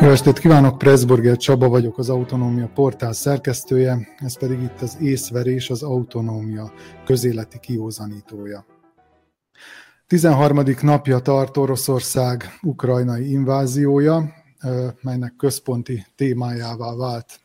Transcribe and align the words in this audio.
Jó 0.00 0.08
estét 0.08 0.38
kívánok, 0.38 0.78
Pressburger 0.78 1.36
Csaba 1.36 1.68
vagyok, 1.68 1.98
az 1.98 2.08
Autonómia 2.08 2.70
portál 2.74 3.12
szerkesztője, 3.12 4.08
ez 4.18 4.38
pedig 4.38 4.62
itt 4.62 4.80
az 4.80 4.96
észverés, 5.00 5.70
az 5.70 5.82
autonómia 5.82 6.72
közéleti 7.04 7.58
kiózanítója. 7.58 8.66
13. 10.06 10.62
napja 10.80 11.18
tart 11.18 11.56
Oroszország 11.56 12.58
ukrajnai 12.62 13.30
inváziója, 13.30 14.32
melynek 15.02 15.34
központi 15.36 16.06
témájává 16.16 16.94
vált, 16.94 17.40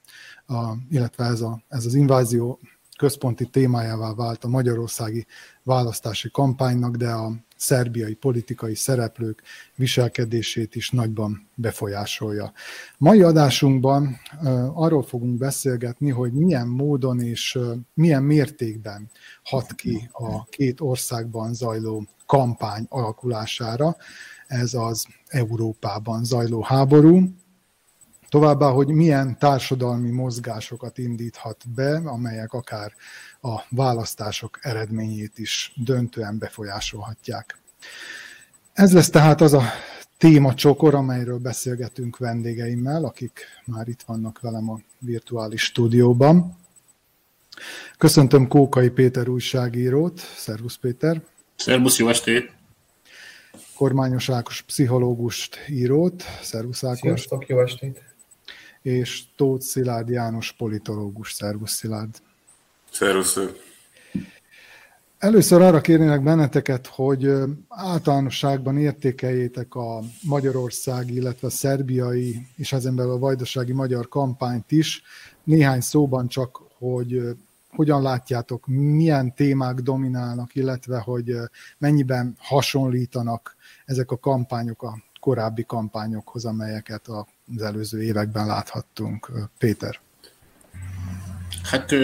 illetve 0.90 1.26
ez, 1.26 1.42
a, 1.42 1.64
ez 1.68 1.86
az 1.86 1.94
invázió 1.94 2.60
központi 2.98 3.46
témájává 3.46 4.14
vált 4.14 4.44
a 4.44 4.48
magyarországi 4.48 5.26
választási 5.64 6.30
kampánynak, 6.32 6.96
de 6.96 7.10
a 7.10 7.32
szerbiai 7.64 8.14
politikai 8.14 8.76
szereplők 8.76 9.42
viselkedését 9.76 10.76
is 10.76 10.90
nagyban 10.90 11.48
befolyásolja. 11.56 12.54
Mai 12.98 13.22
adásunkban 13.22 14.18
arról 14.74 15.04
fogunk 15.04 15.38
beszélgetni, 15.38 16.10
hogy 16.10 16.32
milyen 16.32 16.68
módon 16.68 17.20
és 17.20 17.60
milyen 17.94 18.24
mértékben 18.24 19.10
hat 19.44 19.74
ki 19.74 20.10
a 20.12 20.44
két 20.46 20.82
országban 20.82 21.54
zajló 21.54 22.06
kampány 22.26 22.86
alakulására, 22.90 23.96
ez 24.48 24.74
az 24.74 25.06
Európában 25.28 26.24
zajló 26.24 26.62
háború, 26.62 27.34
Továbbá, 28.34 28.70
hogy 28.70 28.88
milyen 28.88 29.38
társadalmi 29.40 30.10
mozgásokat 30.10 30.98
indíthat 30.98 31.64
be, 31.76 31.96
amelyek 31.96 32.54
akár 32.54 32.94
a 33.46 33.66
választások 33.70 34.60
eredményét 34.62 35.40
is 35.40 35.74
döntően 35.76 36.38
befolyásolhatják. 36.38 37.58
Ez 38.74 38.94
lesz 38.94 39.10
tehát 39.10 39.42
az 39.42 39.54
a 39.54 39.64
témacsokor, 40.18 40.96
amelyről 40.96 41.38
beszélgetünk 41.38 42.18
vendégeimmel, 42.18 43.04
akik 43.04 43.46
már 43.66 43.88
itt 43.88 44.02
vannak 44.02 44.40
velem 44.40 44.70
a 44.70 44.80
virtuális 45.00 45.64
stúdióban. 45.64 46.58
Köszöntöm 47.98 48.48
Kókai 48.48 48.90
Péter 48.90 49.28
újságírót. 49.28 50.20
Szervusz 50.20 50.76
Péter! 50.76 51.22
Szervusz, 51.56 51.98
jó 51.98 52.08
estét! 52.08 52.52
Kormányos 53.76 54.30
Ákos 54.30 54.62
pszichológust 54.62 55.58
írót. 55.70 56.24
Szervusz 56.42 56.84
Ákos! 56.84 57.00
Sziasztok, 57.00 57.48
jó 57.48 57.62
estét! 57.62 58.04
És 58.82 59.24
Tóth 59.36 59.64
Szilárd 59.64 60.10
János 60.10 60.52
politológus. 60.52 61.32
Szervusz 61.32 61.74
Szilárd! 61.74 62.22
Szervusz! 62.94 63.40
Először 65.18 65.62
arra 65.62 65.82
kérnének 65.82 66.24
benneteket, 66.24 66.88
hogy 66.88 67.32
általánosságban 67.68 68.78
értékeljétek 68.78 69.76
a 69.76 70.00
magyarországi, 70.22 71.16
illetve 71.16 71.48
a 71.48 71.50
szerbiai 71.50 72.48
és 72.56 72.74
ezen 72.74 72.96
belül 72.96 73.12
a 73.12 73.18
vajdasági 73.18 73.72
magyar 73.72 74.08
kampányt 74.08 74.72
is. 74.72 75.04
Néhány 75.44 75.82
szóban 75.82 76.28
csak, 76.28 76.62
hogy 76.78 77.22
hogyan 77.70 78.02
látjátok, 78.02 78.68
milyen 78.68 79.34
témák 79.34 79.76
dominálnak, 79.76 80.56
illetve 80.56 81.00
hogy 81.00 81.36
mennyiben 81.78 82.36
hasonlítanak 82.38 83.56
ezek 83.86 84.12
a 84.12 84.18
kampányok 84.18 84.84
a 84.84 84.98
korábbi 85.20 85.64
kampányokhoz, 85.64 86.46
amelyeket 86.46 87.08
az 87.08 87.62
előző 87.62 88.04
években 88.04 88.46
láthattunk. 88.46 89.32
Péter. 89.58 90.03
Hát 91.64 91.96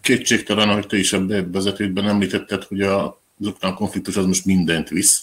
kétségtelen, 0.00 0.68
ahogy 0.68 0.86
te 0.86 0.96
is 0.96 1.12
a 1.12 1.26
bevezetőben 1.26 2.08
említetted, 2.08 2.64
hogy 2.64 2.82
a, 2.82 3.20
az 3.40 3.74
konfliktus 3.74 4.16
az 4.16 4.26
most 4.26 4.44
mindent 4.44 4.88
visz. 4.88 5.22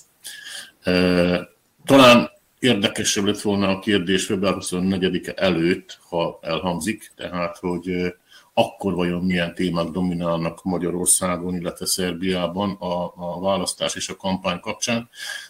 Talán 1.85 2.29
érdekesebb 2.59 3.25
lett 3.25 3.41
volna 3.41 3.67
a 3.67 3.79
kérdés 3.79 4.25
február 4.25 4.55
24-e 4.59 5.33
előtt, 5.35 5.99
ha 6.09 6.39
elhangzik, 6.41 7.11
tehát, 7.15 7.57
hogy 7.57 8.13
akkor 8.53 8.93
vajon 8.93 9.23
milyen 9.23 9.55
témák 9.55 9.87
dominálnak 9.87 10.63
Magyarországon, 10.63 11.55
illetve 11.55 11.85
Szerbiában 11.85 12.71
a, 12.71 13.13
a 13.15 13.39
választás 13.39 13.95
és 13.95 14.09
a 14.09 14.15
kampány 14.15 14.59
kapcsán. 14.59 15.09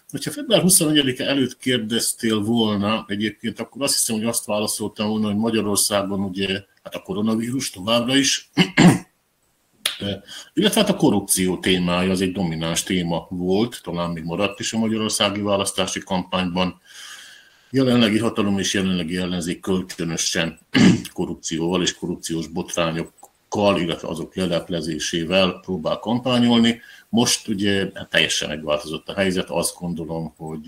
Hogyha 0.10 0.32
február 0.32 0.62
24-e 0.66 1.26
előtt 1.26 1.58
kérdeztél 1.58 2.40
volna 2.40 3.06
egyébként, 3.08 3.60
akkor 3.60 3.82
azt 3.82 3.94
hiszem, 3.94 4.16
hogy 4.16 4.26
azt 4.26 4.46
válaszoltam 4.46 5.10
volna, 5.10 5.28
hogy 5.28 5.38
Magyarországon 5.38 6.20
ugye 6.20 6.64
hát 6.84 6.96
a 6.96 7.02
koronavírus 7.02 7.70
továbbra 7.70 8.16
is, 8.16 8.50
illetve 10.54 10.82
hát 10.82 10.90
a 10.90 10.96
korrupció 10.96 11.58
témája 11.58 12.12
az 12.12 12.22
egy 12.22 12.32
domináns 12.32 12.84
téma 12.84 13.28
volt, 13.30 13.80
talán 13.84 14.10
még 14.10 14.24
maradt 14.24 14.60
is 14.60 14.74
a 14.74 14.78
magyarországi 14.78 15.42
választási 15.42 16.00
kampányban. 16.00 16.82
Jelenlegi 17.76 18.20
hatalom 18.20 18.60
és 18.60 18.74
jelenlegi 18.74 19.18
ellenzék 19.18 19.60
kölcsönösen 19.60 20.60
korrupcióval 21.14 21.82
és 21.82 21.96
korrupciós 21.96 22.48
botrányokkal, 22.48 23.80
illetve 23.80 24.08
azok 24.08 24.36
leleplezésével 24.36 25.60
próbál 25.62 25.98
kampányolni. 25.98 26.82
Most 27.10 27.48
ugye 27.48 27.90
hát 27.94 28.10
teljesen 28.10 28.50
megváltozott 28.50 29.10
a 29.10 29.14
helyzet, 29.14 29.50
azt 29.50 29.76
gondolom, 29.80 30.34
hogy 30.38 30.66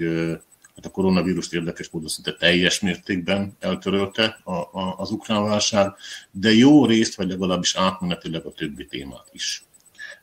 hát 0.76 0.86
a 0.86 0.90
koronavírust 0.90 1.54
érdekes 1.54 1.90
módon 1.90 2.10
szinte 2.10 2.34
teljes 2.34 2.80
mértékben 2.80 3.56
eltörölte 3.60 4.40
a, 4.44 4.52
a, 4.52 4.96
az 4.98 5.12
ukrán 5.12 5.44
válság, 5.44 5.94
de 6.32 6.54
jó 6.54 6.86
részt, 6.86 7.16
vagy 7.16 7.28
legalábbis 7.28 7.76
átmenetileg 7.76 8.46
a 8.46 8.52
többi 8.52 8.86
témát 8.86 9.30
is. 9.32 9.66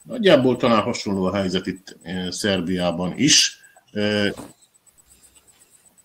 Nagyjából 0.02 0.56
talán 0.56 0.82
hasonló 0.82 1.24
a 1.24 1.34
helyzet 1.34 1.66
itt 1.66 1.96
Szerbiában 2.30 3.12
is. 3.16 3.60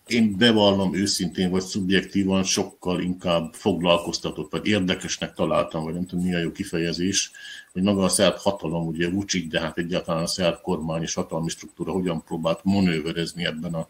Én 0.08 0.36
bevallom 0.36 0.94
őszintén, 0.94 1.50
vagy 1.50 1.62
szubjektívan 1.62 2.44
sokkal 2.44 3.00
inkább 3.00 3.54
foglalkoztatott, 3.54 4.50
vagy 4.50 4.66
érdekesnek 4.66 5.34
találtam, 5.34 5.84
vagy 5.84 5.94
nem 5.94 6.06
tudom 6.06 6.24
mi 6.24 6.34
a 6.34 6.38
jó 6.38 6.52
kifejezés, 6.52 7.30
hogy 7.72 7.82
maga 7.82 8.04
a 8.04 8.08
szerb 8.08 8.36
hatalom, 8.36 8.86
ugye 8.86 9.10
Vucic, 9.10 9.50
de 9.50 9.60
hát 9.60 9.78
egyáltalán 9.78 10.22
a 10.22 10.26
szerb 10.26 10.60
kormány 10.60 11.02
és 11.02 11.14
hatalmi 11.14 11.48
struktúra 11.48 11.92
hogyan 11.92 12.24
próbált 12.24 12.60
manőverezni 12.64 13.44
ebben 13.44 13.74
a 13.74 13.88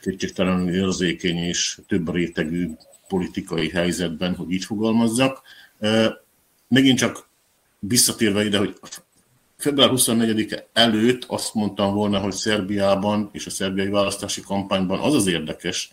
kétségtelenül 0.00 0.74
érzékeny 0.74 1.36
és 1.36 1.80
több 1.86 2.12
rétegű 2.12 2.70
politikai 3.08 3.68
helyzetben, 3.68 4.34
hogy 4.34 4.50
így 4.50 4.64
fogalmazzak. 4.64 5.42
Megint 6.68 6.98
csak 6.98 7.28
visszatérve 7.78 8.44
ide, 8.44 8.58
hogy 8.58 8.76
február 9.56 9.90
24-e 9.92 10.66
előtt 10.72 11.24
azt 11.24 11.54
mondtam 11.54 11.94
volna, 11.94 12.18
hogy 12.18 12.32
Szerbiában 12.32 13.28
és 13.32 13.46
a 13.46 13.50
szerbiai 13.50 13.88
választási 13.88 14.40
kampányban 14.40 14.98
az 14.98 15.14
az 15.14 15.26
érdekes, 15.26 15.92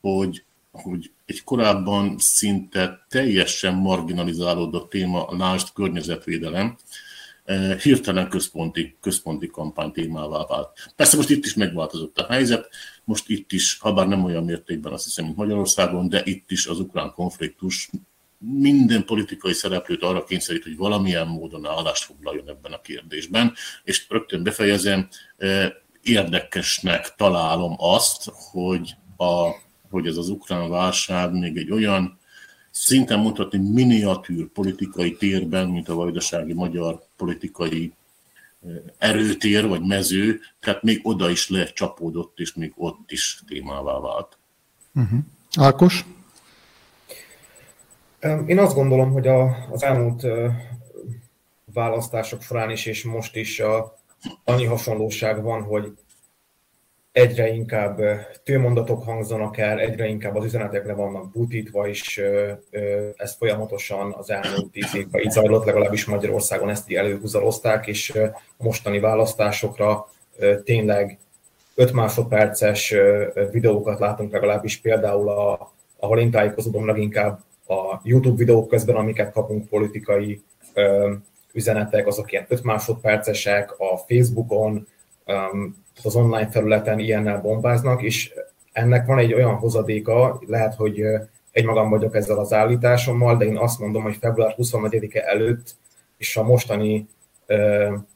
hogy, 0.00 0.44
hogy 0.70 1.10
egy 1.26 1.44
korábban 1.44 2.14
szinte 2.18 3.06
teljesen 3.08 3.74
marginalizálódott 3.74 4.90
téma, 4.90 5.36
lásd 5.36 5.72
környezetvédelem, 5.74 6.76
hirtelen 7.82 8.28
központi, 8.28 8.96
központi 9.00 9.46
kampány 9.46 9.92
témává 9.92 10.46
vált. 10.46 10.92
Persze 10.96 11.16
most 11.16 11.30
itt 11.30 11.44
is 11.44 11.54
megváltozott 11.54 12.18
a 12.18 12.26
helyzet, 12.26 12.68
most 13.04 13.28
itt 13.28 13.52
is, 13.52 13.78
ha 13.78 13.92
bár 13.92 14.08
nem 14.08 14.24
olyan 14.24 14.44
mértékben 14.44 14.92
azt 14.92 15.04
hiszem, 15.04 15.24
mint 15.24 15.36
Magyarországon, 15.36 16.08
de 16.08 16.22
itt 16.24 16.50
is 16.50 16.66
az 16.66 16.80
ukrán 16.80 17.12
konfliktus 17.12 17.90
minden 18.38 19.04
politikai 19.04 19.52
szereplőt 19.52 20.02
arra 20.02 20.24
kényszerít, 20.24 20.62
hogy 20.62 20.76
valamilyen 20.76 21.26
módon 21.26 21.66
állást 21.66 22.04
foglaljon 22.04 22.48
ebben 22.48 22.72
a 22.72 22.80
kérdésben, 22.80 23.54
és 23.84 24.06
rögtön 24.08 24.42
befejezem, 24.42 25.08
érdekesnek 26.02 27.14
találom 27.16 27.74
azt, 27.76 28.32
hogy, 28.34 28.96
a, 29.16 29.50
hogy 29.90 30.06
ez 30.06 30.16
az 30.16 30.28
ukrán 30.28 30.70
válság 30.70 31.32
még 31.32 31.56
egy 31.56 31.70
olyan 31.70 32.18
szinten 32.70 33.18
mondhatni 33.18 33.58
miniatűr 33.58 34.46
politikai 34.46 35.16
térben, 35.16 35.68
mint 35.68 35.88
a 35.88 35.94
vajdasági 35.94 36.52
magyar 36.52 37.02
politikai 37.16 37.92
erőtér 38.98 39.68
vagy 39.68 39.82
mező, 39.82 40.40
tehát 40.60 40.82
még 40.82 41.00
oda 41.02 41.30
is 41.30 41.48
lecsapódott, 41.48 42.38
és 42.38 42.54
még 42.54 42.72
ott 42.76 43.10
is 43.10 43.42
témává 43.46 44.00
vált. 44.00 44.38
Uh-huh. 44.94 45.18
Ákos? 45.56 46.04
Én 48.46 48.58
azt 48.58 48.74
gondolom, 48.74 49.12
hogy 49.12 49.26
a, 49.26 49.66
az 49.70 49.82
elmúlt 49.82 50.26
választások 51.72 52.42
során 52.42 52.70
is, 52.70 52.86
és 52.86 53.04
most 53.04 53.36
is 53.36 53.60
a, 53.60 53.98
annyi 54.44 54.64
hasonlóság 54.64 55.42
van, 55.42 55.62
hogy 55.62 55.92
egyre 57.12 57.48
inkább 57.48 58.00
tőmondatok 58.44 59.04
hangzanak 59.04 59.56
el, 59.56 59.78
egyre 59.78 60.06
inkább 60.06 60.36
az 60.36 60.44
üzenetek 60.44 60.86
le 60.86 60.92
vannak 60.92 61.30
butítva, 61.32 61.88
és 61.88 62.22
ez 63.16 63.34
folyamatosan 63.34 64.14
az 64.18 64.30
elmúlt 64.30 64.70
tíz 64.72 64.94
évben 64.94 65.22
így 65.22 65.30
zajlott, 65.30 65.64
legalábbis 65.64 66.04
Magyarországon 66.04 66.70
ezt 66.70 66.90
így 66.90 66.96
előhúzalozták, 66.96 67.86
és 67.86 68.18
mostani 68.56 69.00
választásokra 69.00 70.08
tényleg 70.64 71.18
5 71.74 71.92
másodperces 71.92 72.94
videókat 73.50 73.98
látunk 73.98 74.32
legalábbis 74.32 74.76
például, 74.76 75.28
a, 75.28 75.72
ahol 75.98 76.18
én 76.18 76.30
tájékozódom 76.30 76.86
leginkább 76.86 77.40
a 77.68 78.00
YouTube 78.02 78.36
videók 78.36 78.68
közben, 78.68 78.96
amiket 78.96 79.32
kapunk 79.32 79.68
politikai 79.68 80.42
üzenetek, 81.52 82.06
azok 82.06 82.32
ilyen 82.32 82.46
5 82.48 82.62
másodpercesek, 82.62 83.74
a 83.78 83.96
Facebookon, 83.96 84.86
az 86.04 86.16
online 86.16 86.50
felületen 86.50 86.98
ilyennel 86.98 87.40
bombáznak, 87.40 88.02
és 88.02 88.32
ennek 88.72 89.06
van 89.06 89.18
egy 89.18 89.34
olyan 89.34 89.54
hozadéka, 89.54 90.40
lehet, 90.46 90.74
hogy 90.74 91.02
egymagam 91.50 91.88
vagyok 91.90 92.14
ezzel 92.14 92.38
az 92.38 92.52
állításommal, 92.52 93.36
de 93.36 93.44
én 93.44 93.56
azt 93.56 93.78
mondom, 93.78 94.02
hogy 94.02 94.16
február 94.16 94.54
24-e 94.58 95.22
előtt 95.26 95.76
és 96.16 96.36
a 96.36 96.42
mostani 96.42 97.08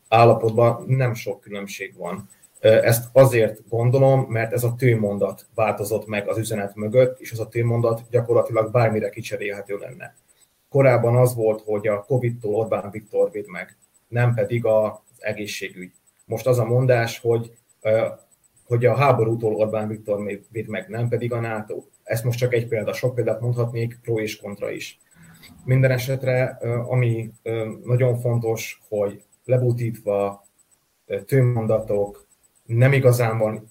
állapotban 0.09 0.85
nem 0.87 1.15
sok 1.15 1.41
különbség 1.41 1.95
van. 1.97 2.29
Ezt 2.63 3.09
azért 3.13 3.69
gondolom, 3.69 4.21
mert 4.29 4.53
ez 4.53 4.65
a 4.65 4.75
tőmondat 4.75 5.47
változott 5.55 6.07
meg 6.07 6.29
az 6.29 6.39
üzenet 6.39 6.75
mögött, 6.75 7.21
és 7.21 7.33
ez 7.33 7.39
a 7.39 7.49
tőmondat 7.49 8.03
gyakorlatilag 8.11 8.71
bármire 8.71 9.11
kicserélhető 9.11 9.77
lenne. 9.77 10.15
Korábban 10.69 11.17
az 11.17 11.35
volt, 11.35 11.61
hogy 11.61 11.87
a 11.87 12.05
Covid-tól 12.05 12.55
Orbán 12.55 12.91
Viktor 12.91 13.31
véd 13.31 13.49
meg, 13.49 13.77
nem 14.09 14.35
pedig 14.35 14.65
az 14.65 14.93
egészségügy. 15.19 15.93
Most 16.27 16.47
az 16.47 16.59
a 16.59 16.65
mondás, 16.65 17.19
hogy, 17.19 17.53
hogy 18.67 18.87
a 18.87 18.95
háborútól 18.95 19.55
Orbán 19.55 19.89
Viktor 19.89 20.41
véd 20.51 20.69
meg, 20.69 20.89
nem 20.89 21.09
pedig 21.09 21.33
a 21.33 21.41
NATO. 21.41 21.83
Ez 22.03 22.23
most 22.23 22.39
csak 22.39 22.55
egy 22.55 22.69
példa, 22.69 22.93
sok 22.93 23.15
példát 23.15 23.41
mondhatnék, 23.41 23.99
pro 24.03 24.21
és 24.21 24.41
kontra 24.41 24.71
is. 24.71 24.99
Minden 25.65 25.91
esetre, 25.91 26.59
ami 26.89 27.33
nagyon 27.85 28.19
fontos, 28.19 28.81
hogy 28.89 29.23
lebutítva 29.45 30.45
tőmondatok, 31.27 32.31
nem 32.67 32.93
igazán 32.93 33.39
van 33.39 33.71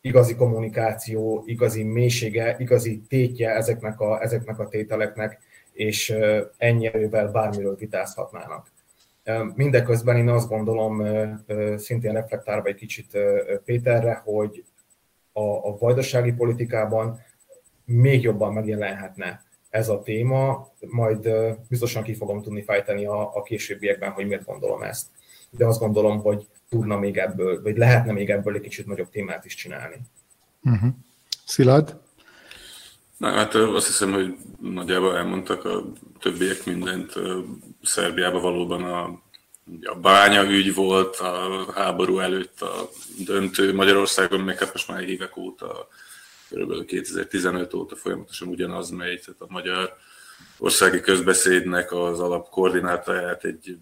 igazi 0.00 0.34
kommunikáció, 0.34 1.42
igazi 1.46 1.82
mélysége, 1.82 2.56
igazi 2.58 3.02
tétje 3.08 3.50
ezeknek 3.50 4.00
a, 4.00 4.22
ezeknek 4.22 4.58
a 4.58 4.68
tételeknek, 4.68 5.38
és 5.72 6.14
ennyi 6.56 6.86
erővel 6.86 7.28
bármiről 7.28 7.76
vitázhatnának. 7.76 8.70
Mindeközben 9.54 10.16
én 10.16 10.28
azt 10.28 10.48
gondolom, 10.48 11.06
szintén 11.76 12.12
reflektálva 12.12 12.68
egy 12.68 12.74
kicsit 12.74 13.18
Péterre, 13.64 14.22
hogy 14.24 14.64
a, 15.32 15.68
a 15.68 15.76
vajdasági 15.78 16.32
politikában 16.32 17.20
még 17.84 18.22
jobban 18.22 18.52
megjelenhetne 18.52 19.42
ez 19.70 19.88
a 19.88 20.02
téma, 20.02 20.68
majd 20.80 21.28
biztosan 21.68 22.02
ki 22.02 22.14
fogom 22.14 22.42
tudni 22.42 22.62
fejteni 22.62 23.06
a, 23.06 23.36
a 23.36 23.42
későbbiekben, 23.42 24.10
hogy 24.10 24.26
miért 24.26 24.44
gondolom 24.44 24.82
ezt. 24.82 25.06
De 25.50 25.66
azt 25.66 25.80
gondolom, 25.80 26.18
hogy 26.18 26.46
tudna 26.68 26.98
még 26.98 27.16
ebből, 27.16 27.62
vagy 27.62 27.76
lehetne 27.76 28.12
még 28.12 28.30
ebből 28.30 28.54
egy 28.54 28.60
kicsit 28.60 28.86
nagyobb 28.86 29.10
témát 29.10 29.44
is 29.44 29.54
csinálni. 29.54 29.96
Uh-huh. 30.62 30.90
Szilárd? 31.44 31.96
Na, 33.16 33.30
hát 33.30 33.54
azt 33.54 33.86
hiszem, 33.86 34.12
hogy 34.12 34.36
nagyjából 34.60 35.16
elmondtak 35.16 35.64
a 35.64 35.82
többiek 36.20 36.64
mindent. 36.64 37.12
Szerbiában 37.82 38.42
valóban 38.42 38.82
a, 38.82 39.04
a 39.82 39.94
bánya 39.94 40.50
ügy 40.50 40.74
volt 40.74 41.16
a 41.16 41.66
háború 41.74 42.18
előtt 42.18 42.60
a 42.60 42.88
döntő. 43.24 43.74
Magyarországon 43.74 44.40
meg 44.40 44.58
hát 44.58 44.72
most 44.72 44.88
már 44.88 45.02
évek 45.02 45.36
óta, 45.36 45.88
kb. 46.50 46.84
2015 46.84 47.74
óta 47.74 47.96
folyamatosan 47.96 48.48
ugyanaz 48.48 48.90
megy, 48.90 49.20
tehát 49.24 49.40
a 49.40 49.46
magyar 49.48 49.96
országi 50.58 51.00
közbeszédnek 51.00 51.92
az 51.92 52.20
alapkoordinátáját 52.20 53.44
egy 53.44 53.78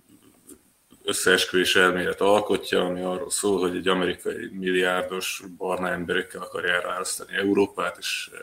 összeesküvés 1.06 1.76
elmélet 1.76 2.20
alkotja, 2.20 2.84
ami 2.84 3.00
arról 3.00 3.30
szól, 3.30 3.60
hogy 3.60 3.76
egy 3.76 3.88
amerikai 3.88 4.50
milliárdos 4.52 5.42
barna 5.56 5.88
emberekkel 5.88 6.42
akarja 6.42 6.72
elválasztani 6.72 7.36
Európát, 7.36 7.96
és 7.98 8.30
eh, 8.32 8.38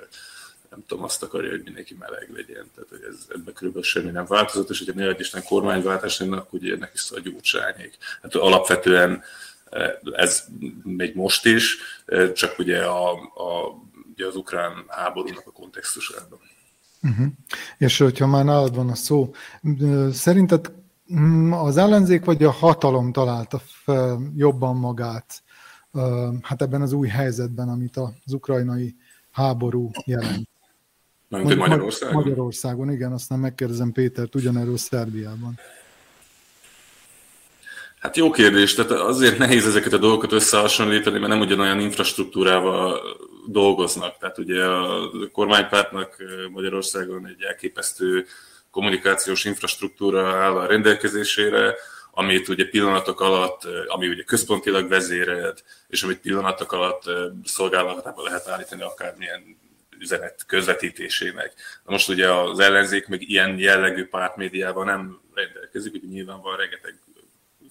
nem 0.70 0.84
tudom, 0.88 1.04
azt 1.04 1.24
akarja, 1.24 1.50
hogy 1.50 1.64
mindenki 1.64 1.96
meleg 2.00 2.30
legyen. 2.34 2.66
Tehát 2.76 2.90
hogy 2.90 3.06
ez, 3.10 3.28
ebben 3.30 3.54
körülbelül 3.54 3.88
semmi 3.88 4.12
nem 4.12 4.26
változott, 4.26 4.70
és 4.70 4.78
hogyha 4.78 5.02
ne 5.02 5.16
Isten 5.18 5.44
kormányváltás 5.44 6.20
lenne, 6.20 6.38
akkor 6.38 6.60
ugye 6.60 6.74
ennek 6.74 6.92
is 6.94 7.12
a 7.12 7.20
gyurcsányék. 7.20 7.98
Hát 8.22 8.36
alapvetően 8.36 9.24
eh, 9.70 9.92
ez 10.12 10.44
megy 10.84 11.16
most 11.16 11.46
is, 11.46 11.78
eh, 12.06 12.32
csak 12.32 12.60
ugye, 12.60 12.84
a, 12.84 13.12
a, 13.14 13.82
ugye 14.14 14.26
az 14.26 14.36
ukrán 14.36 14.86
háborúnak 14.88 15.48
a 15.48 15.52
kontextusában. 15.52 16.40
Uh-huh. 17.02 17.28
És 17.78 17.98
hogyha 17.98 18.28
már 18.28 18.46
nálad 18.46 18.76
van 18.76 18.90
a 18.90 18.96
szó, 18.96 19.34
szerinted 20.12 20.72
az 21.52 21.78
ellenzék 21.78 22.26
vagy 22.26 22.44
a 22.44 22.52
hatalom 22.52 23.12
találta 23.12 23.62
fel 23.64 24.32
jobban 24.36 24.76
magát 24.76 25.44
hát 26.42 26.62
ebben 26.62 26.82
az 26.82 26.94
új 26.94 27.08
helyzetben, 27.08 27.70
amit 27.70 27.98
az 27.98 28.34
ukrajnai 28.34 28.96
háború 29.32 29.92
jelent. 30.06 30.50
Mondjuk 31.28 31.60
Magyarországon? 31.60 32.16
Magyarországon, 32.16 32.92
igen, 32.92 33.12
aztán 33.12 33.40
megkérdezem 33.40 33.92
Pétert 33.92 34.36
ugyanerről 34.36 34.78
Szerbiában. 34.78 35.60
Hát 38.00 38.18
jó 38.18 38.32
kérdés, 38.32 38.74
tehát 38.74 38.92
azért 38.92 39.38
nehéz 39.38 39.66
ezeket 39.66 39.94
a 39.94 39.98
dolgokat 39.98 40.32
összehasonlítani, 40.32 41.20
mert 41.20 41.32
nem 41.32 41.40
ugyanolyan 41.40 41.80
infrastruktúrával 41.80 43.00
dolgoznak. 43.48 44.18
Tehát 44.18 44.38
ugye 44.38 44.66
a 44.66 45.10
kormánypártnak 45.32 46.16
Magyarországon 46.52 47.28
egy 47.28 47.42
elképesztő 47.42 48.26
kommunikációs 48.74 49.46
infrastruktúra 49.46 50.36
áll 50.36 50.58
a 50.58 50.66
rendelkezésére, 50.66 51.76
amit 52.12 52.48
ugye 52.48 52.70
pillanatok 52.70 53.22
alatt, 53.22 53.68
ami 53.88 54.08
ugye 54.08 54.24
központilag 54.24 54.90
vezérelt, 54.90 55.64
és 55.88 56.04
amit 56.04 56.20
pillanatok 56.20 56.72
alatt 56.72 57.04
szolgálatába 57.44 58.24
lehet 58.24 58.48
állítani 58.48 58.82
akármilyen 58.82 59.58
üzenet 60.00 60.44
közvetítésének. 60.48 61.54
Na 61.86 61.92
most 61.92 62.10
ugye 62.10 62.32
az 62.32 62.60
ellenzék 62.60 63.08
meg 63.08 63.30
ilyen 63.30 63.60
jellegű 63.60 64.06
pártmédiával 64.06 64.86
nem 64.86 65.22
rendelkezik, 65.34 65.94
ugye 65.94 66.08
nyilván 66.08 66.42
van 66.42 66.58
rengeteg 66.58 67.00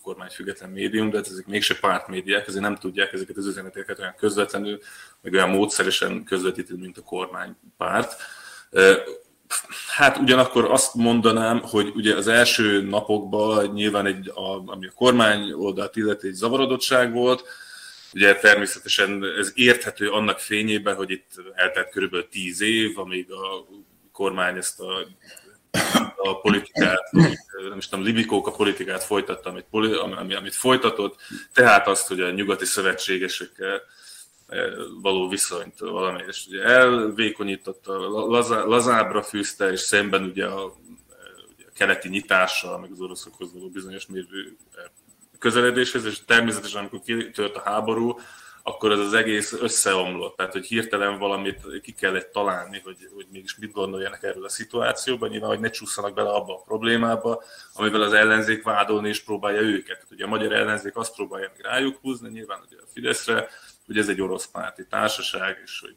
kormányfüggetlen 0.03 0.71
médium, 0.71 1.11
de 1.11 1.17
hát 1.17 1.27
ezek 1.27 1.47
mégse 1.47 1.79
pártmédiák, 1.79 2.47
ezért 2.47 2.63
nem 2.63 2.77
tudják 2.77 3.13
ezeket 3.13 3.37
az 3.37 3.47
üzeneteket 3.47 3.99
olyan 3.99 4.15
közvetlenül, 4.17 4.81
meg 5.21 5.33
olyan 5.33 5.49
módszeresen 5.49 6.25
közvetíteni, 6.25 6.81
mint 6.81 6.99
a 6.99 7.03
kormánypárt. 7.03 8.17
Hát 9.89 10.19
ugyanakkor 10.19 10.71
azt 10.71 10.95
mondanám, 10.95 11.61
hogy 11.63 11.93
ugye 11.95 12.17
az 12.17 12.29
első 12.29 12.83
napokban 12.83 13.67
nyilván 13.67 14.07
egy, 14.07 14.29
a, 14.29 14.71
ami 14.71 14.87
a 14.87 14.93
kormány 14.95 15.53
oldalt 15.53 15.97
illeti 15.97 16.27
egy 16.27 16.35
zavarodottság 16.35 17.13
volt, 17.13 17.45
Ugye 18.15 18.35
természetesen 18.35 19.25
ez 19.39 19.53
érthető 19.55 20.11
annak 20.11 20.39
fényében, 20.39 20.95
hogy 20.95 21.11
itt 21.11 21.31
eltelt 21.55 21.91
körülbelül 21.91 22.29
tíz 22.29 22.61
év, 22.61 22.99
amíg 22.99 23.33
a 23.33 23.67
kormány 24.13 24.57
ezt 24.57 24.81
a, 24.81 25.07
a 26.17 26.41
politikát, 26.41 27.13
nem 27.69 27.77
is 27.77 27.89
tudom, 27.89 28.43
a 28.45 28.51
politikát 28.51 29.05
folytatta, 29.05 29.51
amit, 29.51 30.35
amit 30.35 30.55
folytatott, 30.55 31.21
tehát 31.53 31.87
azt, 31.87 32.09
hogy 32.09 32.21
a 32.21 32.31
nyugati 32.31 32.65
szövetségesekkel 32.65 33.83
való 35.03 35.29
viszonyt 35.29 35.79
valamelyest 35.79 36.49
ugye 36.49 36.63
elvékonyította, 36.65 38.09
lazá, 38.09 38.65
lazábra 38.65 39.23
fűzte, 39.23 39.71
és 39.71 39.81
szemben 39.81 40.23
ugye 40.25 40.47
a, 40.47 40.65
ugye 41.55 41.65
a 41.67 41.73
keleti 41.75 42.09
nyitással, 42.09 42.79
meg 42.79 42.91
az 42.91 43.01
oroszokhoz 43.01 43.53
való 43.53 43.69
bizonyos 43.69 44.07
mérvű 44.07 44.57
közeledéshez, 45.39 46.05
és 46.05 46.25
természetesen 46.25 46.81
amikor 46.81 47.01
kitört 47.01 47.57
a 47.57 47.63
háború, 47.65 48.19
akkor 48.63 48.93
ez 48.93 48.99
az 48.99 49.13
egész 49.13 49.53
összeomlott. 49.53 50.37
Tehát, 50.37 50.53
hogy 50.53 50.67
hirtelen 50.67 51.19
valamit 51.19 51.81
ki 51.83 51.93
kellett 51.93 52.33
találni, 52.33 52.81
hogy, 52.85 52.97
hogy 53.15 53.27
mégis 53.33 53.57
mit 53.57 53.73
gondoljanak 53.73 54.23
erről 54.23 54.45
a 54.45 54.49
szituációban, 54.49 55.29
nyilván, 55.29 55.49
hogy 55.49 55.61
ne 55.61 55.71
csúszanak 55.71 56.15
bele 56.15 56.29
abba 56.29 56.55
a 56.55 56.63
problémába, 56.63 57.43
amivel 57.75 58.03
az 58.03 58.13
ellenzék 58.13 58.63
vádolni 58.63 59.09
és 59.09 59.21
próbálja 59.21 59.61
őket. 59.61 59.97
Tehát, 59.97 60.11
ugye 60.11 60.25
a 60.25 60.29
magyar 60.29 60.53
ellenzék 60.53 60.97
azt 60.97 61.15
próbálja 61.15 61.53
rájuk 61.59 61.99
húzni, 62.03 62.29
nyilván 62.29 62.61
ugye 62.67 62.77
a 62.77 62.87
Fideszre, 62.93 63.49
hogy 63.87 63.99
ez 63.99 64.09
egy 64.09 64.21
orosz 64.21 64.47
párti 64.47 64.87
társaság, 64.87 65.61
és 65.65 65.81
hogy 65.81 65.97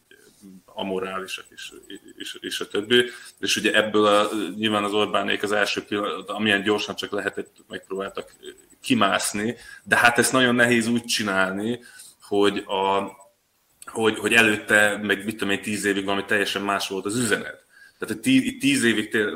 amorálisak, 0.66 1.46
és, 1.50 1.72
és, 2.18 2.38
és 2.42 2.60
a 2.60 2.68
többi. 2.68 3.10
És 3.40 3.56
ugye 3.56 3.74
ebből 3.74 4.06
a, 4.06 4.30
nyilván 4.56 4.84
az 4.84 4.94
Orbánék 4.94 5.44
az 5.44 5.52
első 5.52 5.84
pillanat, 5.84 6.30
amilyen 6.30 6.64
gyorsan 6.64 6.96
csak 6.96 7.12
lehetett, 7.12 7.56
megpróbáltak 7.68 8.36
kimászni, 8.82 9.56
de 9.84 9.98
hát 9.98 10.18
ezt 10.18 10.32
nagyon 10.32 10.56
nehéz 10.56 10.88
úgy 10.88 11.06
csinálni, 11.06 11.80
hogy, 12.22 12.58
a, 12.58 13.12
hogy, 13.86 14.18
hogy 14.18 14.34
előtte, 14.34 14.98
meg 14.98 15.26
mit 15.26 15.38
tudom 15.38 15.54
én, 15.54 15.62
tíz 15.62 15.86
évig 15.86 16.06
valami 16.06 16.26
teljesen 16.26 16.62
más 16.62 16.88
volt 16.88 17.06
az 17.06 17.18
üzenet. 17.18 17.66
Tehát 18.00 18.22
tíz, 18.22 18.56
tíz 18.60 18.84
évig, 18.84 19.10
tényleg, 19.10 19.34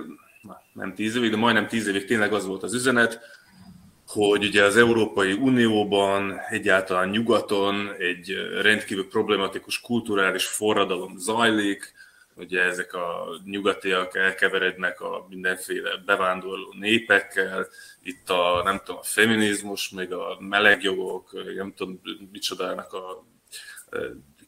nem 0.74 0.94
tíz 0.96 1.16
évig, 1.16 1.32
de 1.32 1.38
majdnem 1.38 1.68
tíz 1.68 1.88
évig 1.88 2.06
tényleg 2.06 2.34
az 2.34 2.46
volt 2.46 2.64
az 2.64 2.74
üzenet, 2.74 3.20
hogy 4.10 4.44
ugye 4.46 4.64
az 4.64 4.78
Európai 4.78 5.34
Unióban, 5.34 6.40
egyáltalán 6.50 7.10
nyugaton 7.10 7.94
egy 7.98 8.36
rendkívül 8.62 9.08
problematikus 9.08 9.82
kulturális 9.82 10.46
forradalom 10.46 11.18
zajlik, 11.18 11.94
ugye 12.36 12.62
ezek 12.62 12.94
a 12.94 13.26
nyugatiak 13.44 14.16
elkeverednek 14.16 15.02
a 15.02 15.26
mindenféle 15.30 15.98
bevándorló 16.06 16.74
népekkel, 16.80 17.68
itt 18.04 18.30
a, 18.30 18.62
nem 18.64 18.82
tudom, 18.84 19.00
a 19.02 19.04
feminizmus, 19.04 19.90
még 19.90 20.14
a 20.14 20.38
melegjogok, 20.40 21.56
nem 21.56 21.74
tudom, 21.76 22.02
micsodának 22.32 22.94
a 22.94 23.26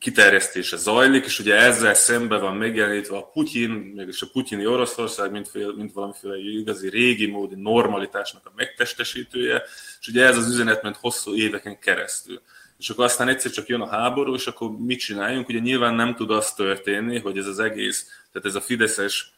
kiterjesztése 0.02 0.78
zajlik, 0.78 1.26
és 1.26 1.40
ugye 1.40 1.56
ezzel 1.56 1.94
szembe 1.94 2.38
van 2.38 2.56
megjelenítve 2.56 3.18
a 3.18 3.30
Putyin, 3.34 3.70
mégis 3.70 4.22
a 4.22 4.28
putyini 4.32 4.66
Oroszország, 4.66 5.32
mint, 5.32 5.50
fél, 5.50 5.74
mint 5.74 5.94
valamiféle 5.94 6.38
igazi 6.38 6.90
régi 6.90 7.26
módi 7.26 7.56
normalitásnak 7.56 8.46
a 8.46 8.52
megtestesítője, 8.56 9.62
és 10.00 10.08
ugye 10.08 10.26
ez 10.26 10.38
az 10.38 10.48
üzenet 10.48 10.84
ment 10.84 10.98
hosszú 10.98 11.36
éveken 11.36 11.80
keresztül. 11.80 12.42
és 12.78 12.90
akkor 12.90 13.06
aztán 13.06 13.28
egyszer 13.28 13.52
csak 13.52 13.68
jön 13.68 13.82
a 13.82 13.88
háború, 13.88 14.34
és 14.34 14.48
akkor 14.48 14.72
mit 14.78 15.00
csináljunk? 15.00 15.50
Ugye 15.50 15.60
nyilván 15.60 15.96
nem 15.96 16.16
tud 16.16 16.32
az 16.32 16.54
történni, 16.54 17.20
hogy 17.20 17.38
ez 17.38 17.48
az 17.48 17.60
egész, 17.60 18.06
tehát 18.32 18.48
ez 18.48 18.56
a 18.56 18.62
fideszes 18.62 19.34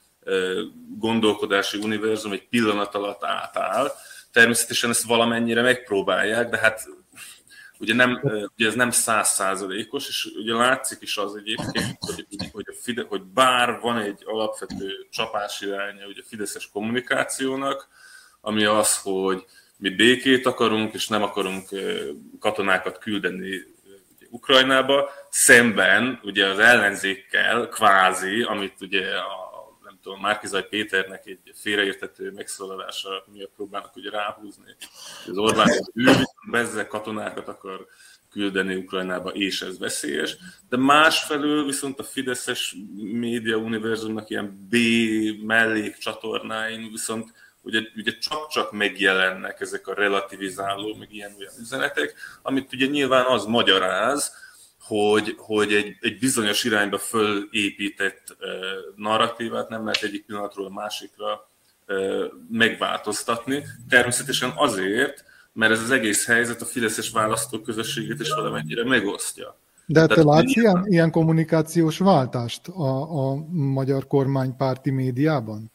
gondolkodási 0.98 1.78
univerzum 1.78 2.32
egy 2.32 2.48
pillanat 2.48 2.96
alatt 2.96 3.24
átáll. 3.24 3.92
Természetesen 4.32 4.90
ezt 4.90 5.04
valamennyire 5.04 5.62
megpróbálják, 5.62 6.50
de 6.50 6.58
hát 6.58 6.88
ugye, 7.84 7.94
nem, 7.94 8.20
ugye 8.58 8.68
ez 8.68 8.74
nem 8.74 8.92
százszázalékos, 8.92 10.08
és 10.08 10.30
ugye 10.36 10.54
látszik 10.54 11.02
is 11.02 11.18
az 11.18 11.36
egyébként, 11.36 11.98
hogy, 12.00 12.26
hogy, 12.52 12.66
a 12.68 12.74
Fide, 12.82 13.06
hogy 13.08 13.22
bár 13.22 13.80
van 13.80 13.98
egy 13.98 14.22
alapvető 14.26 15.08
csapás 15.10 15.62
iránya 15.62 16.08
ugye 16.08 16.22
a 16.22 16.28
fideszes 16.28 16.70
kommunikációnak, 16.74 17.88
ami 18.42 18.66
az, 18.66 19.02
hogy 19.02 19.46
mi 19.78 19.90
békét 19.90 20.46
akarunk, 20.46 20.94
és 20.94 21.08
nem 21.08 21.24
akarunk 21.24 21.70
katonákat 22.40 22.98
küldeni 22.98 23.72
Ukrajnába, 24.30 25.10
szemben 25.30 26.20
ugye 26.24 26.48
az 26.48 26.60
ellenzékkel, 26.60 27.68
kvázi, 27.68 28.42
amit 28.42 28.82
ugye 28.82 29.18
a 29.18 29.43
tudom, 30.04 30.20
Márkizaj 30.20 30.68
Péternek 30.68 31.26
egy 31.26 31.40
félreértető 31.54 32.32
megszólalása 32.32 33.26
miatt 33.32 33.52
próbálnak 33.56 33.96
ugye 33.96 34.10
ráhúzni. 34.10 34.76
Az 35.28 35.38
Orbán 35.38 35.68
ő 35.94 36.12
bezze 36.52 36.88
katonákat 36.88 37.48
akar 37.48 37.88
küldeni 38.32 38.76
Ukrajnába, 38.76 39.30
és 39.30 39.62
ez 39.62 39.80
veszélyes. 39.80 40.38
De 40.70 40.78
másfelől 40.78 41.66
viszont 41.66 42.00
a 42.00 42.04
Fideszes 42.04 42.76
média 42.96 43.58
univerzumnak 43.58 44.30
ilyen 44.30 44.68
B 44.70 44.76
mellék 45.46 45.98
csatornáin 45.98 46.92
viszont 46.92 47.34
ugye, 47.62 47.82
ugye 47.96 48.18
csak-csak 48.18 48.72
megjelennek 48.72 49.62
ezek 49.62 49.88
a 49.88 49.94
relativizáló, 49.94 50.96
meg 50.96 51.14
ilyen 51.14 51.36
olyan 51.40 51.54
üzenetek, 51.60 52.14
amit 52.42 52.74
ugye 52.74 52.86
nyilván 52.86 53.26
az 53.26 53.46
magyaráz, 53.46 54.34
hogy, 54.88 55.36
hogy 55.38 55.74
egy, 55.74 55.98
egy 56.00 56.20
bizonyos 56.20 56.64
irányba 56.64 56.98
fölépített 56.98 58.38
narratívát 58.96 59.70
nem 59.70 59.86
lehet 59.86 60.04
egyik 60.04 60.26
pillanatról 60.26 60.66
a 60.66 60.74
másikra 60.74 61.50
megváltoztatni. 62.50 63.64
Természetesen 63.90 64.54
azért, 64.56 65.24
mert 65.54 65.72
ez 65.72 65.82
az 65.82 65.92
egész 65.92 66.26
helyzet 66.26 66.62
a 66.62 66.66
fideszes 66.66 67.12
választóközösséget 67.12 68.20
is 68.20 68.30
valamennyire 68.30 68.86
megosztja. 68.86 69.58
De 69.86 70.00
te 70.00 70.08
Tehát 70.08 70.24
látsz 70.24 70.56
ilyen, 70.56 70.86
ilyen 70.88 71.12
kommunikációs 71.12 71.98
váltást 71.98 72.68
a, 72.68 73.30
a 73.30 73.36
magyar 73.52 74.08
kormánypárti 74.08 74.92
médiában? 74.92 75.72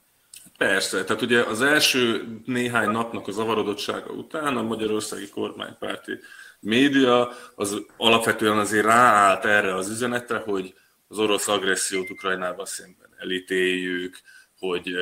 Persze, 0.59 1.05
tehát 1.05 1.23
ugye 1.23 1.43
az 1.43 1.63
első 1.63 2.29
néhány 2.45 2.91
napnak 2.91 3.29
a 3.29 3.33
zavarodottsága 3.33 4.11
után 4.11 4.57
a 4.57 4.63
magyarországi 4.63 5.29
kormánypárti 5.29 6.13
média 6.61 7.29
az 7.55 7.85
alapvetően 7.97 8.59
azért 8.59 8.85
ráállt 8.85 9.45
erre 9.45 9.75
az 9.75 9.89
üzenetre, 9.89 10.39
hogy 10.39 10.75
az 11.09 11.19
orosz 11.19 11.49
agressziót 11.49 12.11
Ukrajnával 12.11 12.67
szemben 12.67 13.09
elítéljük, 13.19 14.21
hogy 14.59 14.95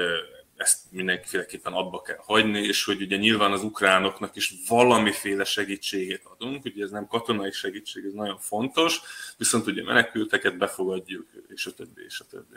ezt 0.56 0.78
mindenféleképpen 0.90 1.72
abba 1.72 2.02
kell 2.02 2.18
hagyni, 2.18 2.60
és 2.60 2.84
hogy 2.84 3.02
ugye 3.02 3.16
nyilván 3.16 3.52
az 3.52 3.62
ukránoknak 3.62 4.36
is 4.36 4.54
valamiféle 4.68 5.44
segítséget 5.44 6.22
adunk, 6.24 6.64
ugye 6.64 6.84
ez 6.84 6.90
nem 6.90 7.06
katonai 7.06 7.50
segítség, 7.50 8.04
ez 8.04 8.12
nagyon 8.12 8.38
fontos, 8.38 9.00
viszont 9.38 9.66
ugye 9.66 9.82
menekülteket 9.82 10.56
befogadjuk, 10.56 11.26
és 11.48 11.66
a 11.66 11.72
többi, 11.72 12.04
és 12.06 12.20
a 12.20 12.24
többi. 12.30 12.56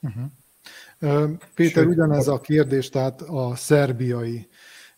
Uh-huh. 0.00 0.30
Péter, 1.54 1.86
ugyanez 1.86 2.28
a 2.28 2.40
kérdés, 2.40 2.88
tehát 2.88 3.22
a 3.22 3.56
szerbiai 3.56 4.48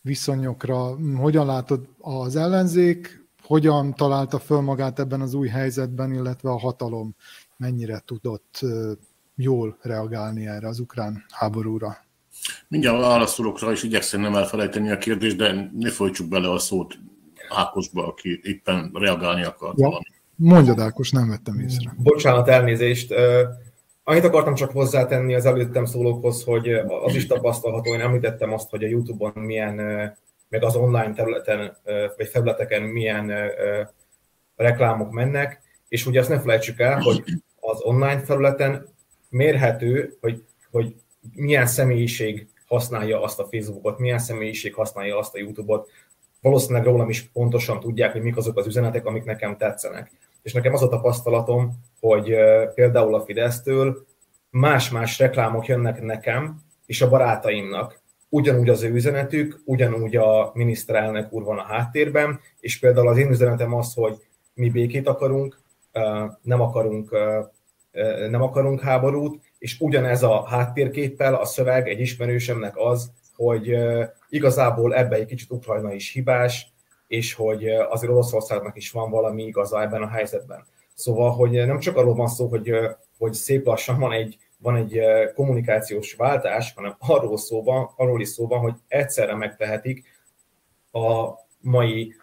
viszonyokra. 0.05 0.97
Hogyan 1.17 1.47
látod 1.47 1.87
az 2.01 2.37
ellenzék, 2.37 3.27
hogyan 3.43 3.95
találta 3.95 4.39
föl 4.39 4.61
magát 4.61 4.99
ebben 4.99 5.21
az 5.21 5.35
új 5.35 5.49
helyzetben, 5.49 6.13
illetve 6.13 6.51
a 6.51 6.59
hatalom 6.59 7.15
mennyire 7.57 8.03
tudott 8.07 8.61
jól 9.35 9.77
reagálni 9.81 10.47
erre 10.47 10.69
az 10.69 10.79
ukrán 10.81 11.25
háborúra? 11.31 11.97
Mindjárt 12.69 13.01
válaszolokra 13.01 13.73
is 13.73 13.83
igyekszem 13.83 14.21
nem 14.21 14.35
elfelejteni 14.35 14.91
a 14.91 14.99
kérdést, 14.99 15.37
de 15.37 15.71
ne 15.73 15.91
folytsuk 15.91 16.29
bele 16.29 16.51
a 16.51 16.59
szót 16.59 16.95
Ákosba, 17.49 18.07
aki 18.07 18.41
éppen 18.43 18.91
reagálni 18.95 19.45
akart 19.45 19.79
ja. 19.79 20.01
Mondjad 20.37 20.81
Ákos, 20.81 21.11
nem 21.11 21.29
vettem 21.29 21.59
észre. 21.59 21.95
Bocsánat, 21.99 22.49
elnézést. 22.49 23.15
Annyit 24.05 24.25
akartam 24.25 24.55
csak 24.55 24.71
hozzátenni 24.71 25.35
az 25.35 25.47
előttem 25.47 25.85
szólókhoz, 25.85 26.45
hogy 26.45 26.73
az 27.05 27.15
is 27.15 27.27
tapasztalható, 27.27 27.95
én 27.95 28.01
említettem 28.01 28.53
azt, 28.53 28.71
hogy 28.71 28.85
a 28.85 28.89
YouTube-on 28.89 29.33
milyen, 29.35 29.75
meg 30.49 30.63
az 30.63 30.77
online 30.77 31.13
területen, 31.13 31.77
vagy 32.17 32.29
felületeken 32.29 32.83
milyen 32.83 33.33
reklámok 34.57 35.11
mennek, 35.11 35.61
és 35.89 36.07
ugye 36.07 36.21
azt 36.21 36.29
ne 36.29 36.41
felejtsük 36.41 36.81
el, 36.81 37.01
hogy 37.01 37.25
az 37.61 37.81
online 37.83 38.21
felületen 38.21 38.87
mérhető, 39.29 40.17
hogy, 40.21 40.45
hogy 40.71 40.95
milyen 41.33 41.67
személyiség 41.67 42.49
használja 42.67 43.23
azt 43.23 43.39
a 43.39 43.47
Facebookot, 43.51 43.99
milyen 43.99 44.19
személyiség 44.19 44.75
használja 44.75 45.19
azt 45.19 45.35
a 45.35 45.39
YouTube-ot. 45.39 45.91
Valószínűleg 46.41 46.85
rólam 46.85 47.09
is 47.09 47.23
pontosan 47.23 47.81
tudják, 47.81 48.13
hogy 48.13 48.23
mik 48.23 48.37
azok 48.37 48.59
az 48.59 48.67
üzenetek, 48.67 49.07
amik 49.07 49.25
nekem 49.25 49.57
tetszenek. 49.57 50.11
És 50.45 50.53
nekem 50.53 50.73
az 50.73 50.83
a 50.83 50.89
tapasztalatom, 50.89 51.73
hogy 52.01 52.35
például 52.75 53.15
a 53.15 53.25
Fidesztől 53.25 54.07
más-más 54.51 55.19
reklámok 55.19 55.67
jönnek 55.67 56.03
nekem 56.03 56.61
és 56.87 57.03
a 57.03 57.09
barátaimnak. 57.09 58.03
Ugyanúgy 58.29 58.69
az 58.69 58.83
ő 58.83 58.93
üzenetük, 58.93 59.61
ugyanúgy 59.65 60.17
a 60.17 60.51
miniszterelnök 60.55 61.33
úr 61.33 61.43
van 61.43 61.59
a 61.59 61.63
háttérben, 61.63 62.41
és 62.61 62.79
például 62.79 63.09
az 63.09 63.17
én 63.17 63.31
üzenetem 63.31 63.75
az, 63.75 63.95
hogy 63.95 64.17
mi 64.55 64.71
békét 64.71 65.09
akarunk, 65.09 65.61
nem 66.43 66.61
akarunk, 66.61 67.17
nem 68.31 68.43
akarunk 68.43 68.81
háborút, 68.81 69.43
és 69.59 69.81
ugyanez 69.81 70.23
a 70.23 70.45
háttérképpel 70.47 71.35
a 71.35 71.45
szöveg 71.45 71.89
egy 71.89 72.01
ismerősemnek 72.01 72.77
az, 72.77 73.11
hogy 73.37 73.77
igazából 74.29 74.95
ebbe 74.95 75.17
egy 75.17 75.27
kicsit 75.27 75.51
Ukrajna 75.51 75.93
is 75.93 76.13
hibás, 76.13 76.74
és 77.17 77.35
hogy 77.35 77.69
azért 77.69 78.13
Oroszországnak 78.13 78.77
is 78.77 78.91
van 78.91 79.11
valami 79.11 79.43
igaza 79.43 79.83
ebben 79.83 80.03
a 80.03 80.09
helyzetben. 80.09 80.65
Szóval, 80.95 81.31
hogy 81.31 81.51
nem 81.51 81.79
csak 81.79 81.97
arról 81.97 82.15
van 82.15 82.29
szó, 82.29 82.49
hogy, 82.49 82.73
hogy 83.19 83.33
szép 83.33 83.67
lassan 83.67 83.99
van 83.99 84.13
egy, 84.13 84.39
van 84.59 84.77
egy 84.77 85.01
kommunikációs 85.35 86.15
váltás, 86.15 86.73
hanem 86.75 86.97
arról, 86.99 87.39
szó 87.39 87.63
van, 87.63 87.91
arról 87.97 88.21
is 88.21 88.29
szó 88.29 88.47
van, 88.47 88.59
hogy 88.59 88.75
egyszerre 88.89 89.35
megtehetik 89.35 90.05
a 90.93 91.29
mai 91.61 92.15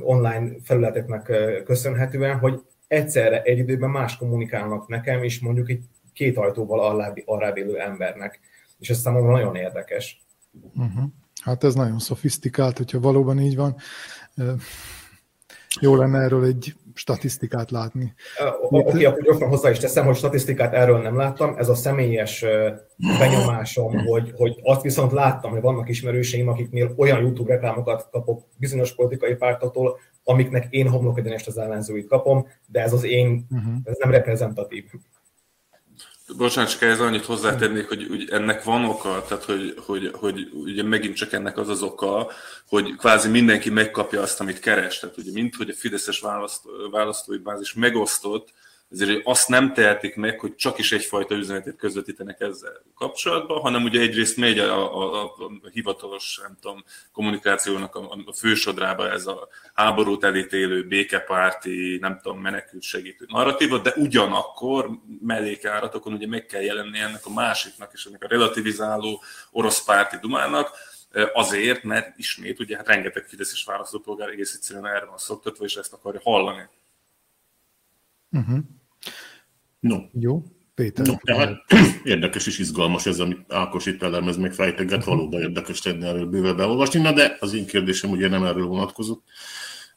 online 0.00 0.52
felületeknek 0.62 1.32
köszönhetően, 1.64 2.38
hogy 2.38 2.62
egyszerre 2.86 3.42
egy 3.42 3.58
időben 3.58 3.90
más 3.90 4.16
kommunikálnak 4.16 4.88
nekem, 4.88 5.22
és 5.22 5.40
mondjuk 5.40 5.70
egy 5.70 5.84
két 6.12 6.36
ajtóval 6.36 7.00
arrább 7.24 7.56
élő 7.56 7.80
embernek. 7.80 8.40
És 8.78 8.90
ez 8.90 8.98
számomra 8.98 9.32
nagyon 9.32 9.56
érdekes. 9.56 10.22
Uh-huh. 10.74 11.04
Hát 11.44 11.64
ez 11.64 11.74
nagyon 11.74 11.98
szofisztikált, 11.98 12.76
hogyha 12.76 13.00
valóban 13.00 13.40
így 13.40 13.56
van. 13.56 13.76
Jó 15.80 15.96
lenne 15.96 16.18
erről 16.18 16.44
egy 16.44 16.74
statisztikát 16.94 17.70
látni. 17.70 18.14
Oké, 18.60 18.88
okay, 18.88 19.04
akkor 19.04 19.22
gyorsan 19.22 19.48
hozzá 19.48 19.70
is 19.70 19.78
teszem, 19.78 20.04
hogy 20.04 20.16
statisztikát 20.16 20.74
erről 20.74 20.98
nem 20.98 21.16
láttam. 21.16 21.54
Ez 21.58 21.68
a 21.68 21.74
személyes 21.74 22.44
benyomásom, 23.18 23.98
hogy, 24.10 24.32
hogy 24.36 24.60
azt 24.62 24.82
viszont 24.82 25.12
láttam, 25.12 25.50
hogy 25.50 25.60
vannak 25.60 25.88
ismerőseim, 25.88 26.48
akiknél 26.48 26.94
olyan 26.96 27.20
YouTube 27.20 27.52
reklámokat 27.52 28.08
kapok 28.10 28.42
bizonyos 28.58 28.94
politikai 28.94 29.34
pártoktól, 29.34 29.98
amiknek 30.24 30.66
én 30.70 30.88
homlok 30.88 31.18
egyenest 31.18 31.46
az 31.46 31.58
ellenzőit 31.58 32.08
kapom, 32.08 32.46
de 32.66 32.80
ez 32.80 32.92
az 32.92 33.04
én, 33.04 33.46
uh-huh. 33.50 33.74
ez 33.84 33.96
nem 33.98 34.10
reprezentatív. 34.10 34.84
Bocsánat, 36.36 36.70
csak 36.70 36.82
ez 36.82 37.00
annyit 37.00 37.24
hozzátennék, 37.24 37.88
hogy 37.88 38.06
hogy 38.08 38.28
ennek 38.30 38.64
van 38.64 38.84
oka, 38.84 39.24
tehát 39.28 39.44
hogy, 39.44 39.74
hogy, 39.86 40.10
hogy 40.14 40.48
ugye 40.52 40.82
megint 40.82 41.16
csak 41.16 41.32
ennek 41.32 41.58
az 41.58 41.68
az 41.68 41.82
oka, 41.82 42.30
hogy 42.68 42.96
kvázi 42.96 43.28
mindenki 43.28 43.70
megkapja 43.70 44.22
azt, 44.22 44.40
amit 44.40 44.58
keres. 44.58 44.98
Tehát 44.98 45.16
ugye 45.16 45.30
mint 45.32 45.54
hogy 45.54 45.70
a 45.70 45.74
Fideszes 45.74 46.20
választó, 46.20 46.70
választói 46.90 47.38
bázis 47.38 47.74
megosztott, 47.74 48.48
ezért 48.94 49.26
azt 49.26 49.48
nem 49.48 49.72
tehetik 49.72 50.16
meg, 50.16 50.40
hogy 50.40 50.54
csak 50.54 50.78
is 50.78 50.92
egyfajta 50.92 51.34
üzenetet 51.34 51.76
közvetítenek 51.76 52.40
ezzel 52.40 52.82
kapcsolatban, 52.94 53.60
hanem 53.60 53.84
ugye 53.84 54.00
egyrészt 54.00 54.36
megy 54.36 54.58
a, 54.58 54.96
a, 54.96 55.22
a, 55.22 55.34
a 55.62 55.68
hivatalos, 55.72 56.40
nem 56.42 56.56
tudom, 56.60 56.84
kommunikációnak 57.12 57.94
a, 57.94 58.18
a 58.26 58.32
fősodrába 58.32 59.10
ez 59.10 59.26
a 59.26 59.48
háborút 59.74 60.24
elítélő, 60.24 60.86
békepárti, 60.86 61.98
nem 62.00 62.20
tudom, 62.22 62.40
menekült 62.40 62.82
segítő 62.82 63.24
narratíva, 63.28 63.78
de 63.78 63.92
ugyanakkor 63.96 64.90
mellékáratokon 65.20 66.12
ugye 66.12 66.26
meg 66.26 66.46
kell 66.46 66.62
jelenni 66.62 66.98
ennek 66.98 67.26
a 67.26 67.32
másiknak 67.32 67.90
és 67.92 68.04
ennek 68.04 68.24
a 68.24 68.28
relativizáló 68.28 69.22
orosz 69.50 69.84
párti 69.84 70.16
dumának, 70.20 70.70
azért, 71.32 71.82
mert 71.82 72.18
ismét 72.18 72.60
ugye 72.60 72.76
hát 72.76 72.86
rengeteg 72.86 73.24
fideszes 73.24 73.64
választópolgár 73.64 74.28
egész 74.28 74.54
egyszerűen 74.54 74.86
erre 74.86 75.04
van 75.04 75.18
szoktatva, 75.18 75.64
és 75.64 75.76
ezt 75.76 75.92
akarja 75.92 76.20
hallani. 76.24 76.68
Uh-huh. 78.30 78.58
No. 79.84 79.96
Jó, 80.12 80.42
Péter. 80.74 81.06
No, 81.06 81.14
tehát 81.22 81.64
érdekes 82.04 82.46
és 82.46 82.58
izgalmas 82.58 83.06
ez, 83.06 83.20
amit 83.20 83.52
Ákos 83.52 83.86
itt 83.86 84.02
elemez, 84.02 84.36
meg 84.36 84.52
fejteget, 84.52 84.98
uh-huh. 84.98 85.14
valóban 85.14 85.40
érdekes 85.40 85.80
tenni 85.80 86.06
erről 86.06 86.26
bőve 86.26 86.52
beolvasni, 86.52 87.00
na 87.00 87.12
de 87.12 87.36
az 87.40 87.54
én 87.54 87.66
kérdésem 87.66 88.10
ugye 88.10 88.28
nem 88.28 88.44
erről 88.44 88.66
vonatkozott. 88.66 89.22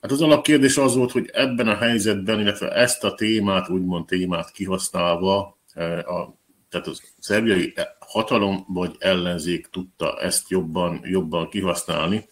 Hát 0.01 0.11
az 0.11 0.21
alapkérdés 0.21 0.77
az 0.77 0.95
volt, 0.95 1.11
hogy 1.11 1.29
ebben 1.33 1.67
a 1.67 1.75
helyzetben, 1.75 2.39
illetve 2.39 2.71
ezt 2.71 3.03
a 3.03 3.13
témát, 3.13 3.69
úgymond 3.69 4.05
témát 4.05 4.51
kihasználva, 4.51 5.57
a, 6.05 6.37
tehát 6.69 6.87
a 6.87 6.91
szerbiai 7.19 7.73
hatalom 7.99 8.65
vagy 8.67 8.95
ellenzék 8.99 9.67
tudta 9.71 10.19
ezt 10.19 10.49
jobban, 10.49 10.99
jobban 11.03 11.49
kihasználni. 11.49 12.29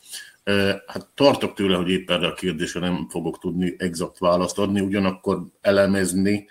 Hát 0.87 1.07
tartok 1.13 1.53
tőle, 1.53 1.75
hogy 1.75 1.89
épp 1.89 2.09
erre 2.09 2.27
a 2.27 2.33
kérdésre 2.33 2.79
nem 2.79 3.07
fogok 3.09 3.39
tudni 3.39 3.75
exakt 3.77 4.17
választ 4.17 4.59
adni, 4.59 4.79
ugyanakkor 4.79 5.45
elemezni, 5.61 6.47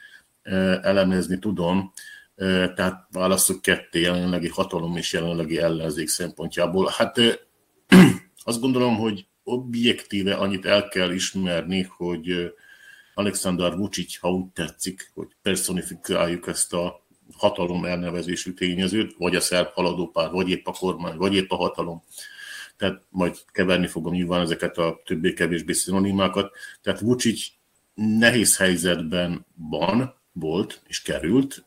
elemezni 0.83 1.39
tudom, 1.39 1.93
tehát 2.75 3.07
válaszok 3.11 3.63
ketté 3.63 4.01
jelenlegi 4.01 4.49
hatalom 4.49 4.97
és 4.97 5.13
jelenlegi 5.13 5.59
ellenzék 5.59 6.09
szempontjából. 6.09 6.93
Hát 6.97 7.19
azt 8.45 8.61
gondolom, 8.61 8.97
hogy 8.97 9.27
objektíve 9.43 10.35
annyit 10.35 10.67
el 10.67 10.89
kell 10.89 11.11
ismerni, 11.11 11.83
hogy 11.97 12.55
Alexander 13.15 13.77
Vucic, 13.77 14.19
ha 14.19 14.33
úgy 14.33 14.47
tetszik, 14.53 15.11
hogy 15.15 15.29
personifikáljuk 15.43 16.47
ezt 16.47 16.73
a 16.73 17.07
hatalom 17.33 17.85
elnevezésű 17.85 18.53
tényezőt, 18.53 19.15
vagy 19.19 19.37
a 19.37 19.41
szerb 19.41 19.69
haladópár, 19.73 20.31
vagy 20.31 20.51
épp 20.51 20.67
a 20.67 20.73
kormány, 20.73 21.17
vagy 21.17 21.35
épp 21.35 21.51
a 21.51 21.57
hatalom. 21.57 22.03
Tehát 22.77 23.03
majd 23.09 23.37
keverni 23.53 23.87
fogom 23.87 24.13
nyilván 24.13 24.41
ezeket 24.41 24.79
a 24.79 25.01
többé-kevésbé 25.05 25.73
szinonimákat. 25.73 26.53
Tehát 26.83 27.01
Vucic 27.01 27.47
nehéz 27.95 28.57
helyzetben 28.57 29.47
van, 29.55 30.15
volt 30.35 30.83
és 30.87 31.03
került, 31.03 31.65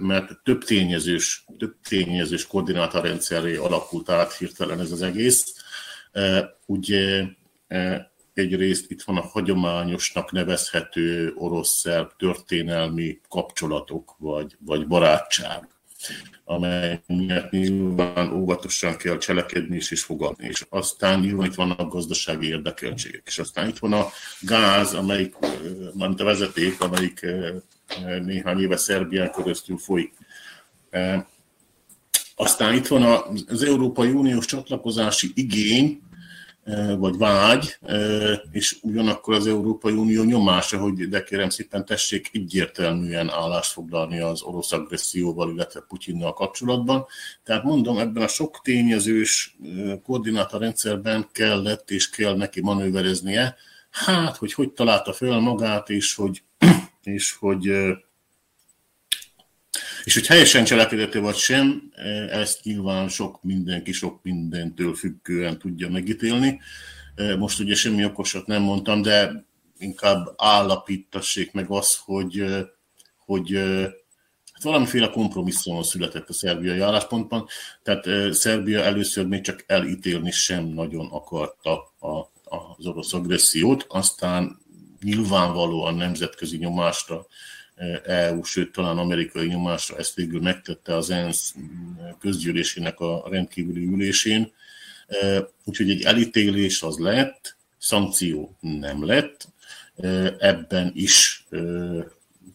mert 0.00 0.42
több 0.42 0.64
tényezős, 0.64 1.44
több 1.58 1.74
tényezős 1.88 2.46
koordinátorrendszerré 2.46 3.56
alakult 3.56 4.08
át 4.08 4.34
hirtelen 4.34 4.80
ez 4.80 4.92
az 4.92 5.02
egész. 5.02 5.54
Ugye 6.66 7.24
egyrészt 8.34 8.90
itt 8.90 9.02
van 9.02 9.16
a 9.16 9.26
hagyományosnak 9.26 10.32
nevezhető 10.32 11.32
orosz-szerb 11.34 12.10
történelmi 12.18 13.20
kapcsolatok 13.28 14.14
vagy, 14.18 14.56
vagy 14.58 14.86
barátság, 14.86 15.68
amely 16.44 17.00
miatt 17.06 17.50
nyilván 17.50 18.32
óvatosan 18.32 18.96
kell 18.96 19.18
cselekedni 19.18 19.76
és, 19.76 19.90
is 19.90 20.02
fogadni. 20.02 20.46
És 20.46 20.66
aztán 20.68 21.20
nyilván 21.20 21.46
itt 21.46 21.54
vannak 21.54 21.92
gazdasági 21.92 22.46
érdekeltségek, 22.46 23.22
és 23.26 23.38
aztán 23.38 23.68
itt 23.68 23.78
van 23.78 23.92
a 23.92 24.06
gáz, 24.40 24.94
amelyik, 24.94 25.34
mint 25.94 26.20
a 26.20 26.24
vezeték, 26.24 26.80
amelyik 26.80 27.26
néhány 28.24 28.60
éve 28.60 28.76
Szerbián 28.76 29.32
keresztül 29.32 29.78
folyik. 29.78 30.12
Aztán 32.36 32.74
itt 32.74 32.86
van 32.86 33.02
az 33.48 33.62
Európai 33.62 34.10
Uniós 34.10 34.46
csatlakozási 34.46 35.32
igény, 35.34 36.00
vagy 36.98 37.16
vágy, 37.16 37.78
és 38.50 38.78
ugyanakkor 38.82 39.34
az 39.34 39.46
Európai 39.46 39.92
Unió 39.92 40.22
nyomása, 40.22 40.78
hogy 40.78 41.08
de 41.08 41.22
kérem 41.22 41.48
szépen 41.48 41.84
tessék 41.84 42.30
egyértelműen 42.32 43.30
állást 43.30 43.72
foglalni 43.72 44.20
az 44.20 44.42
orosz 44.42 44.72
agresszióval, 44.72 45.50
illetve 45.50 45.80
Putyinnal 45.88 46.32
kapcsolatban. 46.32 47.06
Tehát 47.44 47.62
mondom, 47.62 47.98
ebben 47.98 48.22
a 48.22 48.28
sok 48.28 48.60
tényezős 48.62 49.56
koordinátorrendszerben 50.02 51.28
kellett 51.32 51.90
és 51.90 52.10
kell 52.10 52.36
neki 52.36 52.60
manővereznie, 52.60 53.56
hát, 53.90 54.36
hogy 54.36 54.52
hogy 54.52 54.70
találta 54.70 55.12
fel 55.12 55.38
magát, 55.38 55.90
és 55.90 56.14
hogy, 56.14 56.42
és 57.08 57.32
hogy 57.32 57.70
és 60.04 60.14
hogy 60.14 60.26
helyesen 60.26 60.64
cselekedett 60.64 61.12
vagy 61.12 61.36
sem, 61.36 61.92
ezt 62.30 62.62
nyilván 62.62 63.08
sok 63.08 63.42
mindenki 63.42 63.92
sok 63.92 64.22
mindentől 64.22 64.94
függően 64.94 65.58
tudja 65.58 65.88
megítélni. 65.88 66.60
Most 67.38 67.60
ugye 67.60 67.74
semmi 67.74 68.04
okosat 68.04 68.46
nem 68.46 68.62
mondtam, 68.62 69.02
de 69.02 69.44
inkább 69.78 70.34
állapítassék 70.36 71.52
meg 71.52 71.70
az, 71.70 71.98
hogy, 72.04 72.44
hogy 73.18 73.52
hát 74.52 74.62
valamiféle 74.62 75.10
kompromisszumon 75.10 75.82
született 75.82 76.28
a 76.28 76.32
szerbiai 76.32 76.80
álláspontban, 76.80 77.46
tehát 77.82 78.34
Szerbia 78.34 78.82
először 78.82 79.26
még 79.26 79.40
csak 79.40 79.64
elítélni 79.66 80.30
sem 80.30 80.64
nagyon 80.64 81.06
akarta 81.06 81.72
a, 81.98 82.30
az 82.44 82.86
orosz 82.86 83.12
agressziót, 83.12 83.86
aztán 83.88 84.58
nyilvánvalóan 85.02 85.94
nemzetközi 85.94 86.56
nyomásra 86.56 87.26
EU, 88.04 88.42
sőt 88.42 88.72
talán 88.72 88.98
amerikai 88.98 89.46
nyomásra 89.46 89.96
ezt 89.96 90.14
végül 90.14 90.40
megtette 90.40 90.96
az 90.96 91.10
ENSZ 91.10 91.54
közgyűlésének 92.20 93.00
a 93.00 93.28
rendkívüli 93.30 93.86
ülésén. 93.86 94.52
E, 95.08 95.48
úgyhogy 95.64 95.90
egy 95.90 96.02
elítélés 96.02 96.82
az 96.82 96.98
lett, 96.98 97.56
szankció 97.78 98.56
nem 98.60 99.06
lett, 99.06 99.48
e, 99.96 100.36
ebben 100.38 100.90
is 100.94 101.46
e, 101.50 101.58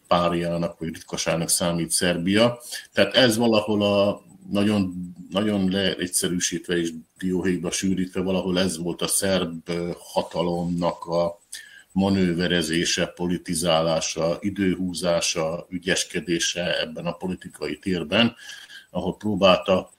párjának 0.08 0.78
vagy 0.78 0.88
ritkasának 0.88 1.48
számít 1.48 1.90
Szerbia. 1.90 2.60
Tehát 2.92 3.14
ez 3.14 3.36
valahol 3.36 3.82
a 3.82 4.22
nagyon, 4.50 5.12
nagyon 5.30 5.70
leegyszerűsítve 5.70 6.76
és 6.76 6.92
dióhéjba 7.18 7.70
sűrítve, 7.70 8.20
valahol 8.20 8.58
ez 8.58 8.78
volt 8.78 9.02
a 9.02 9.06
szerb 9.06 9.70
hatalomnak 9.98 11.04
a, 11.04 11.42
manőverezése, 11.94 13.06
politizálása, 13.06 14.36
időhúzása, 14.40 15.66
ügyeskedése 15.68 16.80
ebben 16.80 17.06
a 17.06 17.12
politikai 17.12 17.78
térben, 17.78 18.34
ahol 18.90 19.16
próbálta 19.16 19.90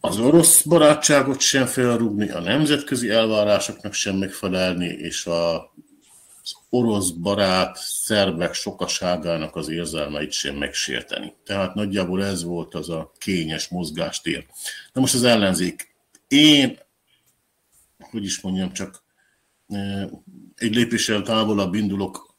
az 0.00 0.18
orosz 0.18 0.62
barátságot 0.62 1.40
sem 1.40 1.66
felrúgni, 1.66 2.30
a 2.30 2.40
nemzetközi 2.40 3.10
elvárásoknak 3.10 3.92
sem 3.92 4.16
megfelelni, 4.16 4.86
és 4.86 5.26
az 5.26 6.54
orosz 6.70 7.10
barát 7.10 7.76
szerbek 7.76 8.54
sokaságának 8.54 9.56
az 9.56 9.68
érzelmeit 9.68 10.32
sem 10.32 10.56
megsérteni. 10.56 11.34
Tehát 11.44 11.74
nagyjából 11.74 12.24
ez 12.24 12.42
volt 12.42 12.74
az 12.74 12.90
a 12.90 13.12
kényes 13.18 13.68
mozgástér. 13.68 14.46
Na 14.92 15.00
most 15.00 15.14
az 15.14 15.24
ellenzék. 15.24 15.94
Én, 16.28 16.78
hogy 18.10 18.24
is 18.24 18.40
mondjam, 18.40 18.72
csak 18.72 19.06
egy 20.54 20.74
lépéssel 20.74 21.22
távolabb 21.22 21.74
indulok, 21.74 22.36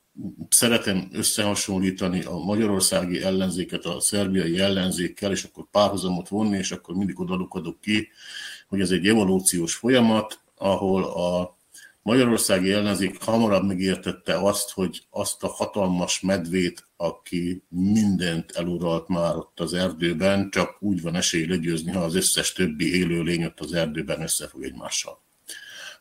szeretem 0.50 1.10
összehasonlítani 1.12 2.24
a 2.24 2.38
magyarországi 2.38 3.22
ellenzéket 3.22 3.86
a 3.86 4.00
szerbiai 4.00 4.60
ellenzékkel, 4.60 5.32
és 5.32 5.44
akkor 5.44 5.65
párhuzamot 5.72 6.28
vonni, 6.28 6.58
és 6.58 6.72
akkor 6.72 6.96
mindig 6.96 7.20
odalukadok 7.20 7.82
ki, 7.82 8.08
hogy 8.68 8.82
ez 8.82 8.92
egy 8.92 9.08
evolúciós 9.08 9.76
folyamat, 9.76 10.39
ahol 10.56 11.04
a 11.04 11.58
magyarországi 12.02 12.72
ellenzék 12.72 13.24
hamarabb 13.24 13.65
megértette 13.65 14.38
azt, 14.38 14.72
hogy 14.72 15.08
azt 15.10 15.44
a 15.44 15.48
hatalmas 15.48 16.20
medvét, 16.20 16.88
aki 16.98 17.63
mindent 17.70 18.52
eluralt 18.52 19.08
már 19.08 19.36
ott 19.36 19.60
az 19.60 19.74
erdőben, 19.74 20.50
csak 20.50 20.78
úgy 20.80 21.02
van 21.02 21.15
esély 21.15 21.46
legyőzni, 21.46 21.92
ha 21.92 22.00
az 22.00 22.15
összes 22.15 22.54
többi 22.54 22.96
élőlény 22.96 23.44
ott 23.44 23.60
az 23.60 23.74
erdőben 23.74 24.22
összefog 24.22 24.63
egymással. 24.63 25.22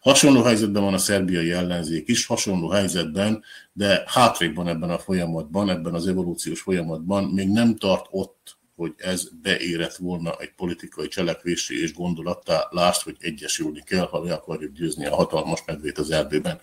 Hasonló 0.00 0.42
helyzetben 0.42 0.82
van 0.82 0.94
a 0.94 0.98
szerbiai 0.98 1.52
ellenzék 1.52 2.08
is, 2.08 2.26
hasonló 2.26 2.68
helyzetben, 2.68 3.42
de 3.72 4.02
hátrébb 4.06 4.54
van 4.54 4.68
ebben 4.68 4.90
a 4.90 4.98
folyamatban, 4.98 5.70
ebben 5.70 5.94
az 5.94 6.06
evolúciós 6.06 6.60
folyamatban, 6.60 7.24
még 7.24 7.48
nem 7.48 7.76
tart 7.76 8.06
ott, 8.10 8.58
hogy 8.76 8.94
ez 8.96 9.28
beérett 9.42 9.96
volna 9.96 10.34
egy 10.38 10.52
politikai 10.56 11.08
cselekvési 11.08 11.82
és 11.82 11.94
gondolattá, 11.94 12.68
lásd, 12.70 13.02
hogy 13.02 13.16
egyesülni 13.20 13.82
kell, 13.82 14.06
ha 14.06 14.24
le 14.24 14.32
akarjuk 14.32 14.72
győzni 14.72 15.06
a 15.06 15.14
hatalmas 15.14 15.62
medvét 15.66 15.98
az 15.98 16.10
erdőben. 16.10 16.60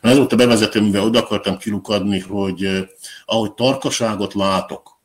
Ez 0.00 0.16
volt 0.16 0.32
a 0.32 0.36
bevezetőmben, 0.36 1.02
oda 1.02 1.18
akartam 1.18 1.58
kilukadni, 1.58 2.18
hogy 2.20 2.64
eh, 2.64 2.82
ahogy 3.24 3.52
tarkaságot 3.52 4.34
látok 4.34 4.95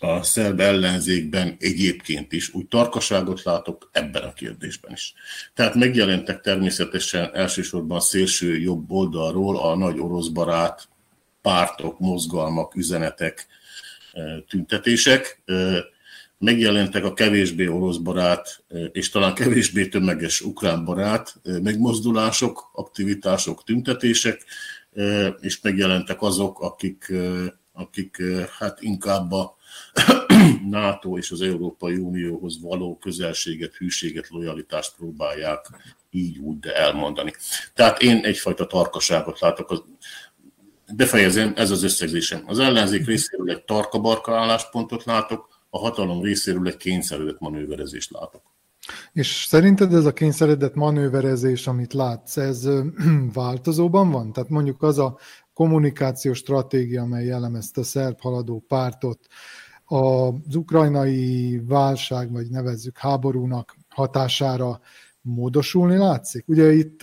a 0.00 0.22
szerb 0.22 0.60
ellenzékben 0.60 1.56
egyébként 1.58 2.32
is, 2.32 2.54
úgy 2.54 2.66
tarkaságot 2.66 3.42
látok 3.42 3.90
ebben 3.92 4.22
a 4.22 4.32
kérdésben 4.32 4.92
is. 4.92 5.14
Tehát 5.54 5.74
megjelentek 5.74 6.40
természetesen 6.40 7.30
elsősorban 7.34 8.00
szélső 8.00 8.58
jobb 8.58 8.90
oldalról 8.90 9.58
a 9.58 9.76
nagy 9.76 9.98
orosz 9.98 10.28
barát 10.28 10.88
pártok, 11.42 11.98
mozgalmak, 11.98 12.74
üzenetek, 12.74 13.46
tüntetések. 14.48 15.42
Megjelentek 16.38 17.04
a 17.04 17.14
kevésbé 17.14 17.66
orosz 17.66 17.96
barát, 17.96 18.64
és 18.92 19.08
talán 19.08 19.34
kevésbé 19.34 19.88
tömeges 19.88 20.40
ukrán 20.40 20.84
barát 20.84 21.34
megmozdulások, 21.62 22.70
aktivitások, 22.72 23.64
tüntetések, 23.64 24.44
és 25.40 25.60
megjelentek 25.60 26.22
azok, 26.22 26.60
akik, 26.60 27.12
akik 27.72 28.22
hát 28.58 28.82
inkább 28.82 29.32
a 29.32 29.57
NATO 30.70 31.18
és 31.18 31.30
az 31.30 31.40
Európai 31.40 31.96
Unióhoz 31.96 32.60
való 32.60 32.98
közelséget, 33.00 33.74
hűséget, 33.74 34.28
lojalitást 34.28 34.96
próbálják 34.96 35.66
így 36.10 36.38
úgy, 36.38 36.58
de 36.58 36.74
elmondani. 36.74 37.32
Tehát 37.74 38.02
én 38.02 38.24
egyfajta 38.24 38.66
tarkaságot 38.66 39.40
látok. 39.40 39.70
Az, 39.70 39.82
befejezem, 40.96 41.52
ez 41.56 41.70
az 41.70 41.82
összegzésem. 41.82 42.42
Az 42.46 42.58
ellenzék 42.58 43.06
részéről 43.06 43.50
egy 43.50 43.64
tarka-barka 43.64 44.38
álláspontot 44.38 45.04
látok, 45.04 45.48
a 45.70 45.78
hatalom 45.78 46.22
részéről 46.22 46.66
egy 46.66 46.76
kényszerült 46.76 47.40
manőverezést 47.40 48.10
látok. 48.10 48.42
És 49.12 49.44
szerinted 49.48 49.94
ez 49.94 50.04
a 50.04 50.12
kényszeredett 50.12 50.74
manőverezés, 50.74 51.66
amit 51.66 51.92
látsz, 51.92 52.36
ez 52.36 52.68
változóban 53.32 54.10
van? 54.10 54.32
Tehát 54.32 54.48
mondjuk 54.48 54.82
az 54.82 54.98
a 54.98 55.18
kommunikációs 55.52 56.38
stratégia, 56.38 57.02
amely 57.02 57.24
jellemezte 57.24 57.80
a 57.80 57.84
szerb 57.84 58.20
haladó 58.20 58.64
pártot, 58.68 59.26
az 59.88 60.54
ukrajnai 60.54 61.60
válság, 61.66 62.32
vagy 62.32 62.50
nevezzük 62.50 62.98
háborúnak 62.98 63.76
hatására 63.88 64.80
módosulni 65.20 65.96
látszik? 65.96 66.48
Ugye 66.48 66.72
itt 66.72 67.00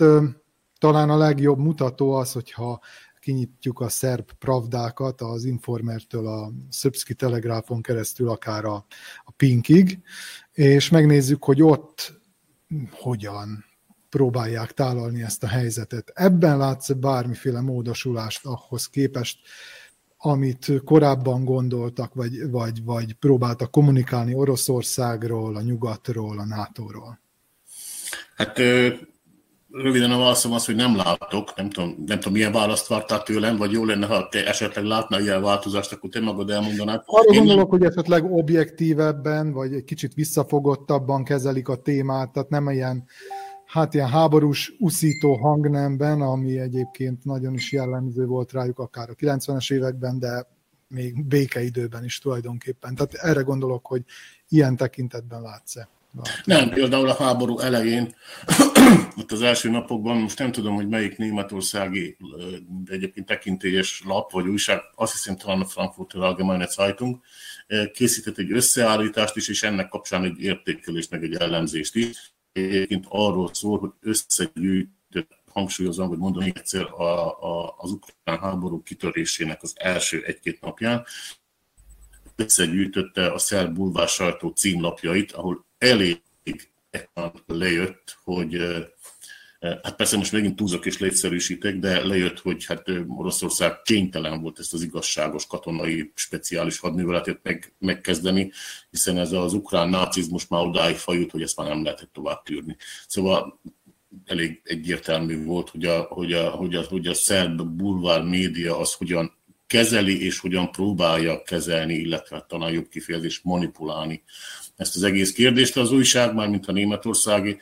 talán 0.78 1.10
a 1.10 1.16
legjobb 1.16 1.58
mutató 1.58 2.12
az, 2.12 2.32
hogyha 2.32 2.80
kinyitjuk 3.20 3.80
a 3.80 3.88
szerb 3.88 4.32
pravdákat 4.38 5.20
az 5.20 5.44
Informertől 5.44 6.26
a 6.26 6.52
Szöpszki 6.68 7.14
Telegráfon 7.14 7.82
keresztül 7.82 8.28
akár 8.28 8.64
a, 8.64 8.86
a 9.24 9.30
Pinkig, 9.36 9.98
és 10.52 10.90
megnézzük, 10.90 11.44
hogy 11.44 11.62
ott 11.62 12.20
hogyan 12.90 13.64
próbálják 14.08 14.72
tálalni 14.72 15.22
ezt 15.22 15.42
a 15.42 15.46
helyzetet. 15.46 16.12
Ebben 16.14 16.58
látsz 16.58 16.90
bármiféle 16.90 17.60
módosulást 17.60 18.46
ahhoz 18.46 18.86
képest, 18.86 19.38
amit 20.18 20.72
korábban 20.84 21.44
gondoltak, 21.44 22.14
vagy, 22.14 22.50
vagy, 22.50 22.84
vagy 22.84 23.12
próbáltak 23.12 23.70
kommunikálni 23.70 24.34
Oroszországról, 24.34 25.56
a 25.56 25.60
nyugatról, 25.60 26.38
a 26.38 26.44
NATO-ról? 26.44 27.20
Hát 28.36 28.58
röviden 29.70 30.10
a 30.10 30.18
válaszom 30.18 30.52
az, 30.52 30.64
hogy 30.64 30.74
nem 30.74 30.96
látok, 30.96 31.56
nem 31.56 31.70
tudom, 31.70 31.94
nem 32.06 32.18
tudom 32.18 32.32
milyen 32.32 32.52
választ 32.52 32.86
vártál 32.86 33.22
tőlem, 33.22 33.56
vagy 33.56 33.72
jó 33.72 33.84
lenne, 33.84 34.06
ha 34.06 34.28
te 34.28 34.46
esetleg 34.46 34.84
látnál 34.84 35.20
ilyen 35.20 35.42
változást, 35.42 35.92
akkor 35.92 36.10
te 36.10 36.20
magad 36.20 36.50
elmondanád. 36.50 37.02
Arra 37.06 37.32
Én 37.32 37.38
gondolok, 37.38 37.70
nem... 37.70 37.80
hogy 37.80 37.90
esetleg 37.90 38.32
objektívebben, 38.32 39.52
vagy 39.52 39.72
egy 39.72 39.84
kicsit 39.84 40.14
visszafogottabban 40.14 41.24
kezelik 41.24 41.68
a 41.68 41.76
témát, 41.76 42.32
tehát 42.32 42.48
nem 42.48 42.70
ilyen, 42.70 43.04
hát 43.76 43.94
ilyen 43.94 44.08
háborús, 44.08 44.72
uszító 44.78 45.36
hangnemben, 45.36 46.20
ami 46.20 46.58
egyébként 46.58 47.24
nagyon 47.24 47.54
is 47.54 47.72
jellemző 47.72 48.26
volt 48.26 48.52
rájuk 48.52 48.78
akár 48.78 49.10
a 49.10 49.14
90-es 49.14 49.72
években, 49.72 50.18
de 50.18 50.46
még 50.88 51.24
békeidőben 51.24 52.04
is 52.04 52.18
tulajdonképpen. 52.18 52.94
Tehát 52.94 53.14
erre 53.14 53.40
gondolok, 53.40 53.86
hogy 53.86 54.02
ilyen 54.48 54.76
tekintetben 54.76 55.42
látsz-e. 55.42 55.88
Nem, 56.44 56.68
például 56.70 57.08
a 57.08 57.14
háború 57.14 57.58
elején, 57.58 58.14
ott 59.20 59.32
az 59.32 59.42
első 59.42 59.70
napokban, 59.70 60.16
most 60.16 60.38
nem 60.38 60.52
tudom, 60.52 60.74
hogy 60.74 60.88
melyik 60.88 61.16
németországi 61.16 62.16
egyébként 62.86 63.26
tekintélyes 63.26 64.02
lap 64.06 64.32
vagy 64.32 64.46
újság, 64.48 64.80
azt 64.94 65.12
hiszem 65.12 65.36
talán 65.36 65.60
a 65.60 65.64
Frankfurter 65.64 66.20
Allgemeine 66.20 66.66
Zeitung, 66.66 67.20
készített 67.92 68.38
egy 68.38 68.52
összeállítást 68.52 69.36
is, 69.36 69.48
és 69.48 69.62
ennek 69.62 69.88
kapcsán 69.88 70.24
egy 70.24 70.40
értékelést, 70.40 71.10
meg 71.10 71.22
egy 71.22 71.34
ellenzést 71.34 71.94
is. 71.94 72.35
Egyébként 72.56 73.06
arról 73.08 73.54
szól, 73.54 73.78
hogy 73.78 73.90
összegyűjtött, 74.00 75.38
hangsúlyozom, 75.52 76.08
hogy 76.08 76.18
mondom 76.18 76.42
még 76.42 76.56
egyszer, 76.56 76.84
a, 76.84 77.40
a, 77.42 77.74
az 77.78 77.90
ukrán 77.90 78.38
háború 78.38 78.82
kitörésének 78.82 79.62
az 79.62 79.72
első 79.76 80.22
egy-két 80.22 80.60
napján, 80.60 81.04
összegyűjtötte 82.36 83.32
a 83.32 83.38
szerb 83.38 83.74
bulvár 83.74 84.08
sajtó 84.08 84.48
címlapjait, 84.48 85.32
ahol 85.32 85.64
elég 85.78 86.22
lejött, 87.46 88.18
hogy 88.24 88.58
Hát 89.60 89.96
persze 89.96 90.16
most 90.16 90.32
megint 90.32 90.56
túlzok 90.56 90.86
és 90.86 90.98
létszerűsítek, 90.98 91.78
de 91.78 92.04
lejött, 92.04 92.38
hogy 92.38 92.64
hát 92.64 92.90
Oroszország 93.08 93.82
kénytelen 93.82 94.40
volt 94.40 94.58
ezt 94.58 94.72
az 94.72 94.82
igazságos 94.82 95.46
katonai 95.46 96.12
speciális 96.14 96.78
hadműveletet 96.78 97.38
meg, 97.42 97.72
megkezdeni, 97.78 98.52
hiszen 98.90 99.18
ez 99.18 99.32
az 99.32 99.52
ukrán 99.52 99.88
nácizmus 99.88 100.46
már 100.46 100.66
odáig 100.66 100.96
fajult, 100.96 101.30
hogy 101.30 101.42
ezt 101.42 101.56
már 101.56 101.68
nem 101.68 101.82
lehetett 101.82 102.12
tovább 102.12 102.42
tűrni. 102.42 102.76
Szóval 103.06 103.60
elég 104.24 104.60
egyértelmű 104.64 105.44
volt, 105.44 105.70
hogy 105.70 105.84
a, 105.84 106.00
hogy 106.00 106.32
a, 106.32 106.50
hogy 106.50 106.74
a, 106.74 106.82
hogy 106.82 107.06
a 107.06 107.14
szerb 107.14 107.62
bulvár 107.62 108.22
média 108.22 108.78
az 108.78 108.94
hogyan 108.94 109.34
kezeli 109.66 110.24
és 110.24 110.38
hogyan 110.38 110.70
próbálja 110.70 111.42
kezelni, 111.42 111.94
illetve 111.94 112.44
talán 112.48 112.72
jobb 112.72 112.88
kifejezés 112.88 113.40
manipulálni 113.42 114.22
ezt 114.76 114.96
az 114.96 115.02
egész 115.02 115.32
kérdést. 115.32 115.76
Az 115.76 115.92
újság, 115.92 116.34
már 116.34 116.48
mint 116.48 116.66
a 116.66 116.72
németországi, 116.72 117.58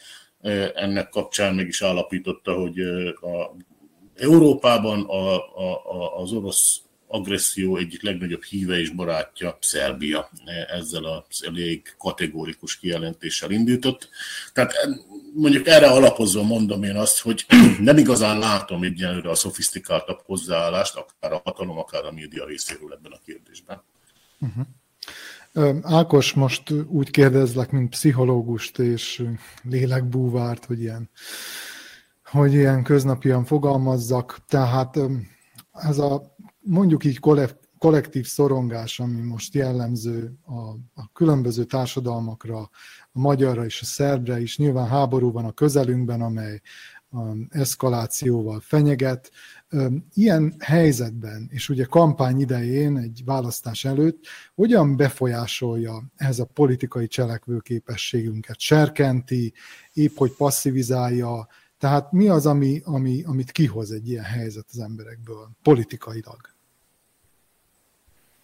ennek 0.75 1.09
kapcsán 1.09 1.55
meg 1.55 1.67
is 1.67 1.83
állapította, 1.83 2.55
hogy 2.55 2.81
a 3.21 3.57
Európában 4.17 5.03
a, 5.03 5.37
a, 5.37 6.21
az 6.21 6.33
orosz 6.33 6.83
agresszió 7.07 7.77
egyik 7.77 8.03
legnagyobb 8.03 8.43
híve 8.43 8.79
és 8.79 8.91
barátja 8.91 9.59
Szerbia. 9.61 10.31
Ezzel 10.69 11.05
az 11.05 11.45
elég 11.45 11.95
kategórikus 11.99 12.79
kijelentéssel 12.79 13.51
indított. 13.51 14.09
Tehát 14.53 14.73
mondjuk 15.35 15.67
erre 15.67 15.87
alapozva 15.87 16.43
mondom 16.43 16.83
én 16.83 16.97
azt, 16.97 17.21
hogy 17.21 17.47
nem 17.81 17.99
igazán 17.99 18.39
látom 18.39 18.83
egyenlőre 18.83 19.31
a 19.31 19.35
szofisztikáltabb 19.35 20.21
hozzáállást, 20.25 20.97
akár 20.97 21.33
a 21.33 21.41
hatalom, 21.45 21.79
akár 21.79 22.05
a 22.05 22.13
média 22.13 22.47
részéről 22.47 22.93
ebben 22.93 23.13
a 23.13 23.21
kérdésben. 23.25 23.83
Uh-huh. 24.39 24.67
Ákos, 25.83 26.33
most 26.33 26.71
úgy 26.87 27.11
kérdezlek, 27.11 27.71
mint 27.71 27.91
pszichológust 27.91 28.79
és 28.79 29.27
lélekbúvárt, 29.63 30.65
hogy 30.65 30.81
ilyen, 30.81 31.11
hogy 32.25 32.53
ilyen 32.53 32.83
köznapian 32.83 33.45
fogalmazzak. 33.45 34.39
Tehát 34.49 34.99
ez 35.73 35.99
a 35.99 36.37
mondjuk 36.61 37.05
így 37.05 37.21
kollektív 37.79 38.27
szorongás, 38.27 39.01
ami 39.01 39.21
most 39.21 39.55
jellemző 39.55 40.33
a, 40.45 40.61
a 41.01 41.13
különböző 41.13 41.65
társadalmakra, 41.65 42.59
a 43.13 43.19
magyarra 43.19 43.65
és 43.65 43.81
a 43.81 43.85
szerbre 43.85 44.41
is, 44.41 44.59
nyilván 44.59 44.89
háború 44.89 45.33
van 45.33 45.45
a 45.45 45.53
közelünkben, 45.53 46.21
amely 46.21 46.61
eszkalációval 47.49 48.61
fenyeget. 48.61 49.31
Ilyen 50.15 50.55
helyzetben, 50.59 51.49
és 51.51 51.69
ugye 51.69 51.85
kampány 51.85 52.41
idején, 52.41 52.97
egy 52.97 53.23
választás 53.25 53.85
előtt, 53.85 54.25
hogyan 54.55 54.97
befolyásolja 54.97 56.03
ez 56.17 56.39
a 56.39 56.45
politikai 56.45 57.07
cselekvőképességünket? 57.07 58.61
Serkenti, 58.61 59.53
épp 59.93 60.17
hogy 60.17 60.33
passzivizálja, 60.33 61.49
tehát 61.79 62.13
mi 62.13 62.29
az, 62.29 62.47
ami, 62.47 62.81
ami, 62.85 63.23
amit 63.27 63.51
kihoz 63.51 63.91
egy 63.91 64.09
ilyen 64.09 64.25
helyzet 64.25 64.67
az 64.73 64.79
emberekből 64.79 65.51
politikailag? 65.63 66.41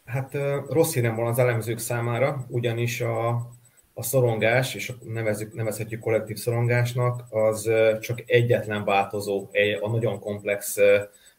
Hát 0.05 0.37
rossz 0.69 0.93
hírem 0.93 1.15
van 1.15 1.27
az 1.27 1.39
elemzők 1.39 1.79
számára, 1.79 2.47
ugyanis 2.49 3.01
a, 3.01 3.51
a 4.01 4.03
szorongás, 4.03 4.75
és 4.75 4.93
nevezzük, 5.05 5.55
nevezhetjük 5.55 6.01
kollektív 6.01 6.37
szorongásnak, 6.37 7.25
az 7.31 7.71
csak 8.01 8.23
egyetlen 8.27 8.85
változó 8.85 9.49
a 9.81 9.89
nagyon 9.89 10.19
komplex 10.19 10.77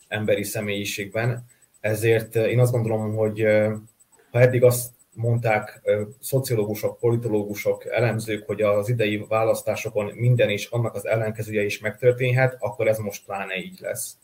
emberi 0.08 0.44
személyiségben. 0.44 1.46
Ezért 1.80 2.36
én 2.36 2.60
azt 2.60 2.72
gondolom, 2.72 3.16
hogy 3.16 3.46
ha 4.32 4.40
eddig 4.40 4.64
azt 4.64 4.90
mondták 5.14 5.82
szociológusok, 6.20 7.00
politológusok, 7.00 7.86
elemzők, 7.86 8.46
hogy 8.46 8.62
az 8.62 8.90
idei 8.90 9.26
választásokon 9.30 10.12
minden 10.16 10.50
is, 10.50 10.66
annak 10.66 10.96
az 10.96 11.08
ellenkezője 11.08 11.64
is 11.64 11.80
megtörténhet, 11.80 12.58
akkor 12.60 12.88
ez 12.88 12.98
most 12.98 13.26
pláne 13.26 13.58
így 13.58 13.80
lesz. 13.80 14.18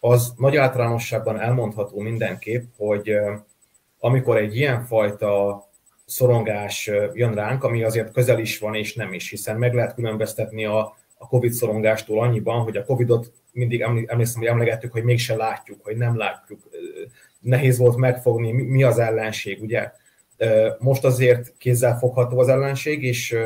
Az 0.00 0.34
nagy 0.36 0.56
általánosságban 0.56 1.40
elmondható 1.40 1.98
mindenképp, 1.98 2.64
hogy 2.76 3.16
amikor 3.98 4.36
egy 4.36 4.56
ilyenfajta 4.56 5.64
szorongás 6.06 6.90
jön 7.12 7.34
ránk, 7.34 7.64
ami 7.64 7.82
azért 7.82 8.12
közel 8.12 8.38
is 8.38 8.58
van 8.58 8.74
és 8.74 8.94
nem 8.94 9.12
is, 9.12 9.30
hiszen 9.30 9.58
meg 9.58 9.74
lehet 9.74 9.94
különböztetni 9.94 10.64
a, 10.64 10.96
a 11.18 11.26
COVID 11.26 11.52
szorongástól 11.52 12.20
annyiban, 12.20 12.62
hogy 12.62 12.76
a 12.76 12.84
COVIDot 12.84 13.32
mindig 13.52 13.80
emlékszem, 13.80 14.40
hogy 14.40 14.46
emlegettük, 14.46 14.92
hogy 14.92 15.04
mégse 15.04 15.36
látjuk, 15.36 15.84
hogy 15.84 15.96
nem 15.96 16.16
látjuk. 16.16 16.60
Nehéz 17.40 17.78
volt 17.78 17.96
megfogni, 17.96 18.52
mi 18.52 18.82
az 18.82 18.98
ellenség, 18.98 19.62
ugye? 19.62 19.92
Most 20.78 21.04
azért 21.04 21.56
kézzel 21.58 21.98
fogható 21.98 22.38
az 22.38 22.48
ellenség, 22.48 23.02
és 23.02 23.36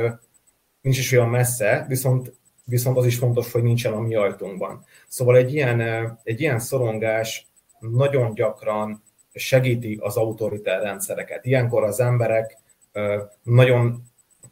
nincs 0.81 0.99
is 0.99 1.13
olyan 1.13 1.29
messze, 1.29 1.85
viszont, 1.89 2.33
viszont 2.65 2.97
az 2.97 3.07
is 3.07 3.17
fontos, 3.17 3.53
hogy 3.53 3.63
nincsen 3.63 3.93
a 3.93 4.01
mi 4.01 4.15
ajtónkban. 4.15 4.85
Szóval 5.09 5.37
egy 5.37 5.55
ilyen, 5.55 5.81
egy 6.23 6.41
ilyen 6.41 6.59
szorongás 6.59 7.47
nagyon 7.79 8.35
gyakran 8.35 9.03
segíti 9.35 9.99
az 10.01 10.17
autoritár 10.17 10.83
rendszereket. 10.83 11.45
Ilyenkor 11.45 11.85
az 11.85 12.01
emberek 12.01 12.59
nagyon 13.43 14.03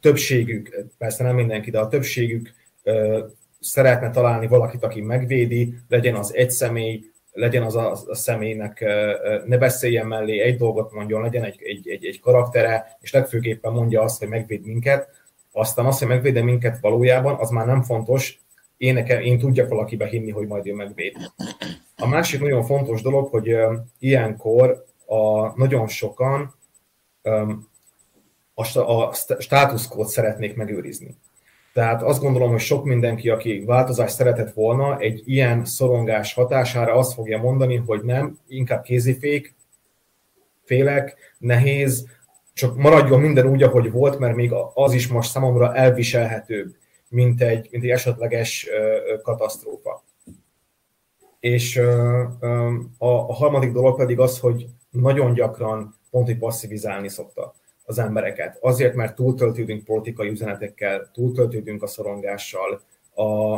többségük, 0.00 0.84
persze 0.98 1.24
nem 1.24 1.34
mindenki, 1.34 1.70
de 1.70 1.78
a 1.78 1.88
többségük 1.88 2.54
szeretne 3.60 4.10
találni 4.10 4.46
valakit, 4.46 4.84
aki 4.84 5.00
megvédi, 5.00 5.74
legyen 5.88 6.14
az 6.14 6.34
egy 6.34 6.50
személy, 6.50 7.04
legyen 7.32 7.62
az 7.62 7.76
a, 7.76 7.90
a 8.06 8.14
személynek, 8.14 8.84
ne 9.46 9.58
beszéljen 9.58 10.06
mellé, 10.06 10.40
egy 10.40 10.56
dolgot 10.56 10.92
mondjon, 10.92 11.22
legyen 11.22 11.44
egy, 11.44 11.62
egy, 11.62 11.88
egy, 11.88 12.06
egy 12.06 12.20
karaktere, 12.20 12.96
és 13.00 13.12
legfőképpen 13.12 13.72
mondja 13.72 14.02
azt, 14.02 14.18
hogy 14.18 14.28
megvéd 14.28 14.66
minket. 14.66 15.08
Aztán 15.52 15.86
azt, 15.86 15.98
hogy 15.98 16.08
megvéde 16.08 16.42
minket 16.42 16.78
valójában, 16.80 17.34
az 17.34 17.50
már 17.50 17.66
nem 17.66 17.82
fontos, 17.82 18.40
én, 18.78 18.94
nekem, 18.94 19.20
én 19.20 19.38
tudjak 19.38 19.68
valakibe 19.68 20.06
hinni, 20.06 20.30
hogy 20.30 20.46
majd 20.46 20.66
ő 20.66 20.74
megvéd. 20.74 21.16
A 21.96 22.06
másik 22.06 22.40
nagyon 22.40 22.64
fontos 22.64 23.02
dolog, 23.02 23.28
hogy 23.28 23.56
ilyenkor 23.98 24.84
a, 25.06 25.52
nagyon 25.56 25.88
sokan 25.88 26.54
a, 28.54 28.82
a 28.82 29.12
státuszkót 29.38 30.08
szeretnék 30.08 30.56
megőrizni. 30.56 31.16
Tehát 31.72 32.02
azt 32.02 32.20
gondolom, 32.20 32.50
hogy 32.50 32.60
sok 32.60 32.84
mindenki, 32.84 33.28
aki 33.28 33.64
változást 33.66 34.14
szeretett 34.14 34.52
volna, 34.52 34.98
egy 34.98 35.22
ilyen 35.24 35.64
szorongás 35.64 36.34
hatására 36.34 36.92
azt 36.92 37.14
fogja 37.14 37.38
mondani, 37.38 37.76
hogy 37.76 38.02
nem, 38.02 38.38
inkább 38.48 38.82
kézifék, 38.82 39.54
félek, 40.64 41.16
nehéz, 41.38 42.06
csak 42.54 42.76
maradjon 42.76 43.20
minden 43.20 43.46
úgy, 43.46 43.62
ahogy 43.62 43.90
volt, 43.90 44.18
mert 44.18 44.34
még 44.34 44.52
az 44.74 44.92
is 44.92 45.08
most 45.08 45.30
számomra 45.30 45.74
elviselhetőbb, 45.74 46.74
mint 47.09 47.42
egy, 47.42 47.68
mint 47.71 47.85
egy 47.85 47.90
esetleges 47.90 48.68
katasztrófa. 49.23 50.05
És 51.40 51.77
a, 51.77 53.29
a 53.29 53.33
harmadik 53.35 53.73
dolog 53.73 53.97
pedig 53.97 54.18
az, 54.18 54.38
hogy 54.38 54.66
nagyon 54.90 55.35
gyakran 55.35 55.94
pont, 56.11 56.27
hogy 56.27 56.38
passzivizálni 56.38 57.09
szokta 57.09 57.55
az 57.85 57.99
embereket. 57.99 58.59
Azért, 58.61 58.94
mert 58.94 59.14
túltöltődünk 59.14 59.85
politikai 59.85 60.29
üzenetekkel, 60.29 61.11
túltöltődünk 61.12 61.83
a 61.83 61.87
szorongással, 61.87 62.81
a, 63.14 63.57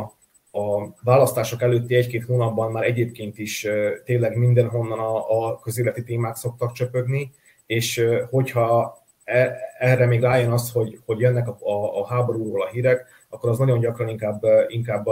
a 0.51 0.93
választások 1.03 1.61
előtti 1.61 1.95
egy-két 1.95 2.25
hónapban 2.25 2.71
már 2.71 2.83
egyébként 2.83 3.37
is 3.37 3.67
tényleg 4.05 4.37
mindenhonnan 4.37 4.99
a, 4.99 5.45
a 5.47 5.59
közéleti 5.59 6.03
témák 6.03 6.35
szoktak 6.35 6.71
csöpögni, 6.71 7.31
és 7.65 8.05
hogyha 8.29 8.97
e, 9.23 9.57
erre 9.79 10.05
még 10.05 10.21
rájön 10.21 10.51
az, 10.51 10.71
hogy, 10.71 10.99
hogy 11.05 11.19
jönnek 11.19 11.47
a, 11.47 11.57
a, 11.59 11.99
a 11.99 12.07
háborúról 12.07 12.61
a 12.61 12.69
hírek, 12.69 13.05
akkor 13.33 13.49
az 13.49 13.57
nagyon 13.57 13.79
gyakran 13.79 14.07
inkább, 14.07 14.41
inkább 14.67 15.05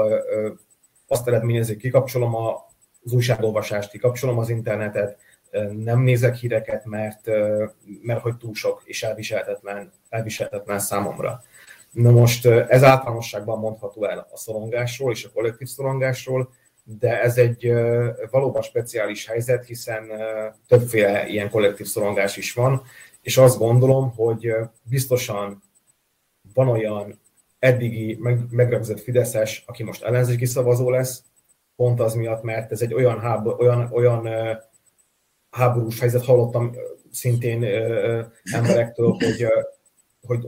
azt 1.07 1.27
eredményezi, 1.27 1.71
hogy 1.71 1.81
kikapcsolom 1.81 2.35
az 2.35 3.13
újságolvasást, 3.13 3.91
kikapcsolom 3.91 4.37
az 4.37 4.49
internetet, 4.49 5.17
nem 5.77 5.99
nézek 5.99 6.35
híreket, 6.35 6.85
mert, 6.85 7.27
mert 8.01 8.21
hogy 8.21 8.37
túl 8.37 8.53
sok 8.53 8.81
és 8.85 9.03
elviselhetetlen, 9.03 9.91
elviselhetetlen 10.09 10.79
számomra. 10.79 11.41
Na 11.91 12.11
most 12.11 12.45
ez 12.45 12.83
általánosságban 12.83 13.59
mondható 13.59 14.05
el 14.05 14.27
a 14.31 14.37
szorongásról 14.37 15.11
és 15.11 15.25
a 15.25 15.31
kollektív 15.33 15.67
szorongásról, 15.67 16.49
de 16.83 17.21
ez 17.21 17.37
egy 17.37 17.73
valóban 18.31 18.61
speciális 18.61 19.27
helyzet, 19.27 19.65
hiszen 19.65 20.11
többféle 20.67 21.27
ilyen 21.27 21.49
kollektív 21.49 21.85
szorongás 21.85 22.37
is 22.37 22.53
van, 22.53 22.81
és 23.21 23.37
azt 23.37 23.57
gondolom, 23.57 24.13
hogy 24.15 24.53
biztosan 24.83 25.63
van 26.53 26.67
olyan 26.67 27.19
eddigi 27.59 28.17
megrögzött 28.49 28.99
Fideszes, 28.99 29.63
aki 29.67 29.83
most 29.83 30.03
ellenzéki 30.03 30.45
szavazó 30.45 30.89
lesz, 30.89 31.23
pont 31.75 31.99
az 31.99 32.13
miatt, 32.13 32.43
mert 32.43 32.71
ez 32.71 32.81
egy 32.81 32.93
olyan, 32.93 33.19
háború, 33.19 33.57
olyan, 33.59 33.89
olyan 33.91 34.27
háborús 35.49 35.99
helyzet, 35.99 36.25
hallottam 36.25 36.75
szintén 37.11 37.63
emberektől, 38.43 39.09
hogy, 39.09 39.47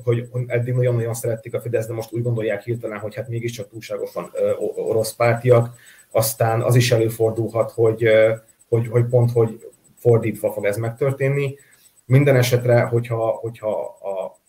hogy, 0.03 0.27
hogy 0.31 0.43
eddig 0.47 0.73
nagyon-nagyon 0.73 1.13
szerették 1.13 1.53
a 1.53 1.61
Fidesz, 1.61 1.87
de 1.87 1.93
most 1.93 2.13
úgy 2.13 2.21
gondolják 2.21 2.63
hirtelen, 2.63 2.99
hogy 2.99 3.15
hát 3.15 3.27
mégiscsak 3.27 3.69
túlságosan 3.69 4.31
orosz 4.75 5.13
pártiak, 5.13 5.75
aztán 6.11 6.61
az 6.61 6.75
is 6.75 6.91
előfordulhat, 6.91 7.71
hogy, 7.71 8.09
hogy, 8.69 8.87
hogy 8.87 9.05
pont, 9.05 9.31
hogy 9.31 9.69
fordítva 9.95 10.51
fog 10.51 10.65
ez 10.65 10.77
megtörténni. 10.77 11.55
Minden 12.05 12.35
esetre, 12.35 12.81
hogyha, 12.81 13.25
hogyha 13.25 13.79
a 13.83 14.40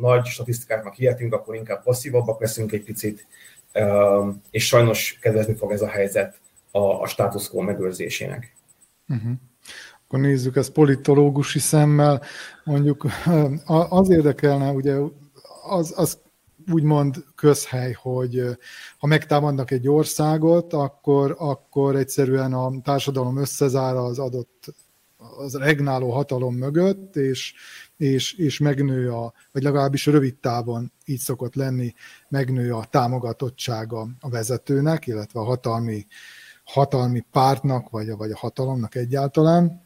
nagy 0.00 0.24
statisztikáknak 0.24 0.94
hihetünk, 0.94 1.34
akkor 1.34 1.54
inkább 1.54 1.82
passzívabbak 1.82 2.40
leszünk 2.40 2.72
egy 2.72 2.82
picit, 2.82 3.26
és 4.50 4.66
sajnos 4.66 5.18
kedvezni 5.20 5.54
fog 5.54 5.72
ez 5.72 5.82
a 5.82 5.88
helyzet 5.88 6.40
a, 6.70 6.78
a 6.78 7.06
status 7.06 7.48
quo 7.48 7.62
megőrzésének. 7.62 8.54
Uh-huh 9.08 9.32
akkor 10.10 10.22
nézzük 10.22 10.56
ezt 10.56 10.72
politológusi 10.72 11.58
szemmel, 11.58 12.22
mondjuk 12.64 13.06
az 13.66 14.10
érdekelne, 14.10 14.70
ugye 14.70 14.96
az, 15.68 15.92
az 15.96 16.18
úgymond 16.72 17.24
közhely, 17.34 17.92
hogy 17.92 18.42
ha 18.98 19.06
megtámadnak 19.06 19.70
egy 19.70 19.88
országot, 19.88 20.72
akkor, 20.72 21.36
akkor 21.38 21.96
egyszerűen 21.96 22.52
a 22.52 22.70
társadalom 22.82 23.36
összezár 23.36 23.96
az 23.96 24.18
adott, 24.18 24.74
az 25.16 25.54
regnáló 25.54 26.10
hatalom 26.10 26.54
mögött, 26.54 27.16
és, 27.16 27.54
és, 28.00 28.32
és 28.32 28.58
megnő 28.58 29.12
a, 29.12 29.32
vagy 29.52 29.62
legalábbis 29.62 30.06
rövid 30.06 30.34
távon 30.34 30.92
így 31.04 31.18
szokott 31.18 31.54
lenni, 31.54 31.94
megnő 32.28 32.74
a 32.74 32.84
támogatottsága 32.90 34.08
a 34.20 34.28
vezetőnek, 34.28 35.06
illetve 35.06 35.40
a 35.40 35.44
hatalmi, 35.44 36.06
hatalmi 36.64 37.24
pártnak, 37.32 37.90
vagy 37.90 38.08
a, 38.08 38.16
vagy 38.16 38.30
a 38.30 38.36
hatalomnak 38.36 38.94
egyáltalán. 38.94 39.82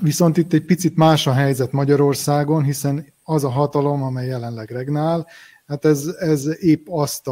Viszont 0.00 0.36
itt 0.36 0.52
egy 0.52 0.64
picit 0.64 0.96
más 0.96 1.26
a 1.26 1.32
helyzet 1.32 1.72
Magyarországon, 1.72 2.64
hiszen 2.64 3.06
az 3.24 3.44
a 3.44 3.50
hatalom, 3.50 4.02
amely 4.02 4.26
jelenleg 4.26 4.70
regnál, 4.70 5.26
hát 5.66 5.84
ez, 5.84 6.06
ez 6.06 6.62
épp 6.62 6.86
azt 6.88 7.28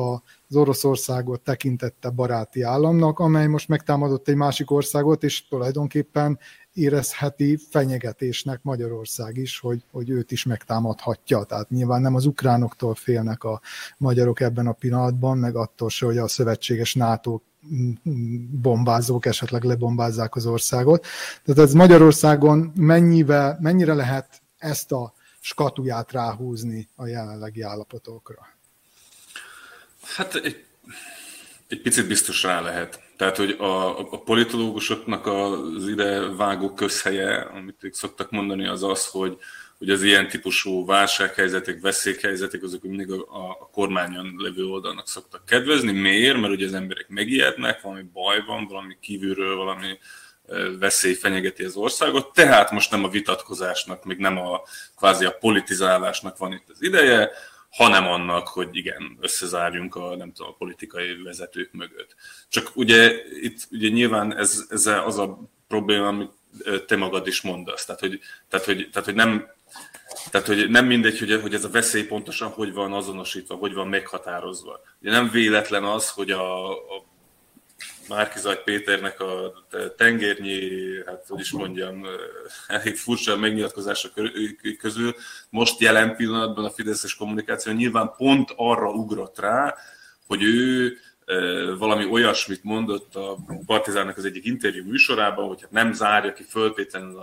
az 0.48 0.56
Oroszországot 0.56 1.40
tekintette 1.40 2.10
baráti 2.10 2.62
államnak, 2.62 3.18
amely 3.18 3.46
most 3.46 3.68
megtámadott 3.68 4.28
egy 4.28 4.34
másik 4.34 4.70
országot, 4.70 5.22
és 5.22 5.48
tulajdonképpen 5.48 6.38
érezheti 6.72 7.58
fenyegetésnek 7.70 8.62
Magyarország 8.62 9.36
is, 9.36 9.58
hogy, 9.58 9.84
hogy 9.90 10.10
őt 10.10 10.32
is 10.32 10.44
megtámadhatja. 10.44 11.44
Tehát 11.44 11.70
nyilván 11.70 12.00
nem 12.00 12.14
az 12.14 12.26
ukránoktól 12.26 12.94
félnek 12.94 13.44
a 13.44 13.60
magyarok 13.98 14.40
ebben 14.40 14.66
a 14.66 14.72
pillanatban, 14.72 15.38
meg 15.38 15.56
attól 15.56 15.88
se, 15.88 16.06
hogy 16.06 16.18
a 16.18 16.28
szövetséges 16.28 16.94
NATO 16.94 17.40
bombázók 18.62 19.26
esetleg 19.26 19.62
lebombázzák 19.62 20.36
az 20.36 20.46
országot. 20.46 21.06
Tehát 21.44 21.60
ez 21.60 21.72
Magyarországon 21.72 22.72
mennyivel, 22.76 23.58
mennyire 23.60 23.94
lehet 23.94 24.42
ezt 24.58 24.92
a 24.92 25.12
skatuját 25.40 26.12
ráhúzni 26.12 26.88
a 26.94 27.06
jelenlegi 27.06 27.62
állapotokra? 27.62 28.57
Hát 30.16 30.34
egy, 30.34 30.64
egy 31.68 31.80
picit 31.80 32.06
biztos 32.06 32.42
rá 32.42 32.60
lehet. 32.60 33.00
Tehát, 33.16 33.36
hogy 33.36 33.50
a, 33.50 33.98
a 33.98 34.20
politológusoknak 34.20 35.26
az 35.26 35.88
ide 35.88 36.20
vágó 36.20 36.74
közhelye, 36.74 37.40
amit 37.40 37.84
ők 37.84 37.94
szoktak 37.94 38.30
mondani, 38.30 38.66
az 38.66 38.82
az, 38.82 39.06
hogy, 39.06 39.38
hogy 39.78 39.90
az 39.90 40.02
ilyen 40.02 40.28
típusú 40.28 40.86
válsághelyzetek, 40.86 41.80
veszélyhelyzetek, 41.80 42.62
azok 42.62 42.82
mindig 42.82 43.10
a, 43.10 43.24
a 43.60 43.68
kormányon 43.72 44.34
levő 44.36 44.64
oldalnak 44.64 45.08
szoktak 45.08 45.44
kedvezni. 45.44 45.92
Miért? 45.92 46.40
Mert 46.40 46.52
ugye 46.52 46.66
az 46.66 46.74
emberek 46.74 47.08
megijednek, 47.08 47.80
valami 47.80 48.02
baj 48.12 48.44
van, 48.46 48.66
valami 48.66 48.96
kívülről, 49.00 49.56
valami 49.56 49.98
veszély 50.78 51.14
fenyegeti 51.14 51.64
az 51.64 51.76
országot, 51.76 52.32
tehát 52.32 52.70
most 52.70 52.90
nem 52.90 53.04
a 53.04 53.08
vitatkozásnak, 53.08 54.04
még 54.04 54.18
nem 54.18 54.38
a 54.38 54.62
kvázi 54.96 55.24
a 55.24 55.36
politizálásnak 55.40 56.38
van 56.38 56.52
itt 56.52 56.68
az 56.68 56.82
ideje, 56.82 57.30
hanem 57.70 58.06
annak, 58.06 58.48
hogy 58.48 58.68
igen, 58.76 59.18
összezárjunk 59.20 59.94
a, 59.94 60.16
nem 60.16 60.32
tudom, 60.32 60.50
a 60.52 60.56
politikai 60.56 61.22
vezetők 61.22 61.72
mögött. 61.72 62.14
Csak 62.48 62.70
ugye 62.74 63.14
itt 63.40 63.68
ugye 63.70 63.88
nyilván 63.88 64.36
ez, 64.36 64.66
ez 64.68 64.86
az 64.86 65.18
a 65.18 65.38
probléma, 65.68 66.06
amit 66.06 66.30
te 66.86 66.96
magad 66.96 67.26
is 67.26 67.40
mondasz. 67.40 67.84
Tehát, 67.84 68.00
hogy, 68.00 68.20
tehát, 68.48 68.66
hogy, 68.66 68.88
tehát, 68.92 69.04
hogy 69.04 69.14
nem, 69.14 69.50
tehát, 70.30 70.46
hogy 70.46 70.70
nem 70.70 70.86
mindegy, 70.86 71.18
hogy, 71.18 71.40
hogy 71.40 71.54
ez 71.54 71.64
a 71.64 71.70
veszély 71.70 72.02
pontosan 72.02 72.48
hogy 72.48 72.72
van 72.72 72.92
azonosítva, 72.92 73.54
hogy 73.54 73.74
van 73.74 73.88
meghatározva. 73.88 74.80
Ugye 75.00 75.10
nem 75.10 75.30
véletlen 75.30 75.84
az, 75.84 76.10
hogy 76.10 76.30
a, 76.30 76.70
a 76.70 77.04
Márkizaj 78.08 78.62
Péternek 78.64 79.20
a 79.20 79.52
tengernyi, 79.96 80.60
hát 81.06 81.24
hogy 81.28 81.40
is 81.40 81.50
mondjam, 81.50 82.06
elég 82.66 82.96
furcsa 82.96 83.36
megnyilatkozása 83.36 84.08
közül 84.78 85.14
most 85.50 85.80
jelen 85.80 86.16
pillanatban 86.16 86.64
a 86.64 86.70
Fideszes 86.70 87.14
kommunikáció 87.14 87.72
nyilván 87.72 88.12
pont 88.16 88.52
arra 88.56 88.90
ugrott 88.90 89.38
rá, 89.38 89.74
hogy 90.26 90.42
ő 90.42 90.96
valami 91.78 92.04
olyasmit 92.04 92.64
mondott 92.64 93.14
a 93.14 93.36
Partizánnak 93.66 94.16
az 94.16 94.24
egyik 94.24 94.44
interjú 94.44 94.84
műsorában, 94.84 95.46
hogy 95.46 95.60
hát 95.60 95.70
nem 95.70 95.92
zárja 95.92 96.32
ki 96.32 96.42
föltétlenül 96.42 97.18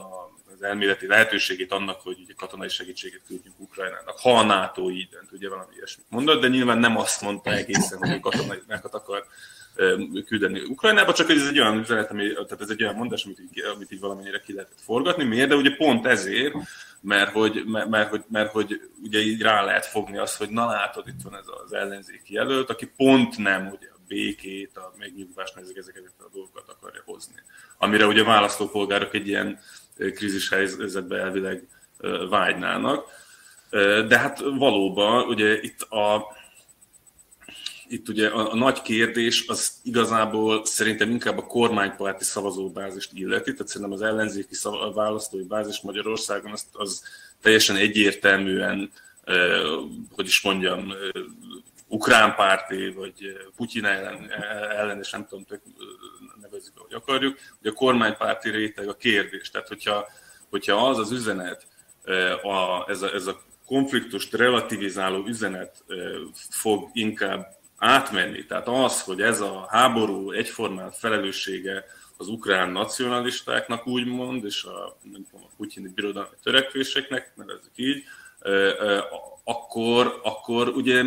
az 0.55 0.61
elméleti 0.63 1.07
lehetőségét 1.07 1.71
annak, 1.71 2.01
hogy 2.01 2.17
ugye 2.23 2.33
katonai 2.37 2.69
segítséget 2.69 3.21
küldjünk 3.27 3.59
Ukrajnának, 3.59 4.19
ha 4.19 4.37
a 4.37 4.43
NATO 4.43 4.89
így 4.91 5.09
dönt, 5.09 5.31
ugye 5.31 5.49
valami 5.49 5.73
ilyesmit 5.75 6.05
mondott, 6.09 6.41
de 6.41 6.47
nyilván 6.47 6.77
nem 6.77 6.97
azt 6.97 7.21
mondta 7.21 7.51
egészen, 7.51 7.97
hogy 7.97 8.19
katonai 8.19 8.61
akar 8.81 9.25
küldeni 10.25 10.61
Ukrajnába, 10.61 11.13
csak 11.13 11.29
ez 11.29 11.47
egy 11.47 11.59
olyan 11.59 11.77
üzenet, 11.77 12.11
ami, 12.11 12.33
tehát 12.33 12.61
ez 12.61 12.69
egy 12.69 12.83
olyan 12.83 12.95
mondás, 12.95 13.25
amit 13.25 13.39
így, 13.39 13.63
amit 13.75 13.91
így 13.91 13.99
valamennyire 13.99 14.39
ki 14.39 14.53
lehetett 14.53 14.81
forgatni. 14.81 15.23
Miért? 15.23 15.49
De 15.49 15.55
ugye 15.55 15.75
pont 15.75 16.05
ezért, 16.05 16.53
mert 17.01 17.31
hogy, 17.31 17.63
mert, 17.65 17.89
mert, 17.89 18.09
hogy, 18.09 18.23
mert 18.27 18.51
hogy 18.51 18.81
ugye 19.03 19.19
így 19.19 19.41
rá 19.41 19.63
lehet 19.63 19.85
fogni 19.85 20.17
azt, 20.17 20.37
hogy 20.37 20.49
na 20.49 20.65
látod, 20.65 21.07
itt 21.07 21.21
van 21.23 21.35
ez 21.35 21.45
az 21.65 21.73
ellenzéki 21.73 22.33
jelölt, 22.33 22.69
aki 22.69 22.91
pont 22.97 23.37
nem 23.37 23.67
ugye 23.67 23.87
a 23.87 23.99
békét, 24.07 24.77
a 24.77 24.93
megnyugvást, 24.97 25.57
ezeket, 25.57 25.77
ezeket 25.77 26.11
a 26.19 26.29
dolgokat 26.33 26.69
akarja 26.69 27.01
hozni. 27.05 27.41
Amire 27.77 28.05
ugye 28.05 28.21
a 28.21 28.25
választópolgárok 28.25 29.13
egy 29.13 29.27
ilyen 29.27 29.59
krízis 29.97 30.49
helyzetben 30.49 31.19
elvileg 31.19 31.67
vágynának. 32.29 33.05
De 34.07 34.17
hát 34.17 34.39
valóban, 34.39 35.27
ugye 35.27 35.61
itt 35.61 35.81
a, 35.81 36.25
itt 37.87 38.09
ugye 38.09 38.27
a, 38.27 38.51
a 38.51 38.55
nagy 38.55 38.81
kérdés 38.81 39.47
az 39.47 39.73
igazából 39.83 40.65
szerintem 40.65 41.09
inkább 41.09 41.37
a 41.37 41.45
kormánypárti 41.45 42.23
szavazóbázist 42.23 43.11
illeti, 43.13 43.51
tehát 43.51 43.67
szerintem 43.67 43.91
az 43.91 44.01
ellenzéki 44.01 44.55
szav, 44.55 44.93
választói 44.93 45.43
bázis 45.43 45.81
Magyarországon 45.81 46.51
az, 46.51 46.65
az 46.71 47.03
teljesen 47.41 47.75
egyértelműen, 47.75 48.91
eh, 49.23 49.61
hogy 50.11 50.25
is 50.25 50.41
mondjam, 50.41 50.93
ukrán 51.87 52.35
párti, 52.35 52.89
vagy 52.89 53.37
Putyin 53.55 53.85
ellen, 53.85 54.31
ellen 54.69 54.99
és 54.99 55.11
nem 55.11 55.25
tudom, 55.25 55.45
nevezzük, 56.41 56.73
ahogy 56.77 56.93
akarjuk, 56.93 57.39
hogy 57.61 57.71
a 57.71 57.73
kormánypárti 57.73 58.49
réteg 58.49 58.87
a 58.87 58.95
kérdés. 58.95 59.49
Tehát, 59.49 59.67
hogyha, 59.67 60.07
hogyha 60.49 60.87
az 60.87 60.97
az 60.97 61.11
üzenet, 61.11 61.67
a, 62.43 62.89
ez, 62.89 63.01
a, 63.01 63.13
ez 63.13 63.27
a 63.27 63.41
konfliktust 63.65 64.33
relativizáló 64.33 65.25
üzenet 65.27 65.83
fog 66.49 66.89
inkább 66.93 67.47
átmenni. 67.85 68.45
Tehát 68.45 68.67
az, 68.67 69.01
hogy 69.01 69.21
ez 69.21 69.41
a 69.41 69.67
háború 69.69 70.31
egyformán 70.31 70.91
felelőssége 70.91 71.85
az 72.17 72.27
ukrán 72.27 72.69
nacionalistáknak 72.69 73.87
úgymond, 73.87 74.45
és 74.45 74.63
a, 74.63 74.97
nem 75.01 75.25
tudom, 75.29 75.45
a 75.45 75.53
putyini 75.57 75.91
birodalmi 75.95 76.35
törekvéseknek, 76.43 77.31
nevezzük 77.35 77.71
így, 77.75 78.03
akkor, 79.43 80.19
akkor 80.23 80.67
ugye 80.67 81.03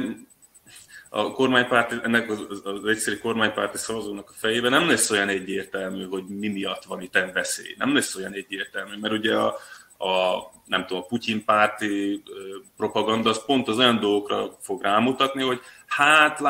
a 1.10 1.32
kormánypárti, 1.32 1.96
ennek 2.02 2.30
az, 2.30 2.60
az 2.64 2.84
egyszerű 2.84 3.16
kormánypárti 3.16 3.78
szavazónak 3.78 4.30
a 4.30 4.36
fejében 4.36 4.70
nem 4.70 4.88
lesz 4.88 5.10
olyan 5.10 5.28
egyértelmű, 5.28 6.06
hogy 6.06 6.24
mi 6.26 6.48
miatt 6.48 6.84
van 6.84 7.00
itt 7.00 7.18
veszély. 7.32 7.74
Nem 7.78 7.94
lesz 7.94 8.14
olyan 8.14 8.32
egyértelmű, 8.32 8.96
mert 9.00 9.14
ugye 9.14 9.36
a, 9.36 9.56
a 9.98 10.38
nem 10.64 10.86
tudom, 10.86 11.02
a 11.02 11.06
Putyin 11.06 11.44
párti 11.44 12.22
propaganda 12.76 13.30
az 13.30 13.44
pont 13.44 13.68
az 13.68 13.78
olyan 13.78 14.00
dolgokra 14.00 14.56
fog 14.60 14.82
rámutatni, 14.82 15.42
hogy 15.42 15.60
hát 15.86 16.40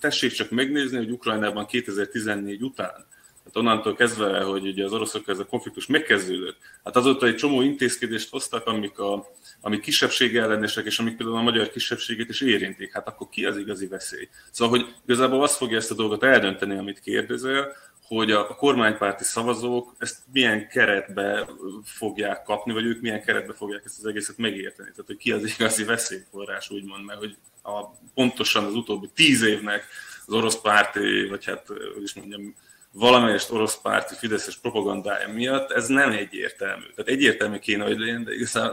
tessék 0.00 0.32
csak 0.32 0.50
megnézni, 0.50 0.96
hogy 0.96 1.10
Ukrajnában 1.10 1.66
2014 1.66 2.62
után 2.62 3.06
Hát 3.48 3.56
onnantól 3.56 3.94
kezdve, 3.94 4.42
hogy 4.42 4.66
ugye 4.66 4.84
az 4.84 4.92
oroszok 4.92 5.28
ez 5.28 5.38
a 5.38 5.46
konfliktus 5.46 5.86
megkezdődött, 5.86 6.56
hát 6.84 6.96
azóta 6.96 7.26
egy 7.26 7.34
csomó 7.34 7.62
intézkedést 7.62 8.30
hoztak, 8.30 8.66
amik, 8.66 8.98
a, 8.98 9.26
amik 9.60 9.80
kisebbség 9.80 10.36
ellenesek, 10.36 10.84
és 10.84 10.98
amik 10.98 11.16
például 11.16 11.38
a 11.38 11.42
magyar 11.42 11.70
kisebbséget 11.70 12.28
is 12.28 12.40
érintik. 12.40 12.92
Hát 12.92 13.08
akkor 13.08 13.28
ki 13.28 13.44
az 13.44 13.56
igazi 13.56 13.86
veszély? 13.86 14.28
Szóval, 14.50 14.78
hogy 14.78 14.94
igazából 15.04 15.42
azt 15.42 15.56
fogja 15.56 15.76
ezt 15.76 15.90
a 15.90 15.94
dolgot 15.94 16.22
eldönteni, 16.22 16.78
amit 16.78 17.00
kérdezel, 17.00 17.72
hogy 18.08 18.30
a 18.30 18.46
kormánypárti 18.46 19.24
szavazók 19.24 19.94
ezt 19.98 20.18
milyen 20.32 20.68
keretbe 20.68 21.48
fogják 21.84 22.42
kapni, 22.42 22.72
vagy 22.72 22.84
ők 22.84 23.00
milyen 23.00 23.22
keretbe 23.22 23.52
fogják 23.52 23.82
ezt 23.84 23.98
az 23.98 24.06
egészet 24.06 24.36
megérteni. 24.36 24.90
Tehát, 24.90 25.06
hogy 25.06 25.16
ki 25.16 25.32
az 25.32 25.54
igazi 25.58 25.84
veszélyforrás, 25.84 26.70
úgymond, 26.70 27.04
mert 27.04 27.18
hogy 27.18 27.36
a, 27.62 27.84
pontosan 28.14 28.64
az 28.64 28.74
utóbbi 28.74 29.10
tíz 29.14 29.42
évnek 29.42 29.84
az 30.26 30.34
orosz 30.34 30.60
párti, 30.60 31.26
vagy 31.28 31.44
hát, 31.44 31.66
hogy 31.66 32.02
is 32.02 32.14
mondjam, 32.14 32.54
valamelyest 32.92 33.50
orosz 33.50 33.80
párti 33.80 34.14
fideszes 34.14 34.58
propagandája 34.58 35.32
miatt 35.32 35.70
ez 35.70 35.88
nem 35.88 36.10
egyértelmű. 36.10 36.84
Tehát 36.94 37.10
egyértelmű 37.10 37.58
kéne, 37.58 37.84
hogy 37.84 37.98
legyen, 37.98 38.28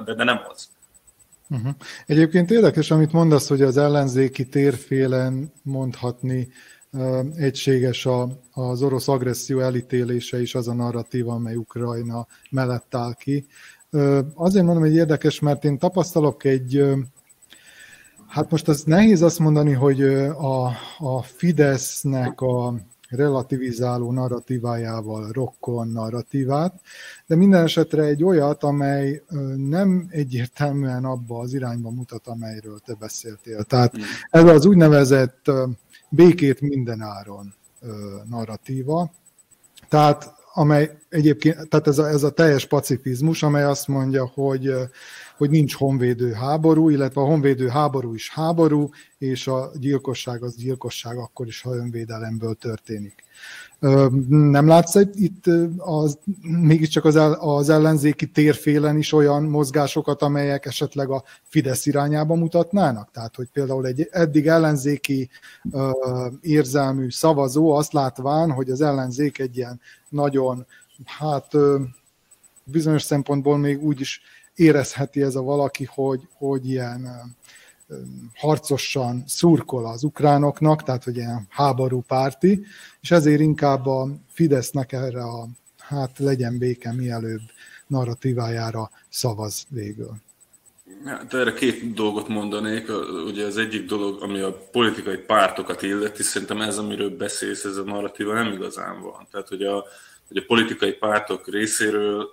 de, 0.06 0.14
de 0.14 0.24
nem 0.24 0.40
az. 0.50 0.70
Uh-huh. 1.50 1.74
Egyébként 2.06 2.52
érdekes, 2.52 2.92
amit 2.92 3.12
mondasz, 3.12 3.48
hogy 3.48 3.62
az 3.62 3.78
ellenzéki 3.78 4.48
térfélen 4.48 5.54
mondhatni 5.64 6.48
egységes 7.36 8.06
a, 8.06 8.30
az 8.54 8.82
orosz 8.82 9.08
agresszió 9.08 9.60
elítélése 9.60 10.42
is 10.42 10.56
az 10.56 10.68
a 10.68 10.74
narratíva, 10.74 11.34
amely 11.34 11.56
Ukrajna 11.56 12.28
mellett 12.50 12.96
áll 12.96 13.14
ki. 13.14 13.46
Azért 14.34 14.66
mondom, 14.66 14.84
hogy 14.84 14.96
érdekes, 14.96 15.40
mert 15.40 15.66
én 15.66 15.78
tapasztalok 15.78 16.44
egy, 16.44 16.84
hát 18.28 18.52
most 18.52 18.68
az 18.68 18.84
nehéz 18.84 19.22
azt 19.22 19.40
mondani, 19.40 19.72
hogy 19.72 20.04
a, 20.04 20.66
a 20.98 21.22
Fidesznek 21.24 22.42
a 22.42 22.74
relativizáló 23.10 24.12
narratívájával 24.12 25.30
rokkon 25.32 25.88
narratívát, 25.88 26.82
de 27.26 27.36
minden 27.36 27.64
esetre 27.64 28.04
egy 28.04 28.24
olyat, 28.24 28.64
amely 28.64 29.24
nem 29.56 30.08
egyértelműen 30.10 31.06
abba 31.06 31.40
az 31.40 31.54
irányba 31.54 31.90
mutat, 31.90 32.28
amelyről 32.28 32.80
te 32.86 32.94
beszéltél. 32.94 33.64
Tehát 33.64 33.94
ez 34.30 34.44
az 34.44 34.66
úgynevezett 34.66 35.52
békét 36.10 36.62
minden 36.62 37.02
áron 37.02 37.54
narratíva, 38.30 39.12
tehát 39.90 40.34
amely 40.54 40.98
egyébként, 41.10 41.70
tehát 41.70 41.88
ez 41.88 41.98
a, 41.98 42.08
ez 42.08 42.24
a 42.24 42.32
teljes 42.32 42.66
pacifizmus, 42.66 43.44
amely 43.44 43.64
azt 43.64 43.88
mondja, 43.88 44.32
hogy 44.34 44.74
hogy 45.38 45.50
nincs 45.50 45.76
honvédő 45.76 46.32
háború, 46.32 46.90
illetve 46.90 47.22
a 47.22 47.26
honvédő 47.26 47.68
háború 47.68 48.14
is 48.14 48.30
háború, 48.30 48.90
és 49.18 49.48
a 49.48 49.72
gyilkosság 49.80 50.44
az 50.44 50.56
gyilkosság 50.56 51.18
akkor 51.18 51.48
is, 51.48 51.62
ha 51.62 51.76
önvédelemből 51.76 52.54
történik. 52.54 53.24
Nem 54.30 54.68
látsz 54.68 54.96
itt 55.14 55.46
az, 55.78 56.18
mégiscsak 56.42 57.06
az, 57.06 57.16
az 57.40 57.70
ellenzéki 57.70 58.32
térfélen 58.32 58.98
is 58.98 59.14
olyan 59.14 59.44
mozgásokat, 59.44 60.22
amelyek 60.22 60.66
esetleg 60.66 61.10
a 61.10 61.24
Fidesz 61.44 61.86
irányába 61.86 62.36
mutatnának? 62.36 63.12
Tehát, 63.12 63.36
hogy 63.36 63.48
például 63.54 63.86
egy 63.86 64.08
eddig 64.12 64.48
ellenzéki 64.48 65.30
uh, 65.64 65.92
érzelmű 66.42 67.10
szavazó 67.10 67.72
azt 67.72 67.94
látván, 67.94 68.52
hogy 68.52 68.70
az 68.70 68.82
ellenzék 68.82 69.40
egy 69.40 69.58
ilyen 69.58 69.82
nagyon, 70.10 70.66
hát 71.06 71.54
uh, 71.54 71.82
bizonyos 72.64 73.04
szempontból 73.04 73.58
még 73.58 73.84
úgy 73.84 74.00
is 74.00 74.22
érezheti 74.56 75.22
ez 75.22 75.36
a 75.36 75.42
valaki, 75.42 75.88
hogy, 75.94 76.28
hogy 76.38 76.70
ilyen 76.70 77.08
harcosan 78.36 79.24
szurkol 79.28 79.86
az 79.86 80.04
ukránoknak, 80.04 80.84
tehát 80.84 81.04
hogy 81.04 81.16
ilyen 81.16 81.48
háború 81.50 82.02
párti, 82.08 82.66
és 83.02 83.12
ezért 83.12 83.40
inkább 83.40 83.86
a 83.86 84.08
Fidesznek 84.32 84.92
erre 84.92 85.24
a 85.24 85.48
hát 85.78 86.20
legyen 86.20 86.58
béke 86.58 86.94
mielőbb 86.94 87.42
narratívájára 87.88 88.90
szavaz 89.10 89.66
végül. 89.70 90.12
Hát 91.06 91.34
erre 91.34 91.54
két 91.54 91.94
dolgot 91.94 92.28
mondanék. 92.28 92.90
Ugye 93.26 93.46
az 93.46 93.58
egyik 93.58 93.86
dolog, 93.86 94.22
ami 94.22 94.40
a 94.40 94.68
politikai 94.72 95.18
pártokat 95.18 95.82
illeti, 95.82 96.24
szerintem 96.24 96.62
ez, 96.62 96.78
amiről 96.78 97.18
beszélsz, 97.18 97.64
ez 97.64 97.78
a 97.78 97.84
narratíva 97.84 98.34
nem 98.34 98.52
igazán 98.52 99.02
van. 99.02 99.28
Tehát, 99.32 99.48
hogy 99.48 99.64
a, 99.64 99.86
hogy 100.28 100.38
a 100.38 100.44
politikai 100.48 100.92
pártok 100.92 101.48
részéről 101.48 102.30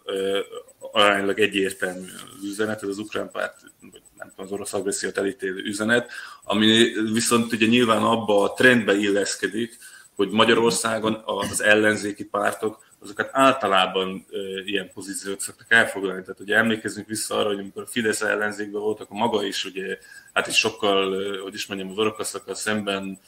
aránylag 0.92 1.40
egyértelmű 1.40 2.07
az 2.38 2.45
üzenet, 2.45 2.83
ez 2.83 2.88
az 2.88 2.99
ukrán 2.99 3.31
párt, 3.31 3.61
vagy 3.81 4.03
nem 4.16 4.29
tudom, 4.29 4.47
az 4.47 4.53
orosz 4.53 4.73
agressziót 4.73 5.18
elítélő 5.18 5.62
üzenet, 5.62 6.11
ami 6.45 6.92
viszont 7.12 7.53
ugye 7.53 7.66
nyilván 7.66 8.03
abba 8.03 8.42
a 8.42 8.53
trendbe 8.53 8.95
illeszkedik, 8.95 9.77
hogy 10.16 10.31
Magyarországon 10.31 11.23
az 11.25 11.62
ellenzéki 11.62 12.25
pártok 12.25 12.90
azokat 13.03 13.29
általában 13.33 14.27
e, 14.31 14.37
ilyen 14.64 14.90
pozíciót 14.95 15.40
szoktak 15.40 15.73
elfoglalni. 15.73 16.23
Tehát 16.23 16.40
ugye 16.40 16.57
emlékezzünk 16.57 17.07
vissza 17.07 17.37
arra, 17.38 17.49
hogy 17.49 17.59
amikor 17.59 17.83
a 17.83 17.87
Fidesz 17.87 18.21
ellenzékben 18.21 18.81
volt, 18.81 19.01
akkor 19.01 19.16
maga 19.16 19.45
is 19.45 19.64
ugye, 19.64 19.99
hát 20.33 20.47
is 20.47 20.57
sokkal, 20.57 21.40
hogy 21.42 21.55
is 21.55 21.66
mondjam, 21.66 22.14
az 22.47 22.61
szemben 22.61 23.18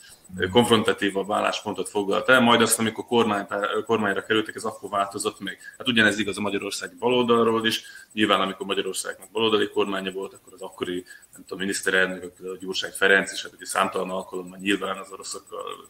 konfrontatívabb 0.50 1.32
álláspontot 1.32 1.88
foglalt 1.88 2.28
el, 2.28 2.40
majd 2.40 2.60
azt, 2.60 2.78
amikor 2.78 3.04
kormány, 3.04 3.46
kormányra 3.84 4.24
kerültek, 4.24 4.54
ez 4.54 4.64
akkor 4.64 4.90
változott 4.90 5.40
meg. 5.40 5.58
Hát 5.78 5.88
ugyanez 5.88 6.18
igaz 6.18 6.38
a 6.38 6.40
magyarországi 6.40 6.94
baloldalról 6.98 7.66
is, 7.66 7.82
nyilván 8.12 8.40
amikor 8.40 8.66
Magyarországnak 8.66 9.30
baloldali 9.30 9.68
kormánya 9.68 10.10
volt, 10.10 10.34
akkor 10.34 10.52
az 10.52 10.62
akkori, 10.62 11.04
nem 11.32 11.44
tudom, 11.46 11.58
miniszterelnök, 11.58 12.32
a 12.38 12.56
Gyurcsány 12.60 12.92
Ferenc, 12.92 13.32
és 13.32 13.42
hát 13.42 13.52
ugye 13.52 13.66
számtalan 13.66 14.10
alkalommal 14.10 14.58
nyilván 14.58 14.96
az 14.96 15.12
oroszokkal 15.12 15.88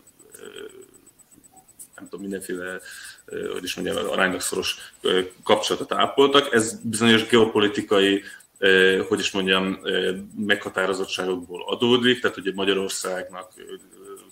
nem 1.94 2.04
tudom, 2.04 2.20
mindenféle, 2.20 2.80
hogy 3.52 3.62
is 3.62 3.74
mondjam, 3.74 4.10
aránylag 4.10 4.40
szoros 4.40 4.76
kapcsolatot 5.42 5.92
ápoltak. 5.92 6.52
Ez 6.52 6.80
bizonyos 6.82 7.26
geopolitikai 7.26 8.22
hogy 9.08 9.18
is 9.18 9.30
mondjam, 9.30 9.78
meghatározottságokból 10.36 11.64
adódik, 11.66 12.20
tehát 12.20 12.36
ugye 12.36 12.52
Magyarországnak 12.54 13.52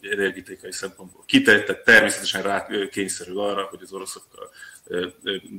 ugye 0.02 0.12
energetikai 0.12 0.72
szempontból 0.72 1.22
kitett, 1.26 1.84
természetesen 1.84 2.42
rá 2.42 2.66
kényszerül 2.90 3.40
arra, 3.40 3.62
hogy 3.62 3.80
az 3.82 3.92
oroszokkal 3.92 4.50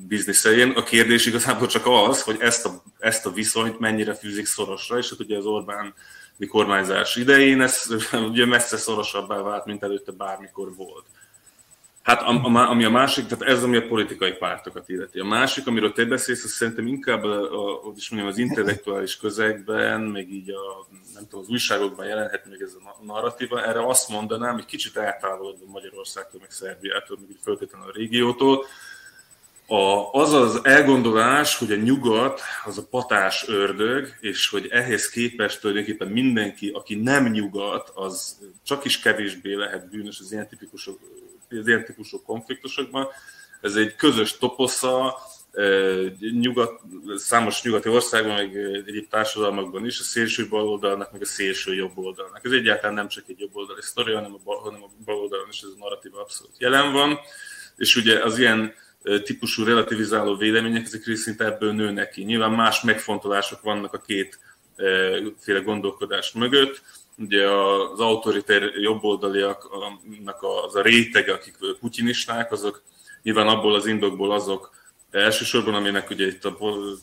bizniszeljen. 0.08 0.70
A 0.70 0.84
kérdés 0.84 1.26
igazából 1.26 1.68
csak 1.68 1.86
az, 1.86 2.22
hogy 2.22 2.38
ezt 2.40 2.66
a, 2.66 2.84
ezt 3.00 3.26
a 3.26 3.32
viszonyt 3.32 3.80
mennyire 3.80 4.14
fűzik 4.14 4.46
szorosra, 4.46 4.98
és 4.98 5.10
hát 5.10 5.20
ugye 5.20 5.38
az 5.38 5.46
Orbán 5.46 5.94
kormányzás 6.48 7.16
idején 7.16 7.62
ez 7.62 7.88
ugye 8.14 8.46
messze 8.46 8.78
szorosabbá 8.78 9.42
vált, 9.42 9.66
mint 9.66 9.84
előtte 9.84 10.12
bármikor 10.12 10.76
volt. 10.76 11.06
Hát 12.04 12.22
ami 12.22 12.84
a 12.84 12.90
másik, 12.90 13.26
tehát 13.26 13.56
ez 13.56 13.64
ami 13.64 13.78
a 13.78 13.88
politikai 13.88 14.32
pártokat 14.32 14.90
illeti. 14.90 15.20
A 15.20 15.26
másik, 15.26 15.68
amiről 15.68 15.92
te 15.92 16.06
beszélsz, 16.06 16.44
az 16.44 16.52
szerintem 16.52 16.88
inkább 16.88 17.24
a, 17.24 17.88
a, 17.88 17.94
is 17.96 18.10
mondjam, 18.10 18.32
az 18.32 18.38
intellektuális 18.38 19.18
közegben, 19.18 20.02
meg 20.02 20.32
így 20.32 20.50
a, 20.50 20.88
nem 21.14 21.24
tudom, 21.24 21.40
az 21.40 21.50
újságokban 21.50 22.06
jelenhet 22.06 22.46
meg 22.50 22.62
ez 22.62 22.74
a 22.74 23.04
narratíva. 23.04 23.66
Erre 23.66 23.88
azt 23.88 24.10
mondanám, 24.10 24.54
hogy 24.54 24.66
kicsit 24.66 24.98
eltávolodva 24.98 25.66
Magyarországtól, 25.72 26.40
meg 26.40 26.52
Szerbiától, 26.52 27.18
meg 27.28 27.38
föltétlenül 27.44 27.88
a 27.88 27.94
régiótól, 27.96 28.66
a, 29.68 30.12
az 30.12 30.34
az 30.34 30.60
elgondolás, 30.64 31.58
hogy 31.58 31.72
a 31.72 31.76
nyugat 31.76 32.42
az 32.66 32.78
a 32.78 32.88
patás 32.90 33.48
ördög, 33.48 34.08
és 34.20 34.50
hogy 34.50 34.68
ehhez 34.68 35.10
képest 35.10 35.62
tulajdonképpen 35.62 36.08
mindenki, 36.08 36.70
aki 36.70 36.96
nem 36.96 37.28
nyugat, 37.28 37.92
az 37.96 38.40
csak 38.64 38.86
is 38.86 39.00
kevésbé 39.00 39.54
lehet 39.54 39.90
bűnös 39.90 40.20
az 40.20 40.32
ilyen 40.32 40.48
típusú 40.48 40.98
az 41.58 41.68
ilyen 41.68 41.86
típusú 41.86 42.22
konfliktusokban. 42.22 43.08
Ez 43.62 43.76
egy 43.76 43.96
közös 43.96 44.38
toposza 44.38 45.18
nyugat, 46.40 46.82
számos 47.16 47.64
nyugati 47.64 47.90
országban, 47.90 48.36
meg 48.36 48.56
egyéb 48.88 49.08
társadalmakban 49.10 49.86
is 49.86 50.00
a 50.00 50.04
szélső 50.04 50.48
baloldalnak, 50.48 51.12
meg 51.12 51.22
a 51.22 51.26
szélső 51.26 51.74
jobb 51.74 51.98
oldalnak. 51.98 52.40
Ez 52.44 52.52
egyáltalán 52.52 52.94
nem 52.94 53.08
csak 53.08 53.24
egy 53.28 53.40
jobb 53.40 53.56
oldali 53.56 53.82
sztori, 53.82 54.14
hanem 54.14 54.36
a, 54.44 54.54
hanem 54.54 54.84
a 54.84 54.90
baloldalon 55.06 55.48
is 55.50 55.62
ez 55.62 55.70
a 55.76 55.80
narratíva 55.80 56.22
abszolút 56.22 56.56
jelen 56.58 56.92
van, 56.92 57.20
és 57.76 57.96
ugye 57.96 58.24
az 58.24 58.38
ilyen 58.38 58.74
típusú 59.24 59.64
relativizáló 59.64 60.36
vélemények, 60.36 60.86
ezek 60.86 61.06
részint 61.06 61.42
ebből 61.42 61.74
nőnek 61.74 62.10
ki. 62.10 62.24
Nyilván 62.24 62.52
más 62.52 62.82
megfontolások 62.82 63.62
vannak 63.62 63.94
a 63.94 64.02
két 64.02 64.40
féle 65.40 65.60
gondolkodás 65.60 66.32
mögött. 66.32 66.82
Ugye 67.18 67.50
az 67.50 68.00
autoriter 68.00 68.62
jobboldaliaknak 68.64 70.44
az 70.66 70.76
a 70.76 70.82
rétege, 70.82 71.34
akik 71.34 71.56
putyinisták, 71.80 72.52
azok 72.52 72.84
nyilván 73.22 73.48
abból 73.48 73.76
az 73.76 73.86
indokból 73.86 74.32
azok, 74.32 74.72
elsősorban, 75.12 75.74
aminek 75.74 76.10
ugye 76.10 76.26
itt 76.26 76.46
a, 76.46 76.58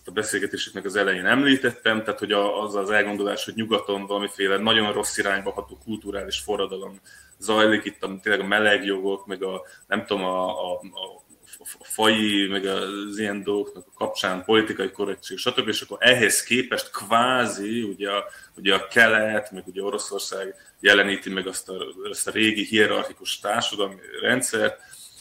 a 0.05 0.11
beszélgetéseknek 0.11 0.85
az 0.85 0.97
elején 0.97 1.27
említettem, 1.27 2.03
tehát 2.05 2.19
hogy 2.19 2.33
az 2.33 2.75
az 2.75 2.91
elgondolás, 2.91 3.45
hogy 3.45 3.55
nyugaton 3.55 4.07
valamiféle 4.07 4.57
nagyon 4.57 4.93
rossz 4.93 5.19
irányba 5.19 5.53
ható 5.53 5.79
kulturális 5.85 6.39
forradalom 6.39 7.01
zajlik, 7.39 7.85
itt 7.85 8.03
a, 8.03 8.19
tényleg 8.23 8.45
a 8.45 8.49
melegjogok, 8.49 9.27
meg 9.27 9.43
a 9.43 9.63
nem 9.87 10.07
tudom, 10.07 10.25
a, 10.25 10.49
a, 10.49 10.73
a 10.73 11.20
a 11.61 11.85
fai, 11.85 12.47
meg 12.47 12.65
az 12.65 13.19
ilyen 13.19 13.43
dolgoknak 13.43 13.87
a 13.87 13.99
kapcsán 13.99 14.45
politikai 14.45 14.91
korrektség, 14.91 15.39
stb. 15.39 15.69
És 15.69 15.81
akkor 15.81 15.99
ehhez 16.01 16.43
képest 16.43 16.91
kvázi 16.91 17.83
ugye 17.83 18.11
a, 18.11 18.25
ugye 18.57 18.75
a 18.75 18.87
kelet, 18.87 19.51
meg 19.51 19.63
ugye 19.67 19.83
Oroszország 19.83 20.55
jeleníti 20.81 21.31
meg 21.31 21.47
azt 21.47 21.69
a, 21.69 21.75
azt 22.11 22.29
a 22.29 22.31
régi 22.31 22.65
hierarchikus 22.65 23.39
társadalmi 23.39 23.95
rendszert, 24.21 24.81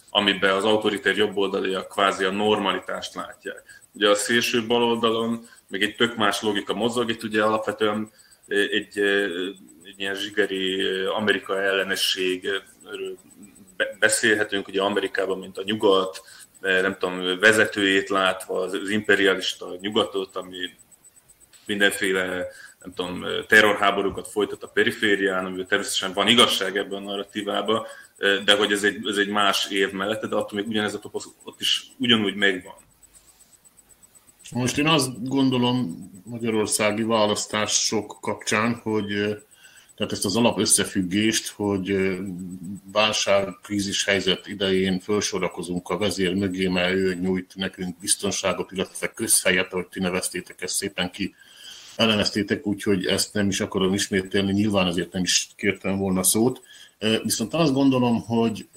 amiben 0.09 0.55
az 0.55 0.63
autoriter 0.63 1.17
jobboldaliak 1.17 1.87
kvázi 1.87 2.23
a 2.23 2.31
normalitást 2.31 3.15
látják. 3.15 3.81
Ugye 3.93 4.09
a 4.09 4.15
szélső 4.15 4.67
baloldalon 4.67 5.47
még 5.67 5.81
egy 5.81 5.95
tök 5.95 6.15
más 6.15 6.41
logika 6.41 6.73
mozog, 6.73 7.09
itt 7.09 7.23
ugye 7.23 7.43
alapvetően 7.43 8.11
egy, 8.47 8.99
egy 9.83 9.95
ilyen 9.97 10.15
zsigeri 10.15 10.85
Amerika 11.05 11.61
ellenességről 11.61 12.63
beszélhetünk, 13.99 14.67
ugye 14.67 14.81
Amerikában, 14.81 15.39
mint 15.39 15.57
a 15.57 15.63
nyugat, 15.63 16.21
nem 16.61 16.97
tudom, 16.99 17.39
vezetőjét 17.39 18.09
látva, 18.09 18.61
az 18.61 18.89
imperialista 18.89 19.77
nyugatot, 19.79 20.35
ami 20.35 20.57
mindenféle 21.65 22.47
nem 22.83 22.93
tudom, 22.93 23.25
terrorháborúkat 23.47 24.27
folytat 24.27 24.63
a 24.63 24.67
periférián, 24.67 25.45
amiben 25.45 25.67
természetesen 25.67 26.13
van 26.13 26.27
igazság 26.27 26.77
ebben 26.77 27.01
a 27.01 27.09
narratívában, 27.09 27.85
de 28.45 28.55
hogy 28.55 28.71
ez 28.71 28.83
egy, 28.83 29.07
ez 29.07 29.17
egy 29.17 29.29
más 29.29 29.69
év 29.69 29.91
mellett, 29.91 30.25
de 30.25 30.35
attól 30.35 30.59
még 30.59 30.67
ugyanez 30.67 30.93
a 30.93 30.99
topos 30.99 31.25
ott 31.43 31.59
is 31.59 31.91
ugyanúgy 31.97 32.35
megvan. 32.35 32.75
Most 34.51 34.77
én 34.77 34.87
azt 34.87 35.27
gondolom 35.27 36.09
magyarországi 36.25 37.03
választások 37.03 38.17
kapcsán, 38.21 38.75
hogy 38.75 39.37
tehát 39.99 40.13
ezt 40.13 40.25
az 40.25 40.35
alap 40.35 40.59
összefüggést, 40.59 41.47
hogy 41.47 42.17
válság, 42.91 43.57
krízis 43.61 44.05
helyzet 44.05 44.47
idején 44.47 44.99
felsorakozunk 44.99 45.89
a 45.89 45.97
vezér 45.97 46.33
mögé, 46.33 46.67
mert 46.67 46.93
ő 46.93 47.13
nyújt 47.13 47.55
nekünk 47.55 47.97
biztonságot, 47.99 48.71
illetve 48.71 49.07
közhelyet, 49.07 49.73
ahogy 49.73 49.87
ti 49.87 49.99
neveztétek 49.99 50.61
ezt 50.61 50.75
szépen 50.75 51.11
ki, 51.11 51.35
elleneztétek, 51.95 52.65
úgyhogy 52.65 53.05
ezt 53.05 53.33
nem 53.33 53.49
is 53.49 53.59
akarom 53.59 53.93
ismételni, 53.93 54.51
nyilván 54.51 54.87
azért 54.87 55.13
nem 55.13 55.23
is 55.23 55.49
kértem 55.55 55.97
volna 55.97 56.23
szót. 56.23 56.61
Viszont 57.23 57.53
azt 57.53 57.73
gondolom, 57.73 58.21
hogy 58.21 58.67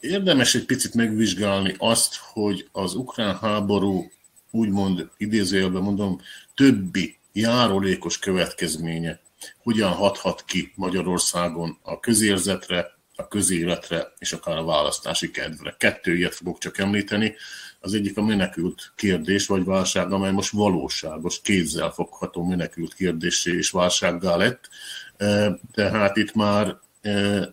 érdemes 0.00 0.54
egy 0.54 0.64
picit 0.64 0.94
megvizsgálni 0.94 1.74
azt, 1.78 2.16
hogy 2.16 2.68
az 2.72 2.94
ukrán 2.94 3.36
háború 3.36 4.10
úgymond 4.50 5.10
idézőjelben 5.16 5.82
mondom, 5.82 6.20
többi 6.54 7.16
járulékos 7.32 8.18
következménye 8.18 9.20
hogyan 9.62 9.92
hathat 9.92 10.44
ki 10.44 10.72
Magyarországon 10.74 11.78
a 11.82 12.00
közérzetre, 12.00 12.96
a 13.16 13.28
közéletre 13.28 14.12
és 14.18 14.32
akár 14.32 14.56
a 14.56 14.64
választási 14.64 15.30
kedvre. 15.30 15.74
Kettő 15.78 16.16
ilyet 16.16 16.34
fogok 16.34 16.58
csak 16.58 16.78
említeni. 16.78 17.34
Az 17.80 17.94
egyik 17.94 18.18
a 18.18 18.22
menekült 18.22 18.92
kérdés 18.96 19.46
vagy 19.46 19.64
válság, 19.64 20.12
amely 20.12 20.32
most 20.32 20.52
valóságos, 20.52 21.40
kézzel 21.40 21.90
fogható 21.90 22.44
menekült 22.44 22.94
kérdésé 22.94 23.56
és 23.56 23.70
válsággá 23.70 24.36
lett. 24.36 24.68
Tehát 25.72 26.16
itt 26.16 26.34
már, 26.34 26.76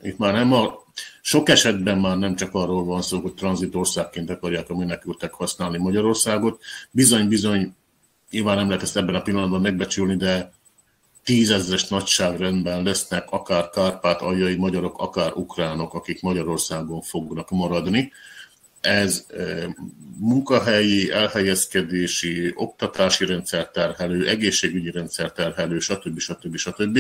itt 0.02 0.18
már 0.18 0.34
nem 0.34 0.54
a, 0.54 0.84
sok 1.22 1.50
esetben 1.50 1.98
már 1.98 2.18
nem 2.18 2.36
csak 2.36 2.54
arról 2.54 2.84
van 2.84 3.02
szó, 3.02 3.20
hogy 3.20 3.34
tranzitországként 3.34 4.30
akarják 4.30 4.70
a 4.70 4.78
menekültek 4.78 5.34
használni 5.34 5.78
Magyarországot, 5.78 6.62
bizony-bizony 6.92 7.76
Nyilván 8.36 8.58
nem 8.58 8.68
lehet 8.68 8.84
ezt 8.84 8.98
ebben 8.98 9.16
a 9.16 9.22
pillanatban 9.22 9.62
megbecsülni, 9.62 10.16
de 10.16 10.52
tízezres 11.24 11.88
nagyságrendben 11.88 12.84
lesznek 12.84 13.32
akár 13.32 13.70
kárpát-aljai 13.70 14.56
magyarok, 14.56 15.02
akár 15.02 15.34
ukránok, 15.34 15.94
akik 15.94 16.22
Magyarországon 16.22 17.02
fognak 17.02 17.50
maradni. 17.50 18.12
Ez 18.82 19.26
munkahelyi, 20.18 21.12
elhelyezkedési, 21.12 22.52
oktatási 22.56 23.26
rendszer 23.26 23.70
terhelő, 23.70 24.28
egészségügyi 24.28 24.92
rendszer 24.92 25.32
terhelő, 25.32 25.80
stb. 25.80 26.20
stb. 26.20 26.56
stb. 26.56 27.00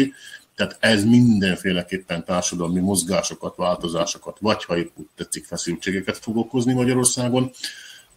Tehát 0.55 0.77
ez 0.79 1.03
mindenféleképpen 1.03 2.25
társadalmi 2.25 2.79
mozgásokat, 2.79 3.55
változásokat, 3.55 4.37
vagy 4.39 4.63
ha 4.63 4.77
épp 4.77 4.91
úgy 4.95 5.07
tetszik, 5.15 5.45
feszültségeket 5.45 6.17
fog 6.17 6.37
okozni 6.37 6.73
Magyarországon. 6.73 7.51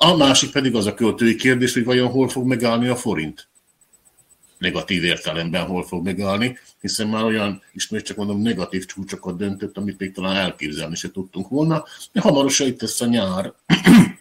A 0.01 0.17
másik 0.17 0.51
pedig 0.51 0.75
az 0.75 0.87
a 0.87 0.95
költői 0.95 1.35
kérdés, 1.35 1.75
hogy 1.75 1.85
vajon 1.85 2.09
hol 2.09 2.29
fog 2.29 2.47
megállni 2.47 2.89
a 2.89 2.97
forint. 2.97 3.49
Negatív 4.59 5.05
értelemben 5.05 5.67
hol 5.67 5.85
fog 5.85 6.05
megállni, 6.05 6.59
hiszen 6.81 7.09
már 7.09 7.25
olyan, 7.25 7.63
ismét 7.73 8.05
csak 8.05 8.17
mondom, 8.17 8.43
negatív 8.43 8.85
csúcsokat 8.85 9.37
döntött, 9.37 9.77
amit 9.77 9.99
még 9.99 10.13
talán 10.13 10.37
elképzelni 10.37 10.95
se 10.95 11.11
tudtunk 11.11 11.49
volna. 11.49 11.85
De 12.13 12.21
hamarosan 12.21 12.67
itt 12.67 12.81
lesz 12.81 13.01
a 13.01 13.07
nyár, 13.07 13.53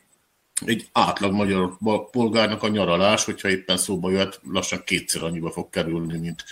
egy 0.65 0.89
átlag 0.91 1.31
magyar 1.31 1.77
polgárnak 2.11 2.63
a 2.63 2.67
nyaralás, 2.67 3.25
hogyha 3.25 3.49
éppen 3.49 3.77
szóba 3.77 4.11
jött, 4.11 4.39
lassan 4.43 4.81
kétszer 4.85 5.23
annyiba 5.23 5.51
fog 5.51 5.69
kerülni, 5.69 6.17
mint 6.17 6.43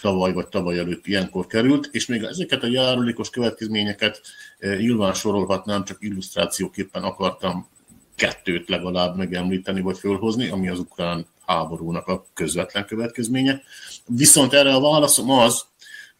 tavaly 0.00 0.32
vagy 0.32 0.48
tavaly 0.48 0.78
előtt 0.78 1.06
ilyenkor 1.06 1.46
került, 1.46 1.88
és 1.92 2.06
még 2.06 2.22
ezeket 2.22 2.62
a 2.62 2.66
járulékos 2.66 3.30
következményeket 3.30 4.20
eh, 4.58 4.78
nyilván 4.78 5.14
sorolhatnám, 5.14 5.84
csak 5.84 5.96
illusztrációképpen 6.00 7.02
akartam 7.02 7.72
kettőt 8.14 8.68
legalább 8.68 9.16
megemlíteni 9.16 9.80
vagy 9.80 9.98
fölhozni, 9.98 10.48
ami 10.48 10.68
az 10.68 10.78
ukrán 10.78 11.26
háborúnak 11.46 12.06
a 12.06 12.26
közvetlen 12.34 12.86
következménye. 12.86 13.62
Viszont 14.06 14.52
erre 14.52 14.74
a 14.74 14.80
válaszom 14.80 15.30
az, 15.30 15.64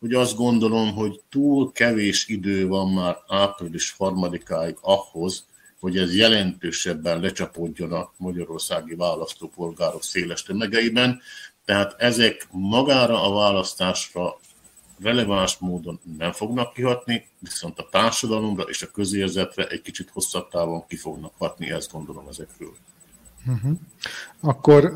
hogy 0.01 0.13
azt 0.15 0.37
gondolom, 0.37 0.95
hogy 0.95 1.21
túl 1.31 1.73
kevés 1.73 2.29
idő 2.29 2.67
van 2.67 2.93
már 2.93 3.17
április 3.29 3.95
harmadikáig 3.99 4.77
ahhoz, 4.81 5.45
hogy 5.81 5.97
ez 5.97 6.17
jelentősebben 6.17 7.21
lecsapódjon 7.21 7.93
a 7.93 8.13
magyarországi 8.17 8.95
választópolgárok 8.95 10.03
széles 10.03 10.43
tömegeiben. 10.43 11.21
Tehát 11.65 11.95
ezek 11.99 12.47
magára 12.51 13.23
a 13.23 13.35
választásra 13.35 14.39
releváns 15.03 15.57
módon 15.59 16.01
nem 16.19 16.33
fognak 16.33 16.73
kihatni, 16.73 17.27
viszont 17.39 17.79
a 17.79 17.89
társadalomra 17.91 18.63
és 18.63 18.83
a 18.83 18.91
közérzetre 18.91 19.67
egy 19.67 19.83
kicsit 19.83 20.11
hosszabb 20.13 20.49
távon 20.49 20.87
ki 20.87 20.97
fognak 20.97 21.33
hatni, 21.39 21.71
ezt 21.71 21.93
gondolom 21.93 22.29
ezekről. 22.29 22.75
Uh-huh. 23.47 23.79
Akkor 24.41 24.93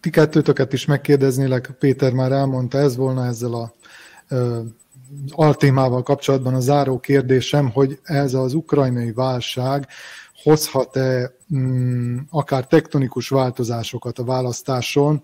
ti 0.00 0.10
kettőtöket 0.10 0.72
is 0.72 0.84
megkérdeznélek, 0.84 1.70
Péter 1.78 2.12
már 2.12 2.32
elmondta, 2.32 2.78
ez 2.78 2.96
volna 2.96 3.26
ezzel 3.26 3.54
a 3.54 3.72
altémával 5.30 6.02
kapcsolatban 6.02 6.54
a 6.54 6.60
záró 6.60 6.98
kérdésem, 6.98 7.70
hogy 7.70 7.98
ez 8.02 8.34
az 8.34 8.54
ukrajnai 8.54 9.12
válság 9.12 9.88
hozhat-e 10.42 11.34
mm, 11.54 12.18
akár 12.30 12.66
tektonikus 12.66 13.28
változásokat 13.28 14.18
a 14.18 14.24
választáson, 14.24 15.22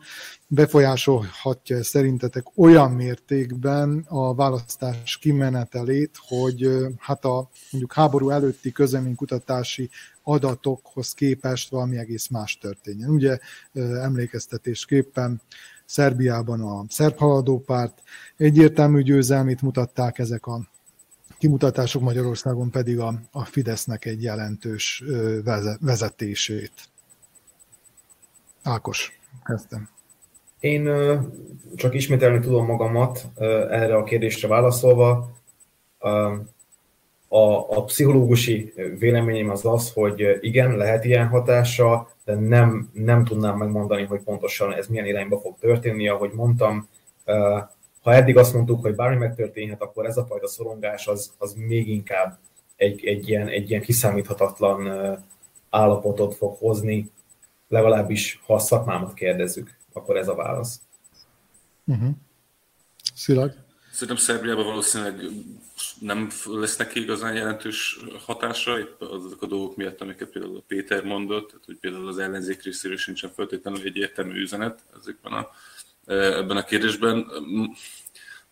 befolyásolhatja 0.48 1.84
szerintetek 1.84 2.44
olyan 2.54 2.90
mértékben 2.90 4.04
a 4.08 4.34
választás 4.34 5.18
kimenetelét, 5.18 6.18
hogy 6.28 6.68
hát 6.98 7.24
a 7.24 7.48
mondjuk 7.70 7.92
háború 7.92 8.30
előtti 8.30 8.72
közleménykutatási 8.72 9.90
adatokhoz 10.22 11.12
képest 11.12 11.70
valami 11.70 11.96
egész 11.96 12.28
más 12.28 12.58
történjen. 12.58 13.10
Ugye 13.10 13.38
emlékeztetésképpen 14.00 15.40
Szerbiában 15.84 16.60
a 16.60 16.84
szerb 16.88 17.16
haladópárt 17.16 18.02
egyértelmű 18.36 19.02
győzelmét 19.02 19.62
mutatták 19.62 20.18
ezek 20.18 20.46
a 20.46 20.68
kimutatások 21.38 22.02
Magyarországon 22.02 22.70
pedig 22.70 22.98
a, 22.98 23.20
a 23.30 23.44
Fidesznek 23.44 24.04
egy 24.04 24.22
jelentős 24.22 25.04
vezetését. 25.80 26.72
Ákos, 28.62 29.20
kezdtem. 29.44 29.97
Én 30.60 30.90
csak 31.76 31.94
ismételni 31.94 32.38
tudom 32.38 32.66
magamat 32.66 33.26
erre 33.70 33.96
a 33.96 34.04
kérdésre 34.04 34.48
válaszolva. 34.48 35.30
a, 37.28 37.76
a 37.76 37.84
pszichológusi 37.84 38.72
véleményem 38.98 39.50
az 39.50 39.64
az, 39.64 39.92
hogy 39.92 40.38
igen, 40.40 40.76
lehet 40.76 41.04
ilyen 41.04 41.28
hatása, 41.28 42.08
de 42.24 42.34
nem, 42.34 42.90
nem 42.92 43.24
tudnám 43.24 43.56
megmondani, 43.56 44.04
hogy 44.04 44.20
pontosan 44.20 44.74
ez 44.74 44.86
milyen 44.86 45.06
irányba 45.06 45.40
fog 45.40 45.56
történni. 45.60 46.08
Ahogy 46.08 46.30
mondtam, 46.32 46.88
ha 48.02 48.14
eddig 48.14 48.36
azt 48.36 48.54
mondtuk, 48.54 48.82
hogy 48.82 48.94
bármi 48.94 49.16
megtörténhet, 49.16 49.82
akkor 49.82 50.06
ez 50.06 50.16
a 50.16 50.24
fajta 50.24 50.48
szorongás 50.48 51.06
az, 51.06 51.32
az 51.38 51.54
még 51.54 51.88
inkább 51.88 52.38
egy, 52.76 53.06
egy, 53.06 53.28
ilyen, 53.28 53.48
egy 53.48 53.70
ilyen 53.70 53.82
kiszámíthatatlan 53.82 54.90
állapotot 55.70 56.34
fog 56.34 56.56
hozni, 56.58 57.10
legalábbis 57.68 58.40
ha 58.46 58.54
a 58.54 58.58
szakmámat 58.58 59.14
kérdezzük, 59.14 59.77
akkor 59.92 60.16
ez 60.16 60.28
a 60.28 60.34
válasz. 60.34 60.80
Uh-huh. 61.84 62.10
Szilag? 63.14 63.54
Szerintem 63.92 64.24
Szerbiában 64.24 64.64
valószínűleg 64.64 65.20
nem 66.00 66.28
lesznek 66.44 66.94
igazán 66.94 67.34
jelentős 67.34 67.98
hatása, 68.26 68.78
azok 68.98 69.42
a 69.42 69.46
dolgok 69.46 69.76
miatt, 69.76 70.00
amiket 70.00 70.28
például 70.28 70.56
a 70.56 70.64
Péter 70.66 71.04
mondott, 71.04 71.48
tehát 71.48 71.64
hogy 71.64 71.76
például 71.76 72.08
az 72.08 72.18
ellenzék 72.18 72.62
részéről 72.62 72.96
sincsen 72.96 73.30
feltétlenül 73.30 73.80
egy 73.84 73.96
értelmű 73.96 74.40
üzenet 74.40 74.82
ezekben 75.00 75.32
a, 75.32 75.48
ebben 76.12 76.56
a 76.56 76.64
kérdésben. 76.64 77.26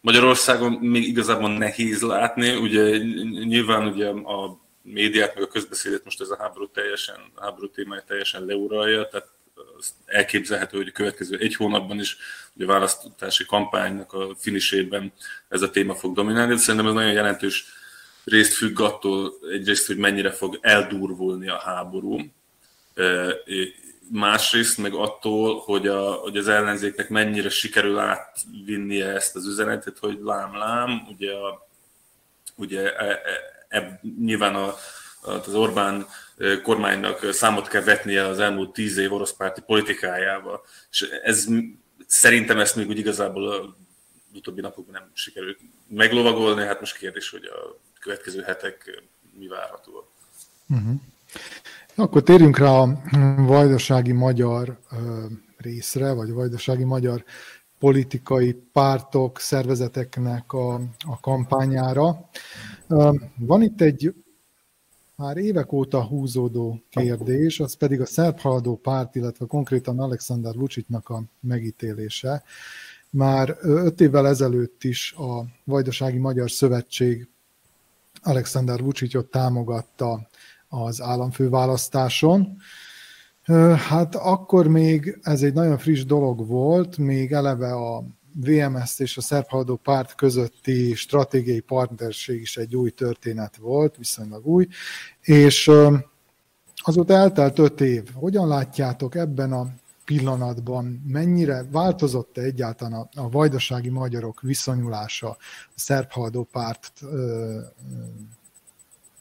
Magyarországon 0.01 0.73
még 0.73 1.09
igazából 1.09 1.57
nehéz 1.57 2.03
látni, 2.03 2.57
ugye 2.57 2.99
nyilván 3.45 3.87
ugye 3.87 4.09
a 4.09 4.59
médiát, 4.83 5.35
meg 5.35 5.43
a 5.45 5.49
közbeszédet 5.49 6.05
most 6.05 6.21
ez 6.21 6.31
a 6.31 6.37
háború 6.39 6.69
teljesen, 6.69 7.17
a 7.35 7.43
háború 7.43 7.71
témája 7.71 8.03
teljesen 8.07 8.45
leuralja, 8.45 9.09
tehát 9.09 9.29
elképzelhető, 10.07 10.77
hogy 10.77 10.89
a 10.89 10.93
következő 10.93 11.39
egy 11.39 11.55
hónapban 11.55 12.01
is 12.01 12.17
hogy 12.57 12.65
a 12.65 12.73
választási 12.73 13.45
kampánynak 13.45 14.13
a 14.13 14.35
finisében 14.39 15.13
ez 15.49 15.63
a 15.63 15.71
téma 15.71 15.95
fog 15.95 16.15
dominálni, 16.15 16.55
de 16.55 16.61
szerintem 16.61 16.87
ez 16.87 16.95
nagyon 16.95 17.13
jelentős 17.13 17.65
részt 18.25 18.53
függ 18.53 18.81
attól 18.81 19.33
egyrészt, 19.53 19.87
hogy 19.87 19.97
mennyire 19.97 20.31
fog 20.31 20.59
eldurvulni 20.61 21.49
a 21.49 21.59
háború, 21.59 22.21
másrészt 24.11 24.79
meg 24.79 24.95
attól, 24.95 25.61
hogy, 25.61 25.87
a, 25.87 26.13
hogy 26.13 26.37
az 26.37 26.49
ellenzéknek 26.49 27.09
mennyire 27.09 27.49
sikerül 27.49 27.99
átvinnie 27.99 29.07
ezt 29.07 29.37
az 29.37 29.47
üzenetet, 29.47 29.99
hogy 29.99 30.19
lám-lám, 30.23 31.07
ugye, 31.11 31.33
a, 31.33 31.69
ugye 32.55 32.95
e, 32.95 33.05
e, 33.05 33.79
e, 33.79 34.01
nyilván 34.19 34.55
a, 34.55 34.75
az 35.21 35.55
Orbán 35.55 36.07
kormánynak 36.63 37.33
számot 37.33 37.69
kell 37.69 37.83
vetnie 37.83 38.27
az 38.27 38.39
elmúlt 38.39 38.73
tíz 38.73 38.97
év 38.97 39.13
orosz 39.13 39.33
párti 39.33 39.61
politikájával. 39.67 40.65
És 40.91 41.03
ez 41.23 41.47
szerintem 42.07 42.59
ezt 42.59 42.77
még 42.77 42.89
úgy 42.89 42.99
igazából 42.99 43.53
a 43.53 43.77
utóbbi 44.35 44.61
napokban 44.61 44.95
nem 45.01 45.11
sikerült 45.15 45.59
meglovagolni, 45.89 46.65
hát 46.65 46.81
most 46.81 46.97
kérdés, 46.97 47.31
hogy 47.31 47.45
a 47.45 47.79
következő 48.01 48.43
hetek 48.43 49.03
mi 49.39 49.47
várható. 49.47 50.09
Uh-huh. 50.69 51.01
Akkor 51.95 52.23
térjünk 52.23 52.59
rá 52.59 52.71
a 52.71 53.01
vajdasági 53.37 54.13
magyar 54.13 54.79
részre, 55.57 56.13
vagy 56.13 56.31
a 56.31 56.35
vajdasági 56.35 56.85
magyar 56.85 57.25
politikai 57.79 58.53
pártok, 58.73 59.41
szervezeteknek 59.41 60.53
a, 60.53 60.75
a 61.07 61.21
kampányára. 61.21 62.29
Van 63.39 63.63
itt 63.63 63.81
egy 63.81 64.15
már 65.17 65.37
évek 65.37 65.73
óta 65.73 66.05
húzódó 66.05 66.83
kérdés, 66.89 67.61
az 67.61 67.75
pedig 67.75 68.01
a 68.01 68.07
szerb 68.07 68.39
haladó 68.39 68.77
párt, 68.77 69.15
illetve 69.15 69.47
konkrétan 69.47 70.01
Alexander 70.01 70.55
Vucicnak 70.55 71.09
a 71.09 71.23
megítélése. 71.41 72.43
Már 73.11 73.57
öt 73.61 74.01
évvel 74.01 74.27
ezelőtt 74.27 74.85
is 74.85 75.13
a 75.13 75.45
Vajdasági 75.65 76.19
Magyar 76.19 76.51
Szövetség 76.51 77.29
Alexander 78.23 78.83
Vucicot 78.83 79.31
támogatta 79.31 80.29
az 80.69 81.03
államfőválasztáson. 81.03 82.57
Hát 83.89 84.15
akkor 84.15 84.69
még 84.69 85.19
ez 85.23 85.43
egy 85.43 85.53
nagyon 85.53 85.79
friss 85.79 86.05
dolog 86.05 86.47
volt, 86.47 86.99
még 86.99 87.33
eleve 87.33 87.73
a 87.73 88.05
VMS 88.41 88.99
és 88.99 89.17
a 89.17 89.21
szerb 89.21 89.47
párt 89.83 90.15
közötti 90.15 90.95
stratégiai 90.95 91.61
partnerség 91.61 92.41
is 92.41 92.57
egy 92.57 92.77
új 92.77 92.91
történet 92.91 93.57
volt, 93.57 93.97
viszonylag 93.97 94.47
új, 94.47 94.67
és 95.21 95.71
azóta 96.75 97.15
eltelt 97.15 97.59
öt 97.59 97.81
év. 97.81 98.11
Hogyan 98.15 98.49
látjátok 98.49 99.15
ebben 99.15 99.53
a 99.53 99.67
pillanatban, 100.05 101.03
mennyire 101.07 101.65
változott-e 101.71 102.41
egyáltalán 102.41 102.93
a, 102.93 103.09
a 103.21 103.29
vajdasági 103.29 103.89
magyarok 103.89 104.41
viszonyulása 104.41 105.29
a 105.29 105.39
szerb 105.75 106.09
párt 106.53 106.93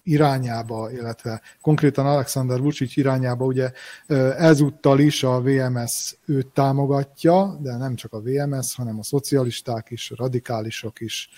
irányába, 0.05 0.91
illetve 0.91 1.41
konkrétan 1.61 2.05
Alexander 2.05 2.59
Vucic 2.59 2.95
irányába, 2.97 3.45
ugye 3.45 3.71
ezúttal 4.37 4.99
is 4.99 5.23
a 5.23 5.41
VMS 5.41 6.17
őt 6.25 6.47
támogatja, 6.47 7.57
de 7.61 7.77
nem 7.77 7.95
csak 7.95 8.13
a 8.13 8.21
VMS, 8.21 8.75
hanem 8.75 8.99
a 8.99 9.03
szocialisták 9.03 9.87
is, 9.89 10.11
a 10.11 10.15
radikálisok 10.17 10.99
is, 10.99 11.29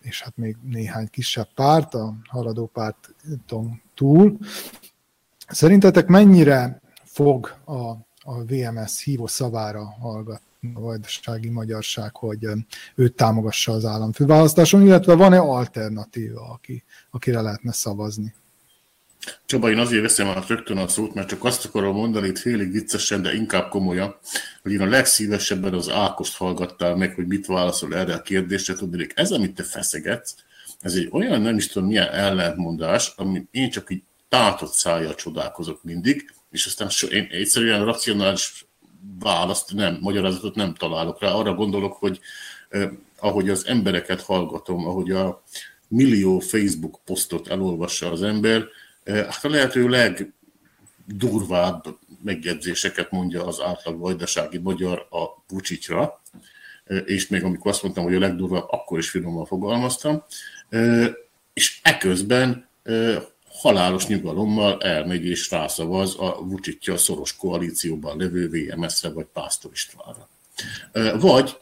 és 0.00 0.22
hát 0.22 0.36
még 0.36 0.56
néhány 0.62 1.08
kisebb 1.10 1.48
párt, 1.54 1.94
a 1.94 2.14
haladó 2.28 2.66
párton 2.66 3.82
túl. 3.94 4.38
Szerintetek 5.48 6.06
mennyire 6.06 6.80
fog 7.04 7.56
a, 7.64 7.88
a 8.22 8.44
VMS 8.46 9.02
hívó 9.02 9.26
szavára 9.26 9.84
hallgatni? 9.84 10.49
A 10.74 10.80
vajdasági 10.80 11.48
magyarság, 11.48 12.16
hogy 12.16 12.46
őt 12.94 13.14
támogassa 13.14 13.72
az 13.72 13.84
államfőválasztáson, 13.84 14.86
illetve 14.86 15.14
van-e 15.14 15.38
alternatíva, 15.38 16.50
aki, 16.50 16.84
akire 17.10 17.40
lehetne 17.40 17.72
szavazni? 17.72 18.34
Csaba, 19.46 19.70
én 19.70 19.78
azért 19.78 20.02
veszem 20.02 20.28
át 20.28 20.46
rögtön 20.46 20.76
a 20.76 20.88
szót, 20.88 21.14
mert 21.14 21.28
csak 21.28 21.44
azt 21.44 21.64
akarom 21.64 21.96
mondani 21.96 22.28
itt 22.28 22.38
félig 22.38 22.72
viccesen, 22.72 23.22
de 23.22 23.34
inkább 23.34 23.68
komolyan, 23.68 24.16
hogy 24.62 24.72
én 24.72 24.80
a 24.80 24.86
legszívesebben 24.86 25.74
az 25.74 25.88
Ákost 25.88 26.36
hallgattál 26.36 26.96
meg, 26.96 27.14
hogy 27.14 27.26
mit 27.26 27.46
válaszol 27.46 27.96
erre 27.96 28.14
a 28.14 28.22
kérdésre. 28.22 28.74
Tudnék, 28.74 29.12
ez, 29.16 29.30
amit 29.30 29.54
te 29.54 29.62
feszegetsz, 29.62 30.34
ez 30.80 30.94
egy 30.94 31.08
olyan 31.12 31.40
nem 31.40 31.56
is 31.56 31.66
tudom 31.66 31.88
milyen 31.88 32.08
ellentmondás, 32.08 33.12
amit 33.16 33.48
én 33.50 33.70
csak 33.70 33.90
így 33.90 34.02
tátott 34.28 34.72
szájjal 34.72 35.14
csodálkozok 35.14 35.82
mindig, 35.84 36.32
és 36.50 36.66
aztán 36.66 36.88
so, 36.88 37.06
én 37.06 37.28
egyszerűen 37.30 37.84
racionális 37.84 38.66
választ 39.18 39.72
nem, 39.72 39.98
magyarázatot 40.00 40.54
nem 40.54 40.74
találok 40.74 41.20
rá. 41.20 41.30
Arra 41.30 41.54
gondolok, 41.54 41.92
hogy 41.92 42.20
eh, 42.68 42.90
ahogy 43.18 43.48
az 43.48 43.66
embereket 43.66 44.22
hallgatom, 44.22 44.86
ahogy 44.86 45.10
a 45.10 45.42
millió 45.88 46.38
Facebook 46.38 47.00
posztot 47.04 47.48
elolvassa 47.48 48.10
az 48.10 48.22
ember, 48.22 48.64
eh, 49.02 49.24
hát 49.24 49.44
a 49.44 49.48
lehető 49.48 49.88
legdurvább 49.88 51.84
megjegyzéseket 52.22 53.10
mondja 53.10 53.46
az 53.46 53.60
átlag 53.60 53.98
vajdasági 53.98 54.58
magyar 54.58 55.06
a 55.10 55.40
Pucsicsra, 55.46 56.22
eh, 56.84 57.02
és 57.04 57.28
még 57.28 57.44
amikor 57.44 57.70
azt 57.70 57.82
mondtam, 57.82 58.04
hogy 58.04 58.14
a 58.14 58.18
legdurvább, 58.18 58.66
akkor 58.68 58.98
is 58.98 59.10
finoman 59.10 59.46
fogalmaztam, 59.46 60.24
és 61.52 61.80
eközben 61.82 62.68
halálos 63.60 64.06
nyugalommal 64.06 64.82
elmegy 64.82 65.24
és 65.24 65.50
rászavaz 65.50 66.16
a 66.18 66.36
Vucicja 66.40 66.96
szoros 66.96 67.36
koalícióban 67.36 68.18
levő 68.18 68.48
VMS-re 68.48 69.10
vagy 69.10 69.26
Pásztor 69.32 69.70
Istvánra. 69.72 70.28
Vagy 71.18 71.56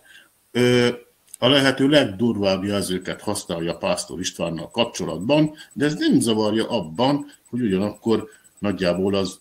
a 1.38 1.48
lehető 1.48 1.88
legdurvább 1.88 2.64
jelzőket 2.64 3.20
használja 3.20 3.76
Pásztor 3.76 4.20
Istvánnal 4.20 4.70
kapcsolatban, 4.70 5.54
de 5.72 5.84
ez 5.84 5.94
nem 5.94 6.20
zavarja 6.20 6.68
abban, 6.68 7.26
hogy 7.48 7.60
ugyanakkor 7.60 8.28
nagyjából 8.58 9.14
az 9.14 9.40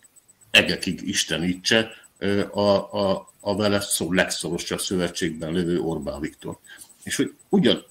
egekig 0.51 1.07
istenítse 1.07 1.89
a, 2.51 2.59
a, 2.59 3.29
a 3.39 3.55
vele 3.55 3.79
szó 3.79 4.13
legszorosabb 4.13 4.79
szövetségben 4.79 5.53
lévő 5.53 5.79
Orbán 5.79 6.19
Viktor. 6.19 6.57
És 7.03 7.15
hogy 7.15 7.33
ugyan, 7.49 7.85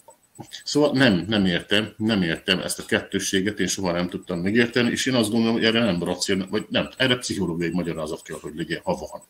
Szóval 0.64 0.90
nem, 0.92 1.24
nem 1.28 1.44
értem, 1.44 1.92
nem 1.96 2.22
értem 2.22 2.58
ezt 2.58 2.78
a 2.78 2.84
kettősséget, 2.84 3.60
én 3.60 3.66
soha 3.66 3.92
nem 3.92 4.08
tudtam 4.08 4.38
megérteni, 4.38 4.90
és 4.90 5.06
én 5.06 5.14
azt 5.14 5.30
gondolom, 5.30 5.54
hogy 5.54 5.64
erre 5.64 5.84
nem 5.84 6.02
racionális, 6.02 6.50
vagy 6.50 6.66
nem, 6.70 6.88
erre 6.96 7.16
pszichológiai 7.16 7.70
magyarázat 7.72 8.22
kell, 8.22 8.36
hogy 8.40 8.52
legyen, 8.54 8.80
ha 8.82 8.92
van. 9.10 9.22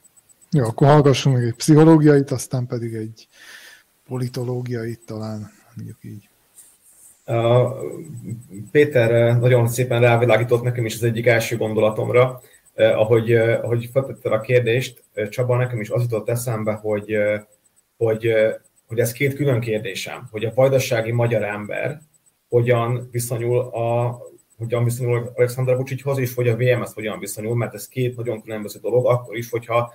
Jó, 0.50 0.64
akkor 0.64 0.86
hallgassunk 0.86 1.36
meg 1.36 1.44
egy 1.44 1.54
pszichológiait, 1.54 2.30
aztán 2.30 2.66
pedig 2.66 2.94
egy 2.94 3.28
politológiait 4.08 5.00
talán, 5.06 5.52
mondjuk 5.74 5.98
így. 6.02 6.28
Péter 8.70 9.38
nagyon 9.38 9.68
szépen 9.68 10.00
rávilágított 10.00 10.62
nekem 10.62 10.84
is 10.84 10.94
az 10.94 11.02
egyik 11.02 11.26
első 11.26 11.56
gondolatomra, 11.56 12.40
ahogy, 12.74 13.32
ahogy 13.34 13.88
feltetted 13.92 14.32
a 14.32 14.40
kérdést, 14.40 15.02
Csaba, 15.30 15.56
nekem 15.56 15.80
is 15.80 15.90
az 15.90 16.02
jutott 16.02 16.28
eszembe, 16.28 16.72
hogy, 16.72 17.16
hogy 17.96 18.34
hogy 18.86 18.98
ez 18.98 19.12
két 19.12 19.34
külön 19.34 19.60
kérdésem, 19.60 20.28
hogy 20.30 20.44
a 20.44 20.52
vajdasági 20.54 21.12
magyar 21.12 21.42
ember 21.42 22.00
hogyan 22.48 23.08
viszonyul 23.10 23.58
a 23.58 24.18
hogyan 24.58 24.84
viszonyul 24.84 25.32
Alexander 25.34 25.76
Vucichoz, 25.76 26.18
és 26.18 26.34
hogy 26.34 26.48
a 26.48 26.56
VMS 26.56 26.92
hogyan 26.94 27.18
viszonyul, 27.18 27.56
mert 27.56 27.74
ez 27.74 27.88
két 27.88 28.16
nagyon 28.16 28.42
különböző 28.42 28.78
dolog, 28.80 29.06
akkor 29.06 29.36
is, 29.36 29.50
hogyha, 29.50 29.92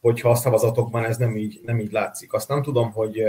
hogyha 0.00 0.30
a 0.30 0.34
szavazatokban 0.34 1.04
ez 1.04 1.16
nem 1.16 1.36
így, 1.36 1.60
nem 1.64 1.78
így 1.78 1.92
látszik. 1.92 2.32
Azt 2.32 2.48
nem 2.48 2.62
tudom, 2.62 2.92
hogy 2.92 3.22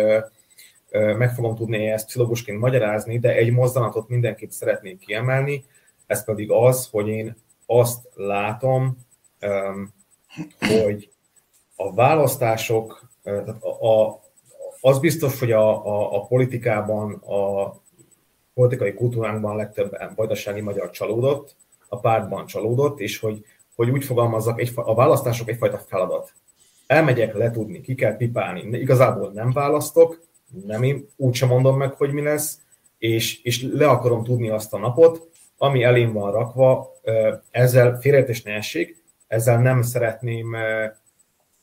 meg 0.92 1.34
fogom 1.34 1.56
tudni 1.56 1.88
ezt 1.88 2.06
pszichológusként 2.06 2.60
magyarázni, 2.60 3.20
de 3.20 3.36
egy 3.36 3.52
mozdanatot 3.52 4.10
mindenképp 4.10 4.50
szeretnék 4.50 5.00
kiemelni, 5.00 5.66
ez 6.06 6.24
pedig 6.24 6.52
az, 6.52 6.88
hogy 6.92 7.08
én 7.08 7.36
azt 7.66 8.10
látom, 8.14 8.98
hogy 10.60 11.10
a 11.76 11.94
választások, 11.94 13.10
a, 13.60 13.88
a, 13.88 14.23
az 14.86 15.00
biztos, 15.00 15.40
hogy 15.40 15.52
a, 15.52 15.86
a, 15.86 16.16
a 16.16 16.26
politikában, 16.26 17.14
a 17.14 17.74
politikai 18.54 18.94
kultúránkban 18.94 19.56
legtöbb 19.56 19.98
vajdasági 20.16 20.62
magyar 20.62 20.90
csalódott, 20.90 21.56
a 21.88 22.00
pártban 22.00 22.46
csalódott, 22.46 23.00
és 23.00 23.20
hogy, 23.20 23.46
hogy 23.76 23.90
úgy 23.90 24.04
fogalmazzak, 24.04 24.60
egy, 24.60 24.72
a 24.76 24.96
választások 24.96 25.50
egyfajta 25.50 25.78
feladat. 25.78 26.34
Elmegyek 26.88 27.34
letudni, 27.34 27.82
ki 27.82 27.96
kell 27.96 28.18
pipálni, 28.18 28.78
igazából 28.78 29.32
nem 29.32 29.52
választok, 29.52 30.22
nem 30.66 30.84
én 30.84 31.08
úgysem 31.16 31.48
mondom 31.48 31.78
meg, 31.78 31.94
hogy 31.94 32.12
mi 32.12 32.22
lesz, 32.22 32.60
és, 32.98 33.44
és 33.44 33.68
le 33.74 33.88
akarom 33.88 34.24
tudni 34.24 34.50
azt 34.50 34.74
a 34.74 34.78
napot, 34.78 35.30
ami 35.58 35.84
elém 35.84 36.14
van 36.14 36.32
rakva, 36.32 36.92
ezzel 37.52 38.00
félreértés 38.00 38.42
ne 38.42 38.52
essék, 38.52 39.04
ezzel 39.28 39.62
nem 39.62 39.82
szeretném, 39.82 40.56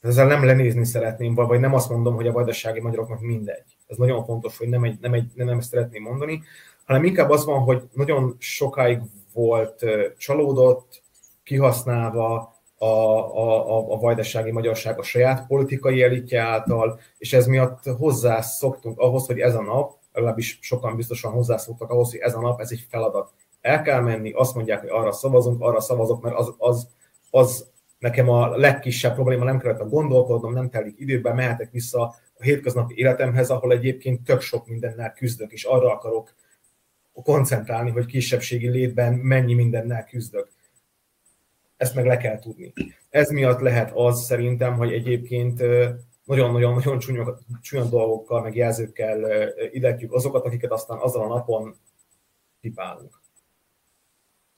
ezzel 0.01 0.27
nem 0.27 0.45
lenézni 0.45 0.85
szeretném, 0.85 1.35
vagy 1.35 1.61
nem 1.61 1.75
azt 1.75 1.91
mondom, 1.91 2.15
hogy 2.15 2.27
a 2.27 2.33
vajdasági 2.33 2.81
magyaroknak 2.81 3.21
mindegy. 3.21 3.77
Ez 3.87 3.97
nagyon 3.97 4.25
fontos, 4.25 4.59
hogy 4.59 4.69
nem, 4.69 4.85
egy, 4.85 4.99
nem, 5.01 5.13
egy, 5.13 5.31
nem 5.35 5.49
ezt 5.49 5.69
szeretném 5.69 6.03
mondani, 6.03 6.43
hanem 6.85 7.05
inkább 7.05 7.31
az 7.31 7.45
van, 7.45 7.61
hogy 7.61 7.83
nagyon 7.93 8.37
sokáig 8.39 9.01
volt 9.33 9.85
csalódott, 10.17 11.03
kihasználva 11.43 12.55
a, 12.79 12.85
a, 12.85 13.69
a, 13.69 13.93
a 13.93 13.99
vajdasági 13.99 14.51
magyarság 14.51 14.99
a 14.99 15.03
saját 15.03 15.47
politikai 15.47 16.03
elitje 16.03 16.41
által, 16.41 17.01
és 17.19 17.33
ez 17.33 17.47
miatt 17.47 17.85
hozzászoktunk 17.99 18.99
ahhoz, 18.99 19.27
hogy 19.27 19.39
ez 19.39 19.55
a 19.55 19.63
nap, 19.63 19.93
legalábbis 20.13 20.59
sokan 20.61 20.97
biztosan 20.97 21.33
hozzászoktak 21.33 21.91
ahhoz, 21.91 22.11
hogy 22.11 22.21
ez 22.21 22.35
a 22.35 22.41
nap, 22.41 22.61
ez 22.61 22.71
egy 22.71 22.87
feladat. 22.89 23.33
El 23.61 23.83
kell 23.83 24.01
menni, 24.01 24.33
azt 24.33 24.55
mondják, 24.55 24.81
hogy 24.81 24.89
arra 24.89 25.13
szavazunk, 25.13 25.63
arra 25.63 25.81
szavazok, 25.81 26.23
mert 26.23 26.37
az, 26.37 26.55
az, 26.59 26.89
az 27.31 27.70
nekem 28.01 28.29
a 28.29 28.57
legkisebb 28.57 29.15
probléma, 29.15 29.45
nem 29.45 29.59
kellett 29.59 29.81
a 29.81 29.89
gondolkodnom, 29.89 30.53
nem 30.53 30.71
telik 30.71 31.01
időben, 31.01 31.35
mehetek 31.35 31.71
vissza 31.71 32.03
a 32.35 32.43
hétköznapi 32.43 32.95
életemhez, 32.97 33.51
ahol 33.51 33.73
egyébként 33.73 34.25
tök 34.25 34.41
sok 34.41 34.67
mindennel 34.67 35.13
küzdök, 35.13 35.53
és 35.53 35.65
arra 35.65 35.93
akarok 35.93 36.35
koncentrálni, 37.13 37.91
hogy 37.91 38.07
kisebbségi 38.07 38.69
létben 38.69 39.15
mennyi 39.15 39.55
mindennel 39.55 40.05
küzdök. 40.05 40.49
Ezt 41.77 41.95
meg 41.95 42.07
le 42.07 42.17
kell 42.17 42.39
tudni. 42.39 42.73
Ez 43.11 43.31
miatt 43.31 43.61
lehet 43.61 43.93
az 43.95 44.25
szerintem, 44.25 44.75
hogy 44.75 44.93
egyébként 44.93 45.63
nagyon-nagyon-nagyon 46.25 46.99
csúnya, 46.99 47.39
csúnya 47.61 47.85
dolgokkal, 47.85 48.43
meg 48.43 48.57
jelzőkkel 48.57 49.49
idetjük 49.73 50.13
azokat, 50.13 50.45
akiket 50.45 50.71
aztán 50.71 50.99
azon 50.99 51.31
a 51.31 51.35
napon 51.35 51.77
pipálunk. 52.61 53.21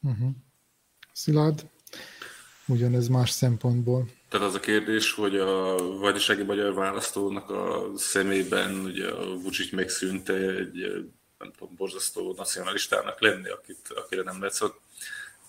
Uh-huh. 0.03 0.31
Szilárd, 1.13 1.71
ugyanez 2.67 3.09
más 3.09 3.31
szempontból. 3.31 4.09
Tehát 4.29 4.47
az 4.47 4.55
a 4.55 4.61
kérdés, 4.61 5.13
hogy 5.13 5.37
a 5.37 5.77
vajdasági 5.99 6.43
magyar 6.43 6.75
választónak 6.75 7.51
a 7.51 7.91
szemében 7.97 8.75
ugye 8.85 9.09
a 9.09 9.37
Vucic 9.37 9.73
megszűnte 9.73 10.35
egy 10.35 11.07
nem 11.39 11.53
tudom, 11.59 11.75
borzasztó 11.77 12.35
nacionalistának 12.37 13.21
lenni, 13.21 13.49
akit, 13.49 13.93
akire 13.95 14.23
nem 14.23 14.45
szóval 14.49 14.81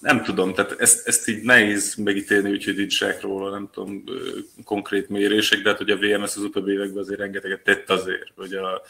nem 0.03 0.24
tudom, 0.24 0.53
tehát 0.53 0.80
ezt, 0.80 1.07
ezt 1.07 1.28
így 1.28 1.41
nehéz 1.41 1.95
megítélni, 1.95 2.51
úgyhogy 2.51 2.76
nincsek 2.76 3.22
róla, 3.22 3.49
nem 3.49 3.70
tudom, 3.72 4.03
konkrét 4.64 5.09
mérések, 5.09 5.61
de 5.61 5.70
hát 5.70 5.78
hogy 5.78 5.89
a 5.89 5.97
VMS 5.97 6.36
az 6.36 6.43
utóbbi 6.43 6.72
években 6.72 7.03
azért 7.03 7.20
rengeteget 7.20 7.64
tett 7.64 7.89
azért, 7.89 8.32
hogy 8.36 8.53
a, 8.53 8.82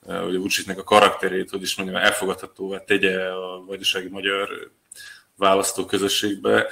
hogy 0.00 0.34
a 0.34 0.38
Vucicnek 0.38 0.78
a 0.78 0.84
karakterét, 0.84 1.50
hogy 1.50 1.62
is 1.62 1.76
mondjam, 1.76 2.02
elfogadhatóvá 2.02 2.84
tegye 2.84 3.24
a 3.24 3.64
vajdasági 3.66 4.08
magyar 4.08 4.70
választó 5.36 5.84
közösségbe. 5.84 6.66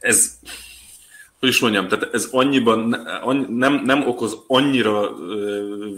Ez, 0.00 0.38
hogy 1.38 1.48
is 1.48 1.60
mondjam, 1.60 1.88
tehát 1.88 2.14
ez 2.14 2.28
annyiban 2.30 2.88
nem, 3.48 3.82
nem 3.84 4.06
okoz 4.06 4.44
annyira 4.46 5.14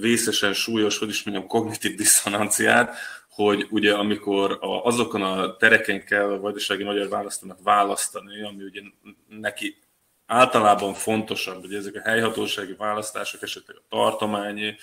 vészesen 0.01 0.53
súlyos, 0.53 0.99
hogy 0.99 1.09
is 1.09 1.23
mondjam, 1.23 1.47
kognitív 1.47 1.95
diszonanciát, 1.95 2.97
hogy 3.29 3.67
ugye 3.71 3.95
amikor 3.95 4.59
a, 4.61 4.85
azokon 4.85 5.23
a 5.23 5.57
tereken 5.57 6.05
kell 6.05 6.33
a 6.33 6.41
vajdasági 6.41 6.85
magyar 6.85 7.09
választónak 7.09 7.59
választani, 7.63 8.43
ami 8.43 8.65
ugye 8.65 8.81
neki 9.29 9.79
általában 10.27 10.95
fontosabb, 10.95 11.61
hogy 11.61 11.75
ezek 11.75 11.95
a 11.95 12.09
helyhatósági 12.09 12.75
választások, 12.79 13.43
esetleg 13.43 13.77
a 13.77 13.83
tartományi, 13.89 14.77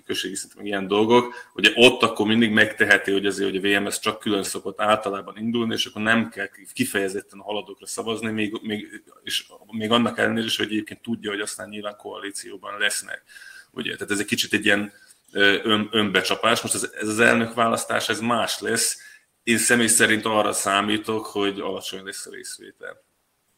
községi 0.00 0.34
szintű, 0.34 0.62
ilyen 0.62 0.86
dolgok, 0.86 1.34
ugye 1.54 1.70
ott 1.74 2.02
akkor 2.02 2.26
mindig 2.26 2.50
megteheti, 2.50 3.12
hogy 3.12 3.26
azért, 3.26 3.50
hogy 3.50 3.64
a 3.64 3.80
VMS 3.80 3.98
csak 3.98 4.18
külön 4.18 4.42
szokott 4.42 4.80
általában 4.80 5.36
indulni, 5.36 5.74
és 5.74 5.86
akkor 5.86 6.02
nem 6.02 6.28
kell 6.28 6.48
kifejezetten 6.72 7.38
a 7.38 7.42
haladókra 7.42 7.86
szavazni, 7.86 8.30
még, 8.30 8.58
még, 8.62 9.02
és 9.22 9.46
még 9.66 9.90
annak 9.90 10.18
ellenére 10.18 10.46
is, 10.46 10.56
hogy 10.56 10.66
egyébként 10.66 11.02
tudja, 11.02 11.30
hogy 11.30 11.40
aztán 11.40 11.68
nyilván 11.68 11.96
koalícióban 11.96 12.78
lesznek. 12.78 13.22
Ugye, 13.70 13.94
tehát 13.94 14.10
ez 14.10 14.18
egy 14.18 14.26
kicsit 14.26 14.52
egy 14.52 14.64
ilyen 14.64 14.92
ön, 15.32 15.88
önbecsapás. 15.90 16.62
Most 16.62 16.74
ez, 16.74 16.90
ez 17.00 17.08
az 17.08 17.20
elnök 17.20 17.54
választás, 17.54 18.08
ez 18.08 18.20
más 18.20 18.60
lesz. 18.60 18.98
Én 19.42 19.58
személy 19.58 19.86
szerint 19.86 20.24
arra 20.24 20.52
számítok, 20.52 21.26
hogy 21.26 21.60
alacsony 21.60 22.04
lesz 22.04 22.26
a 22.26 22.30
részvétel. 22.30 23.04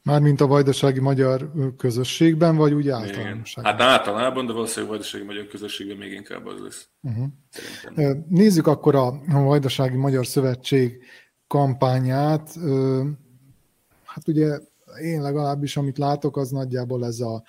Mármint 0.04 0.40
a 0.40 0.46
vajdasági 0.46 1.00
magyar 1.00 1.52
közösségben, 1.76 2.56
vagy 2.56 2.72
úgy 2.72 2.88
általánosságban? 2.88 3.72
Hát 3.72 3.82
általában, 3.82 4.46
de 4.46 4.52
valószínűleg 4.52 4.86
a 4.86 4.92
vajdasági 4.92 5.24
magyar 5.24 5.46
közösségben 5.46 5.96
még 5.96 6.12
inkább 6.12 6.46
az 6.46 6.60
lesz. 6.60 6.88
Uh-huh. 7.00 8.16
Nézzük 8.28 8.66
akkor 8.66 8.94
a 8.94 9.20
Vajdasági 9.26 9.96
Magyar 9.96 10.26
Szövetség 10.26 11.04
kampányát. 11.46 12.54
Hát 14.04 14.28
ugye 14.28 14.58
én 15.02 15.22
legalábbis, 15.22 15.76
amit 15.76 15.98
látok, 15.98 16.36
az 16.36 16.50
nagyjából 16.50 17.04
ez 17.04 17.20
a 17.20 17.42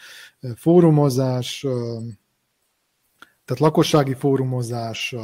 fórumozás, 0.56 1.60
tehát 3.46 3.60
lakossági 3.60 4.14
fórumozás, 4.14 5.16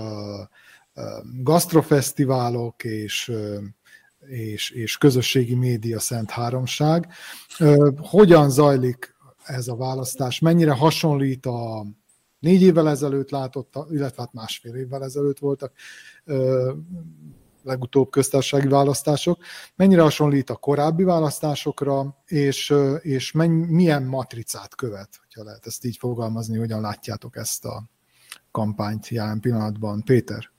gasztrofesztiválok 1.43 2.83
és 2.83 3.31
és, 4.27 4.69
és 4.69 4.97
közösségi 4.97 5.55
média 5.55 5.99
szent 5.99 6.29
háromság. 6.29 7.07
Hogyan 7.97 8.49
zajlik 8.49 9.15
ez 9.43 9.67
a 9.67 9.75
választás? 9.75 10.39
Mennyire 10.39 10.71
hasonlít 10.71 11.45
a 11.45 11.85
négy 12.39 12.61
évvel 12.61 12.89
ezelőtt 12.89 13.29
látott, 13.29 13.73
illetve 13.89 14.21
hát 14.21 14.33
másfél 14.33 14.75
évvel 14.75 15.03
ezelőtt 15.03 15.39
voltak 15.39 15.71
legutóbb 17.63 18.09
köztársasági 18.09 18.67
választások. 18.67 19.43
Mennyire 19.75 20.01
hasonlít 20.01 20.49
a 20.49 20.55
korábbi 20.55 21.03
választásokra, 21.03 22.21
és, 22.25 22.73
és 23.01 23.31
menny, 23.31 23.61
milyen 23.61 24.03
matricát 24.03 24.75
követ, 24.75 25.09
hogyha 25.21 25.43
lehet 25.43 25.65
ezt 25.65 25.85
így 25.85 25.97
fogalmazni, 25.97 26.57
hogyan 26.57 26.81
látjátok 26.81 27.35
ezt 27.35 27.65
a 27.65 27.83
kampányt 28.51 29.07
jelen 29.07 29.39
pillanatban. 29.39 30.03
Péter? 30.03 30.49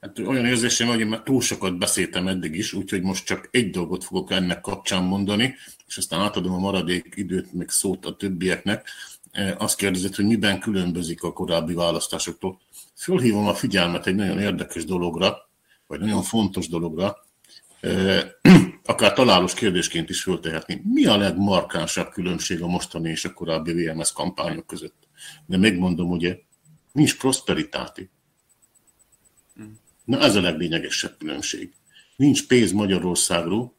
Hát 0.00 0.18
olyan 0.18 0.46
érzésem, 0.46 0.88
hogy 0.88 1.00
én 1.00 1.06
már 1.06 1.22
túl 1.22 1.40
sokat 1.40 1.78
beszéltem 1.78 2.28
eddig 2.28 2.54
is, 2.54 2.72
úgyhogy 2.72 3.02
most 3.02 3.24
csak 3.24 3.48
egy 3.50 3.70
dolgot 3.70 4.04
fogok 4.04 4.30
ennek 4.30 4.60
kapcsán 4.60 5.02
mondani, 5.02 5.54
és 5.86 5.96
aztán 5.96 6.20
átadom 6.20 6.52
a 6.52 6.58
maradék 6.58 7.12
időt, 7.16 7.52
meg 7.52 7.68
szót 7.68 8.06
a 8.06 8.16
többieknek. 8.16 8.88
E, 9.32 9.54
azt 9.58 9.76
kérdezett, 9.76 10.14
hogy 10.14 10.24
miben 10.24 10.60
különbözik 10.60 11.22
a 11.22 11.32
korábbi 11.32 11.74
választásoktól. 11.74 12.60
Fölhívom 12.94 13.46
a 13.46 13.54
figyelmet 13.54 14.06
egy 14.06 14.14
nagyon 14.14 14.40
érdekes 14.40 14.84
dologra, 14.84 15.48
vagy 15.86 16.00
nagyon 16.00 16.22
fontos 16.22 16.68
dologra, 16.68 17.16
e, 17.80 18.24
akár 18.84 19.12
találós 19.12 19.54
kérdésként 19.54 20.10
is 20.10 20.22
föltehetni. 20.22 20.82
Mi 20.84 21.06
a 21.06 21.16
legmarkánsabb 21.16 22.10
különbség 22.10 22.62
a 22.62 22.66
mostani 22.66 23.10
és 23.10 23.24
a 23.24 23.32
korábbi 23.32 23.72
VMS 23.72 24.12
kampányok 24.12 24.66
között? 24.66 25.08
De 25.46 25.56
megmondom, 25.56 26.10
ugye, 26.10 26.38
nincs 26.92 27.18
prosperitáti. 27.18 28.10
Na 30.04 30.18
ez 30.18 30.36
a 30.36 30.40
leglényegesebb 30.40 31.16
különbség. 31.18 31.72
Nincs 32.16 32.46
pénz 32.46 32.72
Magyarországról, 32.72 33.74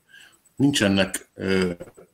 nincsenek 0.55 1.31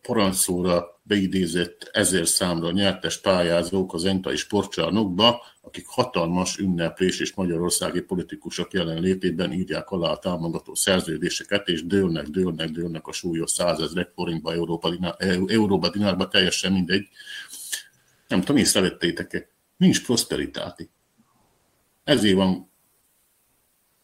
parancsszóra 0.01 1.01
beidézett 1.03 1.89
ezer 1.91 2.28
számra 2.28 2.72
nyertes 2.72 3.20
pályázók 3.20 3.93
az 3.93 4.05
entai 4.05 4.36
sportcsarnokba, 4.36 5.43
akik 5.62 5.88
hatalmas 5.88 6.57
ünneplés 6.57 7.20
és 7.20 7.34
magyarországi 7.34 8.01
politikusok 8.01 8.74
jelenlétében 8.74 9.53
írják 9.53 9.89
alá 9.89 10.12
a 10.12 10.18
támogató 10.18 10.76
szerződéseket, 10.76 11.68
és 11.68 11.86
dőlnek, 11.86 12.28
dőlnek, 12.28 12.70
dőlnek 12.70 13.07
a 13.07 13.12
súlyos 13.12 13.51
százezrek 13.51 14.12
forintba, 14.16 14.80
dinár, 14.89 15.16
Európa 15.47 15.89
dinárba, 15.89 16.28
teljesen 16.28 16.72
mindegy. 16.72 17.07
Nem 18.28 18.39
tudom, 18.39 18.57
észrevettétek-e? 18.57 19.47
Nincs 19.78 20.03
prosperitáti. 20.03 20.89
Ezért 22.03 22.36
van 22.36 22.70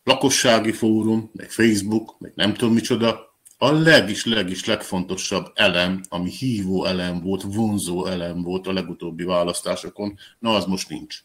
lakossági 0.07 0.71
fórum, 0.71 1.29
meg 1.33 1.49
Facebook, 1.49 2.19
meg 2.19 2.31
nem 2.35 2.53
tudom 2.53 2.73
micsoda, 2.73 3.35
a 3.57 3.71
legis, 3.71 4.25
legis 4.25 4.65
legfontosabb 4.65 5.51
elem, 5.55 6.01
ami 6.09 6.29
hívó 6.29 6.85
elem 6.85 7.21
volt, 7.21 7.41
vonzó 7.41 8.05
elem 8.05 8.41
volt 8.41 8.67
a 8.67 8.73
legutóbbi 8.73 9.23
választásokon, 9.23 10.17
na 10.39 10.55
az 10.55 10.65
most 10.65 10.89
nincs. 10.89 11.23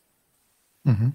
Uh-huh. 0.84 1.08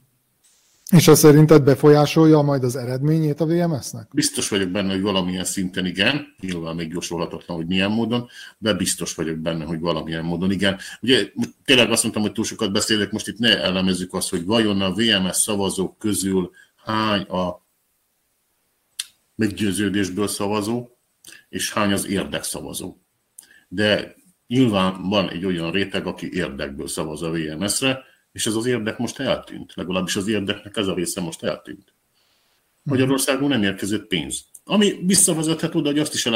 És 0.92 1.08
azt 1.08 1.22
szerinted 1.22 1.64
befolyásolja 1.64 2.42
majd 2.42 2.64
az 2.64 2.76
eredményét 2.76 3.40
a 3.40 3.46
VMS-nek? 3.46 4.08
Biztos 4.12 4.50
vagyok 4.50 4.70
benne, 4.70 4.92
hogy 4.92 5.02
valamilyen 5.02 5.44
szinten 5.44 5.86
igen, 5.86 6.36
nyilván 6.40 6.76
még 6.76 6.92
jósolhatatlan, 6.92 7.58
hogy 7.58 7.68
milyen 7.68 7.92
módon, 7.92 8.28
de 8.58 8.74
biztos 8.74 9.16
vagyok 9.16 9.38
benne, 9.38 9.66
hogy 9.66 9.80
valamilyen 9.80 10.24
módon 10.24 10.52
igen. 10.52 10.78
Ugye 11.02 11.32
tényleg 11.66 11.92
azt 11.92 12.04
mondtam, 12.04 12.24
hogy 12.24 12.32
túl 12.32 12.46
sokat 12.46 12.72
beszélek, 12.72 13.12
most 13.12 13.28
itt 13.28 13.40
ne 13.40 13.62
elemezzük 13.62 14.14
azt, 14.14 14.30
hogy 14.30 14.46
vajon 14.46 14.82
a 14.82 14.94
VMS 14.94 15.36
szavazók 15.36 15.98
közül 15.98 16.52
hány 16.88 17.22
a 17.22 17.66
meggyőződésből 19.36 20.28
szavazó, 20.28 20.88
és 21.50 21.74
hány 21.74 21.92
az 21.92 22.08
érdekszavazó. 22.08 22.98
De 23.68 24.16
nyilván 24.48 25.10
van 25.10 25.30
egy 25.30 25.46
olyan 25.46 25.72
réteg, 25.72 26.08
aki 26.08 26.30
érdekből 26.34 26.88
szavaz 26.88 27.22
a 27.22 27.32
VMS-re, 27.32 28.04
és 28.32 28.46
ez 28.46 28.56
az 28.56 28.66
érdek 28.66 28.98
most 28.98 29.20
eltűnt. 29.20 29.74
Legalábbis 29.76 30.16
az 30.16 30.28
érdeknek 30.28 30.78
ez 30.78 30.88
a 30.88 30.94
része 30.94 31.22
most 31.22 31.44
eltűnt. 31.44 31.94
Magyarországon 32.84 33.50
nem 33.50 33.64
érkezett 33.64 34.08
pénz. 34.08 34.46
Ami 34.68 35.00
visszavezethet 35.06 35.76
oda, 35.76 35.90
hogy 35.90 36.00
azt 36.00 36.14
is 36.14 36.28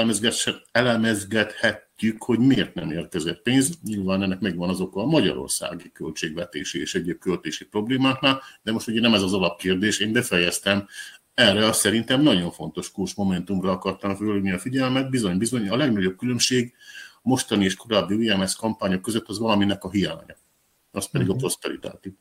elemezgethetjük, 0.72 2.24
hogy 2.24 2.40
miért 2.40 2.74
nem 2.74 2.92
érkezett 2.92 3.42
pénz. 3.42 3.80
Nyilván 3.84 4.24
ennek 4.24 4.40
megvan 4.40 4.70
az 4.70 4.80
oka 4.80 5.02
a 5.02 5.06
magyarországi 5.06 5.92
költségvetési 5.92 6.80
és 6.80 6.96
egyéb 6.96 7.18
költési 7.18 7.66
problémáknál, 7.66 8.42
de 8.64 8.72
most 8.72 8.88
ugye 8.88 9.02
nem 9.02 9.14
ez 9.14 9.22
az 9.22 9.34
alapkérdés, 9.34 10.00
én 10.00 10.12
befejeztem. 10.12 10.88
Erre 11.34 11.66
azt 11.66 11.80
szerintem 11.80 12.22
nagyon 12.22 12.52
fontos 12.52 12.92
kursmomentumra 12.92 13.72
akartam 13.72 14.16
fölhívni 14.16 14.52
a 14.52 14.60
figyelmet. 14.60 15.10
Bizony, 15.10 15.38
bizony, 15.38 15.70
a 15.70 15.76
legnagyobb 15.76 16.18
különbség 16.18 16.74
mostani 17.22 17.64
és 17.64 17.76
korábbi 17.76 18.30
UMS 18.30 18.56
kampányok 18.56 19.02
között 19.02 19.28
az 19.28 19.40
valaminek 19.40 19.84
a 19.84 19.90
hiánya 19.90 20.40
az 20.92 21.10
pedig 21.10 21.28
uh-huh. 21.28 21.30
a 21.30 21.34
mhm. 21.34 21.40
prosperitáti. 21.40 22.18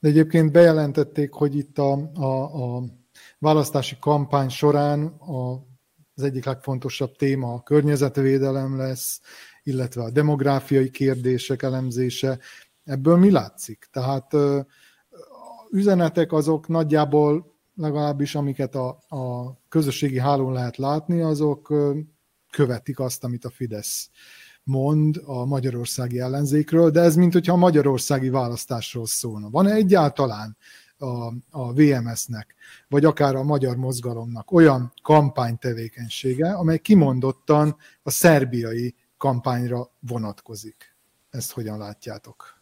De 0.00 0.08
egyébként 0.08 0.52
bejelentették, 0.52 1.32
hogy 1.32 1.56
itt 1.56 1.78
a, 1.78 2.10
a, 2.14 2.76
a 2.76 2.84
választási 3.42 3.96
kampány 4.00 4.48
során 4.48 5.06
a, 5.06 5.52
az 6.14 6.22
egyik 6.22 6.44
legfontosabb 6.44 7.16
téma 7.16 7.52
a 7.52 7.62
környezetvédelem 7.62 8.76
lesz, 8.76 9.20
illetve 9.62 10.02
a 10.02 10.10
demográfiai 10.10 10.90
kérdések 10.90 11.62
elemzése. 11.62 12.38
Ebből 12.84 13.16
mi 13.16 13.30
látszik? 13.30 13.88
Tehát 13.92 14.36
üzenetek 15.70 16.32
azok 16.32 16.68
nagyjából 16.68 17.54
legalábbis 17.74 18.34
amiket 18.34 18.74
a, 18.74 18.88
a 19.08 19.54
közösségi 19.68 20.18
hálón 20.18 20.52
lehet 20.52 20.76
látni, 20.76 21.20
azok 21.20 21.72
követik 22.50 23.00
azt, 23.00 23.24
amit 23.24 23.44
a 23.44 23.50
Fidesz 23.50 24.10
mond 24.64 25.20
a 25.24 25.44
magyarországi 25.44 26.20
ellenzékről, 26.20 26.90
de 26.90 27.00
ez 27.00 27.16
mint 27.16 27.32
hogyha 27.32 27.52
a 27.52 27.56
magyarországi 27.56 28.28
választásról 28.28 29.06
szólna. 29.06 29.50
Van-e 29.50 29.72
egyáltalán 29.72 30.56
a, 31.02 31.32
a 31.50 31.72
VMS-nek, 31.72 32.54
vagy 32.88 33.04
akár 33.04 33.34
a 33.34 33.42
magyar 33.42 33.76
mozgalomnak 33.76 34.52
olyan 34.52 34.92
kampánytevékenysége, 35.02 36.52
amely 36.52 36.78
kimondottan 36.78 37.76
a 38.02 38.10
szerbiai 38.10 38.94
kampányra 39.16 39.90
vonatkozik? 40.00 40.94
Ezt 41.30 41.52
hogyan 41.52 41.78
látjátok? 41.78 42.60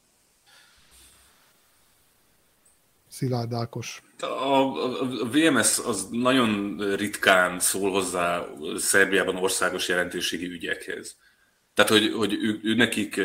Szilárd 3.09 3.53
Ákos. 3.53 4.03
A, 4.21 4.25
a, 4.25 5.01
a 5.01 5.29
VMS 5.31 5.79
az 5.79 6.09
nagyon 6.11 6.77
ritkán 6.97 7.61
szól 7.61 7.91
hozzá 7.91 8.45
Szerbiában 8.77 9.37
országos 9.37 9.89
jelentőségi 9.89 10.47
ügyekhez. 10.47 11.17
Tehát, 11.85 12.03
hogy, 12.03 12.13
hogy 12.13 12.33
ő, 12.33 12.61
ő 12.63 12.75
nekik, 12.75 13.21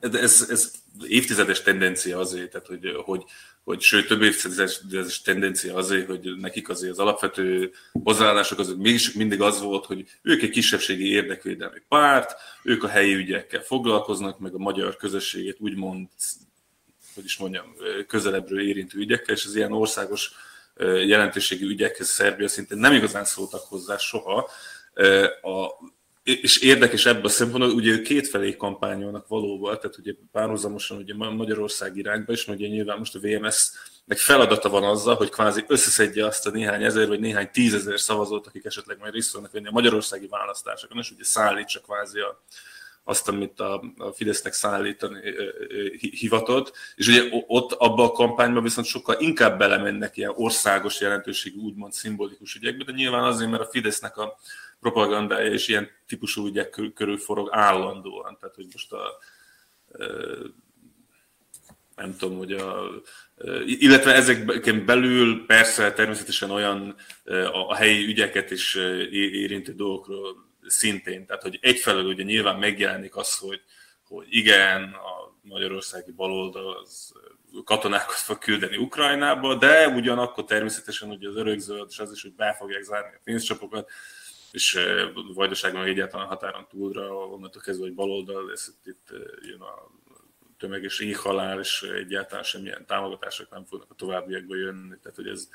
ez, 0.00 0.46
ez 0.50 0.72
évtizedes 1.06 1.62
tendencia 1.62 2.18
azért, 2.18 2.50
tehát, 2.50 2.66
hogy, 2.66 2.92
hogy, 3.04 3.24
hogy 3.64 3.80
sőt, 3.80 4.06
több 4.06 4.22
évtizedes 4.22 5.22
tendencia 5.22 5.76
azért, 5.76 6.06
hogy 6.06 6.36
nekik 6.36 6.68
azért 6.68 6.92
az 6.92 6.98
alapvető 6.98 7.72
hozzáállások 7.92 8.58
azok 8.58 8.78
mégis 8.78 9.12
mindig 9.12 9.40
az 9.40 9.60
volt, 9.60 9.86
hogy 9.86 10.04
ők 10.22 10.42
egy 10.42 10.50
kisebbségi 10.50 11.10
érdekvédelmi 11.10 11.78
párt, 11.88 12.34
ők 12.62 12.84
a 12.84 12.88
helyi 12.88 13.14
ügyekkel 13.14 13.60
foglalkoznak, 13.60 14.38
meg 14.38 14.54
a 14.54 14.58
magyar 14.58 14.96
közösséget 14.96 15.56
úgymond, 15.58 16.08
hogy 17.14 17.24
is 17.24 17.36
mondjam, 17.36 17.74
közelebbről 18.06 18.60
érintő 18.60 18.98
ügyekkel, 18.98 19.34
és 19.34 19.44
az 19.44 19.56
ilyen 19.56 19.72
országos 19.72 20.32
jelentőségi 21.06 21.64
ügyekhez 21.64 22.08
Szerbia 22.08 22.48
szintén 22.48 22.78
nem 22.78 22.92
igazán 22.92 23.24
szóltak 23.24 23.60
hozzá 23.60 23.96
soha. 23.96 24.50
A, 25.42 25.88
és 26.22 26.58
érdekes 26.58 27.06
ebből 27.06 27.24
a 27.24 27.28
szempontból, 27.28 27.74
ugye 27.74 28.02
kétfelé 28.02 28.56
kampányolnak 28.56 29.28
valóban, 29.28 29.78
tehát 29.78 29.98
ugye 29.98 30.12
párhuzamosan 30.32 30.96
ugye 30.96 31.14
Magyarország 31.14 31.96
irányba 31.96 32.32
is, 32.32 32.48
ugye 32.48 32.66
nyilván 32.66 32.98
most 32.98 33.14
a 33.14 33.18
VMS 33.18 33.70
meg 34.04 34.18
feladata 34.18 34.68
van 34.68 34.84
azzal, 34.84 35.14
hogy 35.14 35.28
kvázi 35.28 35.64
összeszedje 35.66 36.26
azt 36.26 36.46
a 36.46 36.50
néhány 36.50 36.84
ezer 36.84 37.08
vagy 37.08 37.20
néhány 37.20 37.50
tízezer 37.52 38.00
szavazót, 38.00 38.46
akik 38.46 38.64
esetleg 38.64 38.98
majd 38.98 39.12
részt 39.12 39.32
vannak 39.32 39.52
venni 39.52 39.66
a 39.66 39.70
magyarországi 39.70 40.26
választásokon, 40.26 40.98
és 40.98 41.10
ugye 41.10 41.24
szállítsa 41.24 41.80
kvázi 41.80 42.20
a, 42.20 42.42
azt, 43.04 43.28
amit 43.28 43.60
a, 43.60 43.82
a 43.98 44.12
Fidesznek 44.12 44.52
szállítani 44.52 45.20
hivatott, 45.98 46.72
és 46.94 47.08
ugye 47.08 47.22
ott 47.46 47.72
abban 47.72 48.06
a 48.06 48.12
kampányban 48.12 48.62
viszont 48.62 48.86
sokkal 48.86 49.16
inkább 49.18 49.58
belemennek 49.58 50.16
ilyen 50.16 50.32
országos 50.34 51.00
jelentőségű, 51.00 51.58
úgymond 51.58 51.92
szimbolikus 51.92 52.54
ügyekbe, 52.54 52.84
de 52.84 52.92
nyilván 52.92 53.24
azért, 53.24 53.50
mert 53.50 53.62
a 53.62 53.70
Fidesznek 53.70 54.16
a 54.16 54.38
propagandája 54.80 55.52
és 55.52 55.68
ilyen 55.68 55.90
típusú 56.06 56.46
ügyek 56.46 56.70
körül 56.94 57.18
forog 57.18 57.48
állandóan. 57.52 58.36
Tehát, 58.40 58.54
hogy 58.54 58.66
most 58.72 58.92
a 58.92 59.18
nem 62.00 62.16
tudom, 62.16 62.36
hogy 62.36 62.52
a, 62.52 62.90
illetve 63.64 64.14
ezeken 64.14 64.84
belül 64.84 65.46
persze 65.46 65.92
természetesen 65.92 66.50
olyan 66.50 66.96
a 67.52 67.74
helyi 67.74 68.06
ügyeket 68.06 68.50
is 68.50 68.74
érintő 69.10 69.72
dolgokról 69.72 70.48
szintén. 70.66 71.26
Tehát, 71.26 71.42
hogy 71.42 71.58
egyfelől 71.62 72.04
ugye 72.04 72.22
nyilván 72.22 72.58
megjelenik 72.58 73.16
az, 73.16 73.36
hogy, 73.36 73.60
hogy 74.08 74.26
igen, 74.30 74.82
a 74.82 75.34
magyarországi 75.42 76.10
baloldal 76.10 76.76
az 76.82 77.12
katonákat 77.64 78.14
fog 78.14 78.38
küldeni 78.38 78.76
Ukrajnába, 78.76 79.54
de 79.54 79.88
ugyanakkor 79.88 80.44
természetesen 80.44 81.10
ugye 81.10 81.28
az 81.28 81.36
örökzöld 81.36 81.86
és 81.90 81.98
az 81.98 82.12
is, 82.12 82.22
hogy 82.22 82.34
be 82.34 82.54
fogják 82.58 82.82
zárni 82.82 83.14
a 83.14 83.20
pénzcsapokat, 83.24 83.90
és 84.52 84.78
Vajdaságban 85.34 85.84
egyáltalán 85.84 86.26
határon 86.26 86.66
túlra, 86.70 87.16
onnantól 87.16 87.62
kezdve, 87.62 87.84
hogy 87.84 87.94
baloldal, 87.94 88.52
ez 88.52 88.68
itt, 88.68 88.86
itt 88.86 89.08
jön 89.42 89.60
a 89.60 89.90
tömeges 90.58 91.00
éhhalál, 91.00 91.60
és 91.60 91.82
egyáltalán 91.82 92.44
semmilyen 92.44 92.86
támogatások 92.86 93.50
nem 93.50 93.64
fognak 93.64 93.90
a 93.90 93.94
továbbiakban 93.94 94.58
jönni, 94.58 94.94
tehát 95.02 95.16
hogy 95.16 95.28
ez 95.28 95.48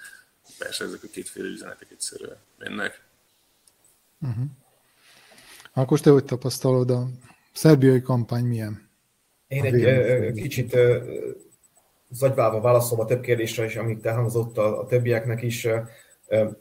persze 0.58 0.84
ezek 0.84 1.04
a 1.04 1.08
kétféle 1.12 1.48
üzenetek 1.48 1.92
egyszerűen 1.92 2.38
mennek. 2.58 3.04
Uh-huh. 4.22 4.46
Akkor 5.74 6.00
te 6.00 6.10
hogy 6.10 6.26
tapasztalod 6.26 6.90
a 6.90 7.08
szerbiai 7.52 8.02
kampány 8.02 8.46
milyen? 8.46 8.90
Én 9.48 9.64
egy 9.64 9.84
ö, 9.84 10.32
kicsit 10.34 10.74
ö, 10.74 11.16
zagyválva 12.10 12.62
válaszolva 12.62 13.04
a 13.04 13.08
több 13.08 13.22
kérdésre 13.22 13.66
is, 13.66 13.76
amit 13.76 14.06
elhangzott 14.06 14.58
a, 14.58 14.80
a 14.80 14.86
többieknek 14.86 15.42
is. 15.42 15.68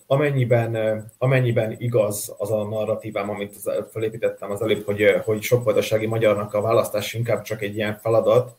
Amennyiben, 0.07 1.05
amennyiben 1.19 1.75
igaz 1.79 2.35
az 2.39 2.51
a 2.51 2.65
narratívám, 2.65 3.31
amit 3.31 3.57
felépítettem 3.91 4.51
az 4.51 4.63
előbb, 4.63 4.85
hogy, 4.85 5.05
hogy 5.25 5.43
sokvajdasági 5.43 6.07
magyarnak 6.07 6.55
a 6.55 6.61
választás 6.61 7.15
inkább 7.15 7.43
csak 7.43 7.63
egy 7.63 7.77
ilyen 7.77 7.99
feladat, 8.03 8.57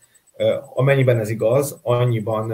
amennyiben 0.73 1.19
ez 1.19 1.29
igaz, 1.29 1.79
annyiban 1.81 2.47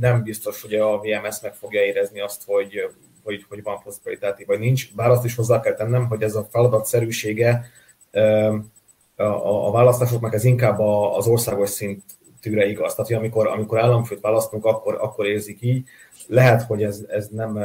nem 0.00 0.22
biztos, 0.22 0.62
hogy 0.62 0.74
a 0.74 0.98
VMS 0.98 1.40
meg 1.42 1.54
fogja 1.54 1.84
érezni 1.84 2.20
azt, 2.20 2.42
hogy, 2.46 2.90
hogy, 3.24 3.44
hogy 3.48 3.62
van 3.62 3.80
prosperitáti, 3.82 4.44
vagy 4.44 4.58
nincs. 4.58 4.94
Bár 4.94 5.10
azt 5.10 5.24
is 5.24 5.34
hozzá 5.34 5.60
kell 5.60 5.74
tennem, 5.74 6.06
hogy 6.06 6.22
ez 6.22 6.34
a 6.34 6.48
feladatszerűsége 6.50 7.70
a, 9.16 9.66
a 9.66 9.70
választásoknak 9.70 10.34
ez 10.34 10.44
inkább 10.44 10.78
az 10.78 11.26
országos 11.26 11.82
szintűre 12.48 12.66
igaz. 12.66 12.94
Tehát, 12.94 13.10
hogy 13.10 13.20
amikor, 13.20 13.46
amikor 13.46 13.78
államfőt 13.78 14.20
választunk, 14.20 14.64
akkor, 14.64 14.94
akkor 15.00 15.26
érzik 15.26 15.62
így, 15.62 15.88
lehet, 16.26 16.62
hogy 16.62 16.82
ez, 16.82 17.04
ez 17.08 17.28
nem, 17.28 17.58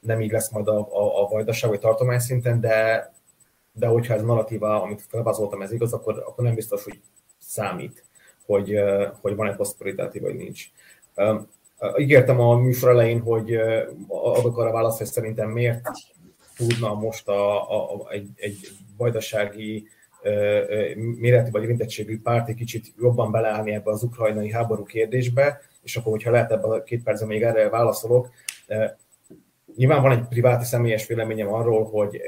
nem 0.00 0.20
így 0.20 0.30
lesz 0.30 0.50
majd 0.50 0.68
a, 0.68 0.78
a, 0.78 1.22
a 1.22 1.28
vajdaság 1.28 1.70
vagy 1.70 1.78
tartomány 1.78 2.18
szinten, 2.18 2.60
de, 2.60 3.12
de 3.72 3.86
hogyha 3.86 4.14
ez 4.14 4.22
narratíva, 4.22 4.82
amit 4.82 5.04
felvázoltam, 5.08 5.62
ez 5.62 5.72
igaz, 5.72 5.92
akkor, 5.92 6.22
akkor 6.26 6.44
nem 6.44 6.54
biztos, 6.54 6.84
hogy 6.84 7.00
számít, 7.38 8.04
hogy, 8.46 8.78
hogy 9.20 9.36
van 9.36 9.48
egy 9.48 9.54
prosperitáti 9.54 10.18
vagy 10.18 10.34
nincs. 10.34 10.64
Ígértem 11.96 12.40
a 12.40 12.56
műsor 12.56 12.90
elején, 12.90 13.20
hogy 13.20 13.54
adok 14.08 14.58
arra 14.58 14.72
választ, 14.72 14.98
hogy 14.98 15.06
szerintem 15.06 15.50
miért 15.50 15.90
tudna 16.56 16.94
most 16.94 17.28
a, 17.28 17.70
a, 17.70 17.94
a, 17.94 18.10
egy, 18.10 18.28
egy 18.36 18.68
vajdasági 18.96 19.88
méretű 20.94 21.50
vagy 21.50 21.62
érintettségű 21.62 22.20
párt 22.20 22.48
egy 22.48 22.54
kicsit 22.54 22.86
jobban 22.98 23.30
beleállni 23.30 23.72
ebbe 23.72 23.90
az 23.90 24.02
ukrajnai 24.02 24.50
háború 24.50 24.84
kérdésbe, 24.84 25.60
és 25.82 25.96
akkor, 25.96 26.12
hogyha 26.12 26.30
lehet 26.30 26.50
ebben 26.50 26.70
a 26.70 26.82
két 26.82 27.02
percben 27.02 27.28
még 27.28 27.42
erre 27.42 27.68
válaszolok, 27.68 28.28
Nyilván 29.76 30.02
van 30.02 30.12
egy 30.12 30.28
privát 30.28 30.64
személyes 30.64 31.06
véleményem 31.06 31.52
arról, 31.52 31.84
hogy, 31.84 32.20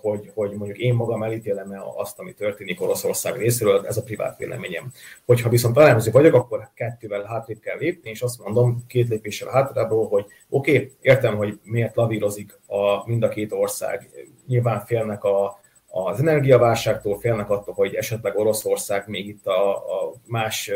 hogy, 0.00 0.30
hogy 0.34 0.50
mondjuk 0.52 0.78
én 0.78 0.94
magam 0.94 1.22
elítélem 1.22 1.74
azt, 1.96 2.18
ami 2.18 2.34
történik 2.34 2.80
Oroszország 2.80 3.36
részéről, 3.36 3.86
ez 3.86 3.96
a 3.96 4.02
privát 4.02 4.38
véleményem. 4.38 4.92
Hogyha 5.26 5.48
viszont 5.48 5.78
elemző 5.78 6.10
vagyok, 6.10 6.34
akkor 6.34 6.68
kettővel 6.74 7.22
hátrébb 7.22 7.60
kell 7.60 7.78
lépni, 7.78 8.10
és 8.10 8.22
azt 8.22 8.42
mondom 8.42 8.84
két 8.86 9.08
lépéssel 9.08 9.50
hátrábbról, 9.50 10.08
hogy 10.08 10.26
oké, 10.48 10.74
okay, 10.74 10.92
értem, 11.00 11.36
hogy 11.36 11.58
miért 11.62 11.96
lavírozik 11.96 12.58
a, 12.66 13.08
mind 13.08 13.22
a 13.22 13.28
két 13.28 13.52
ország. 13.52 14.10
Nyilván 14.46 14.80
félnek 14.80 15.24
a, 15.24 15.59
az 15.90 16.20
energiaválságtól, 16.20 17.18
félnek 17.18 17.50
attól, 17.50 17.74
hogy 17.74 17.94
esetleg 17.94 18.38
Oroszország 18.38 19.08
még 19.08 19.26
itt 19.28 19.46
a, 19.46 19.76
a 19.76 20.12
más 20.26 20.70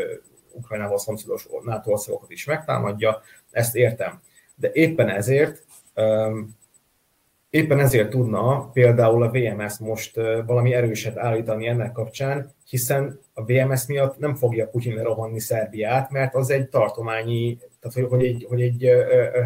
Ukrajnával 0.51 0.97
szomszédos 0.97 1.47
NATO 1.63 1.91
országokat 1.91 2.31
is 2.31 2.45
megtámadja, 2.45 3.21
ezt 3.51 3.75
értem. 3.75 4.21
De 4.55 4.69
éppen 4.73 5.09
ezért 5.09 5.65
éppen 7.49 7.79
ezért 7.79 8.09
tudna 8.09 8.69
például 8.73 9.23
a 9.23 9.31
VMS 9.31 9.77
most 9.77 10.15
valami 10.45 10.73
erőset 10.73 11.17
állítani 11.17 11.67
ennek 11.67 11.91
kapcsán, 11.91 12.53
hiszen 12.65 13.19
a 13.33 13.43
VMS 13.43 13.85
miatt 13.85 14.17
nem 14.17 14.35
fogja 14.35 14.67
Putyin 14.67 14.95
lerohanni 14.95 15.39
Szerbiát, 15.39 16.11
mert 16.11 16.35
az 16.35 16.49
egy 16.49 16.69
tartományi, 16.69 17.57
tehát 17.79 18.09
hogy 18.09 18.25
egy, 18.25 18.45
hogy 18.49 18.61
egy 18.61 18.89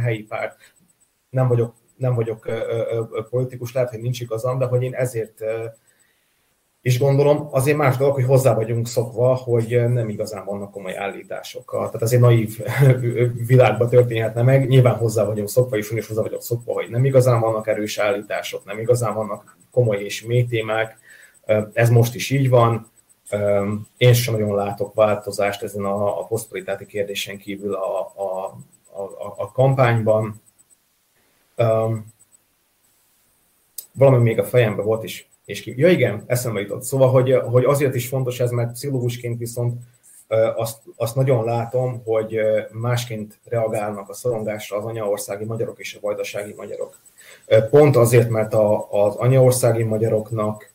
helyi 0.02 0.24
párt. 0.24 0.56
Nem 1.30 1.48
vagyok, 1.48 1.74
nem 2.00 2.16
vagyok 2.16 2.50
politikus, 3.30 3.74
lehet, 3.74 3.90
hogy 3.90 4.00
nincs 4.00 4.22
igazam, 4.22 4.58
de 4.58 4.66
hogy 4.66 4.84
én 4.84 4.94
ezért 4.94 5.44
és 6.82 7.00
gondolom, 7.00 7.48
azért 7.52 7.78
más 7.78 7.98
dolog, 7.98 8.14
hogy 8.14 8.26
hozzá 8.26 8.54
vagyunk 8.54 8.88
szokva, 8.88 9.36
hogy 9.36 9.84
nem 9.90 10.10
igazán 10.10 10.46
vannak 10.46 10.72
komoly 10.72 10.98
állítások. 10.98 11.72
Tehát 11.72 12.02
azért 12.02 12.22
naív 12.22 12.60
világban 13.48 13.90
történhetne 13.90 14.42
meg. 14.42 14.68
Nyilván 14.68 14.96
hozzá 14.96 15.24
vagyunk 15.24 15.50
szokva, 15.50 15.78
és 15.78 15.92
is 15.92 16.08
hozzá 16.08 16.22
vagyok 16.22 16.42
szokva, 16.42 16.74
hogy 16.74 16.90
nem 16.90 17.06
igazán 17.06 17.40
vannak 17.40 17.68
erős 17.68 17.98
állítások, 17.98 18.66
nem 18.66 18.80
igazán 18.80 19.14
vannak 19.14 19.58
komoly 19.72 20.04
és 20.04 20.26
mély 20.26 20.46
témák. 20.46 20.98
Ez 21.74 21.90
most 21.90 22.16
is 22.16 22.30
így 22.30 22.50
van. 22.50 22.92
Én 23.98 24.14
sem 24.14 24.34
nagyon 24.34 24.56
látok 24.56 24.94
változást 24.94 25.64
ezen 25.64 25.86
a, 25.86 26.20
a 26.20 26.26
posztpolitáti 26.26 26.86
kérdésen 26.86 27.38
kívül 27.38 27.74
a, 27.74 28.00
a, 28.00 28.58
a, 29.02 29.34
a 29.38 29.52
kampányban. 29.52 30.42
Valami 33.94 34.24
még 34.24 34.40
a 34.40 34.44
fejemben 34.44 34.86
volt, 34.86 35.04
is 35.04 35.30
és 35.46 35.62
ki. 35.62 35.74
Ja 35.78 35.90
igen, 35.90 36.24
eszembe 36.28 36.60
jutott. 36.60 36.84
Szóval, 36.84 37.10
hogy, 37.10 37.34
hogy 37.34 37.64
azért 37.64 37.96
is 37.96 38.08
fontos 38.08 38.40
ez, 38.40 38.52
mert 38.52 38.72
pszichológusként 38.72 39.38
viszont 39.38 39.82
azt, 40.56 40.82
azt 40.96 41.16
nagyon 41.16 41.46
látom, 41.46 42.02
hogy 42.06 42.40
másként 42.72 43.40
reagálnak 43.46 44.10
a 44.10 44.14
szorongásra 44.14 44.78
az 44.78 44.86
anyaországi 44.86 45.46
magyarok 45.46 45.80
és 45.80 45.96
a 45.96 46.00
vajdasági 46.02 46.54
magyarok. 46.58 47.00
Pont 47.70 47.96
azért, 47.96 48.30
mert 48.30 48.54
a, 48.54 48.92
az 48.92 49.16
anyaországi 49.16 49.84
magyaroknak 49.84 50.72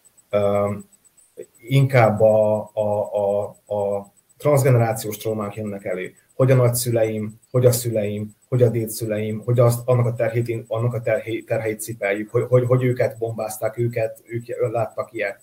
inkább 1.59 2.20
a, 2.20 2.70
a, 2.72 3.12
a, 3.12 3.43
a 3.74 4.12
transgenerációs 4.37 5.16
traumák 5.16 5.55
jönnek 5.55 5.85
elő 5.85 6.14
hogy 6.35 6.51
a 6.51 6.55
nagyszüleim, 6.55 7.41
hogy 7.51 7.66
a 7.66 7.72
szüleim, 7.72 8.35
hogy 8.49 8.62
a 8.62 8.68
dédszüleim, 8.68 9.43
hogy 9.45 9.59
azt, 9.59 9.80
annak 9.85 10.07
a 10.07 10.14
terhét, 10.14 10.64
annak 10.68 10.95
a 10.95 11.01
terhét, 11.01 11.47
terheit 11.47 11.80
cipeljük, 11.80 12.30
hogy, 12.30 12.45
hogy, 12.49 12.64
hogy 12.66 12.85
őket 12.85 13.18
bombázták, 13.18 13.78
őket, 13.78 14.22
ők 14.24 14.70
láttak 14.72 15.12
ilyet. 15.12 15.41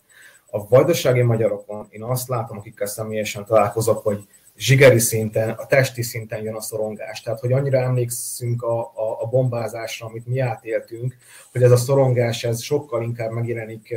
A 0.49 0.67
vajdasági 0.67 1.21
magyarokon 1.21 1.87
én 1.89 2.03
azt 2.03 2.27
látom, 2.27 2.57
akikkel 2.57 2.87
személyesen 2.87 3.45
találkozok, 3.45 4.03
hogy 4.03 4.27
zsigeri 4.57 4.99
szinten, 4.99 5.49
a 5.49 5.65
testi 5.65 6.01
szinten 6.01 6.43
jön 6.43 6.55
a 6.55 6.61
szorongás. 6.61 7.21
Tehát, 7.21 7.39
hogy 7.39 7.51
annyira 7.51 7.77
emlékszünk 7.77 8.61
a, 8.61 8.79
a, 8.79 9.21
a 9.21 9.27
bombázásra, 9.29 10.05
amit 10.07 10.27
mi 10.27 10.39
átéltünk, 10.39 11.17
hogy 11.51 11.63
ez 11.63 11.71
a 11.71 11.77
szorongás, 11.77 12.43
ez 12.43 12.61
sokkal 12.61 13.03
inkább 13.03 13.31
megjelenik 13.31 13.95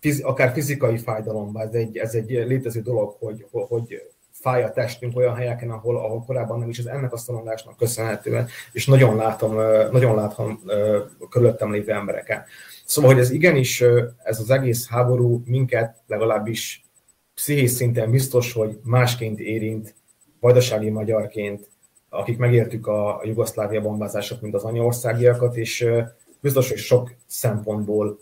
fiz, 0.00 0.20
akár 0.20 0.52
fizikai 0.52 0.98
fájdalomban, 0.98 1.66
ez 1.66 1.74
egy, 1.74 1.96
ez 1.96 2.14
egy 2.14 2.30
létező 2.30 2.80
dolog, 2.80 3.16
hogy, 3.18 3.46
hogy 3.50 4.02
fáj 4.40 4.62
a 4.62 4.70
testünk 4.70 5.16
olyan 5.16 5.34
helyeken, 5.34 5.70
ahol, 5.70 5.96
ahol 5.96 6.24
korábban 6.26 6.58
nem 6.58 6.68
is, 6.68 6.78
ez 6.78 6.86
ennek 6.86 7.12
a 7.12 7.16
szorongásnak 7.16 7.76
köszönhetően, 7.76 8.48
és 8.72 8.86
nagyon 8.86 9.16
látom, 9.16 9.54
nagyon 9.92 10.14
látom 10.14 10.60
körülöttem 11.30 11.72
lévő 11.72 11.92
embereken. 11.92 12.44
Szóval, 12.84 13.10
hogy 13.10 13.20
ez 13.20 13.30
igenis, 13.30 13.80
ez 14.22 14.40
az 14.40 14.50
egész 14.50 14.88
háború 14.88 15.42
minket 15.46 16.02
legalábbis 16.06 16.84
pszichés 17.34 17.70
szinten 17.70 18.10
biztos, 18.10 18.52
hogy 18.52 18.78
másként 18.84 19.40
érint, 19.40 19.94
vajdasági 20.40 20.90
magyarként, 20.90 21.68
akik 22.08 22.38
megértük 22.38 22.86
a 22.86 23.20
Jugoszlávia 23.24 23.80
bombázások, 23.80 24.40
mint 24.40 24.54
az 24.54 24.64
anyaországiakat, 24.64 25.56
és 25.56 25.86
biztos, 26.40 26.68
hogy 26.68 26.78
sok 26.78 27.14
szempontból 27.26 28.18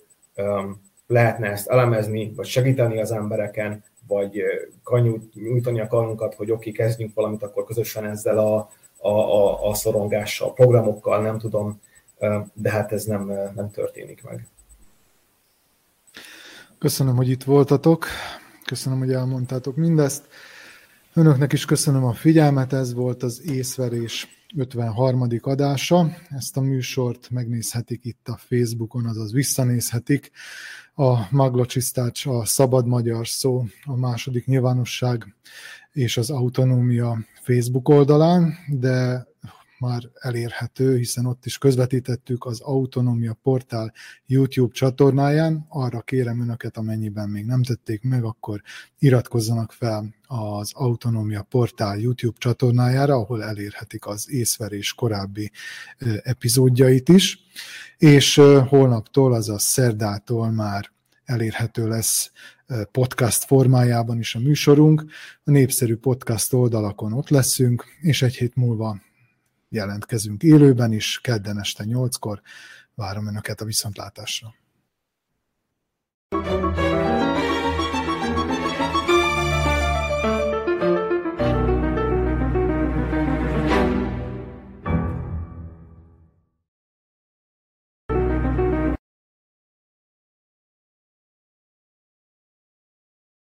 lehetne 1.07 1.51
ezt 1.51 1.69
elemezni, 1.69 2.33
vagy 2.37 2.47
segíteni 2.47 3.01
az 3.01 3.13
embereken, 3.13 3.85
vagy 4.09 4.43
kanyút, 4.83 5.35
nyújtani 5.35 5.81
a 5.81 5.87
karunkat, 5.87 6.35
hogy 6.35 6.51
oké, 6.51 6.71
okay, 6.71 6.85
kezdjünk 6.87 7.15
valamit, 7.15 7.43
akkor 7.43 7.65
közösen 7.65 8.05
ezzel 8.05 8.39
a, 8.39 8.71
a, 8.99 9.09
a, 9.09 9.69
a 9.69 9.75
szorongással, 9.75 10.53
programokkal, 10.53 11.23
nem 11.23 11.39
tudom, 11.39 11.81
de 12.53 12.71
hát 12.71 12.93
ez 12.93 13.05
nem, 13.05 13.33
nem 13.55 13.71
történik 13.71 14.23
meg. 14.25 14.47
Köszönöm, 16.79 17.17
hogy 17.17 17.29
itt 17.29 17.43
voltatok, 17.43 18.07
köszönöm, 18.65 18.99
hogy 18.99 19.13
elmondtátok 19.13 19.77
mindezt. 19.77 20.29
Önöknek 21.15 21.53
is 21.53 21.65
köszönöm 21.65 22.05
a 22.05 22.13
figyelmet, 22.13 22.73
ez 22.73 22.95
volt 22.95 23.23
az 23.23 23.43
észverés 23.51 24.39
53. 24.57 25.27
adása. 25.41 26.11
Ezt 26.31 26.57
a 26.57 26.61
műsort 26.61 27.31
megnézhetik 27.31 28.05
itt 28.05 28.29
a 28.29 28.37
Facebookon, 28.37 29.07
azaz 29.07 29.33
visszanézhetik 29.33 30.31
a 30.99 31.29
Maglocsisztács, 31.31 32.27
a 32.27 32.45
Szabad 32.45 32.87
Magyar 32.87 33.29
Szó, 33.29 33.65
a 33.85 33.97
második 33.97 34.47
nyilvánosság 34.47 35.35
és 35.93 36.17
az 36.17 36.31
autonómia 36.31 37.19
Facebook 37.43 37.89
oldalán, 37.89 38.55
de 38.69 39.28
már 39.79 40.03
elérhető, 40.15 40.97
hiszen 40.97 41.27
ott 41.27 41.47
is 41.47 41.59
közvetítettük 41.59 42.45
az 42.45 42.61
Autonómia 42.61 43.37
Portál 43.43 43.93
YouTube 44.27 44.73
csatornáján. 44.73 45.67
Arra 45.69 46.01
kérem 46.01 46.41
önöket, 46.41 46.77
amennyiben 46.77 47.29
még 47.29 47.45
nem 47.45 47.63
tették 47.63 48.03
meg, 48.03 48.25
akkor 48.25 48.63
iratkozzanak 48.99 49.73
fel 49.73 50.15
az 50.27 50.71
Autonómia 50.75 51.43
Portál 51.43 51.99
YouTube 51.99 52.37
csatornájára, 52.39 53.15
ahol 53.15 53.45
elérhetik 53.45 54.07
az 54.07 54.31
észverés 54.31 54.95
korábbi 54.95 55.51
epizódjait 56.23 57.09
is. 57.09 57.39
És 57.99 58.41
holnaptól, 58.69 59.35
azaz 59.35 59.63
szerdától 59.63 60.51
már 60.51 60.91
elérhető 61.25 61.89
lesz 61.89 62.31
podcast 62.93 63.45
formájában 63.45 64.19
is 64.19 64.35
a 64.35 64.39
műsorunk. 64.39 65.05
A 65.45 65.51
népszerű 65.51 65.97
podcast 65.97 66.53
oldalakon 66.53 67.13
ott 67.13 67.29
leszünk, 67.29 67.85
és 68.01 68.23
egy 68.23 68.37
hét 68.37 68.57
múlva 68.57 69.01
jelentkezünk 69.69 70.43
élőben 70.43 70.93
is, 70.93 71.21
kedden 71.23 71.59
este 71.59 71.85
8-kor. 71.87 72.41
Várom 72.95 73.27
Önöket 73.27 73.61
a 73.61 73.65
viszontlátásra. 73.65 74.55
thank 76.31 76.77
you 76.79 76.88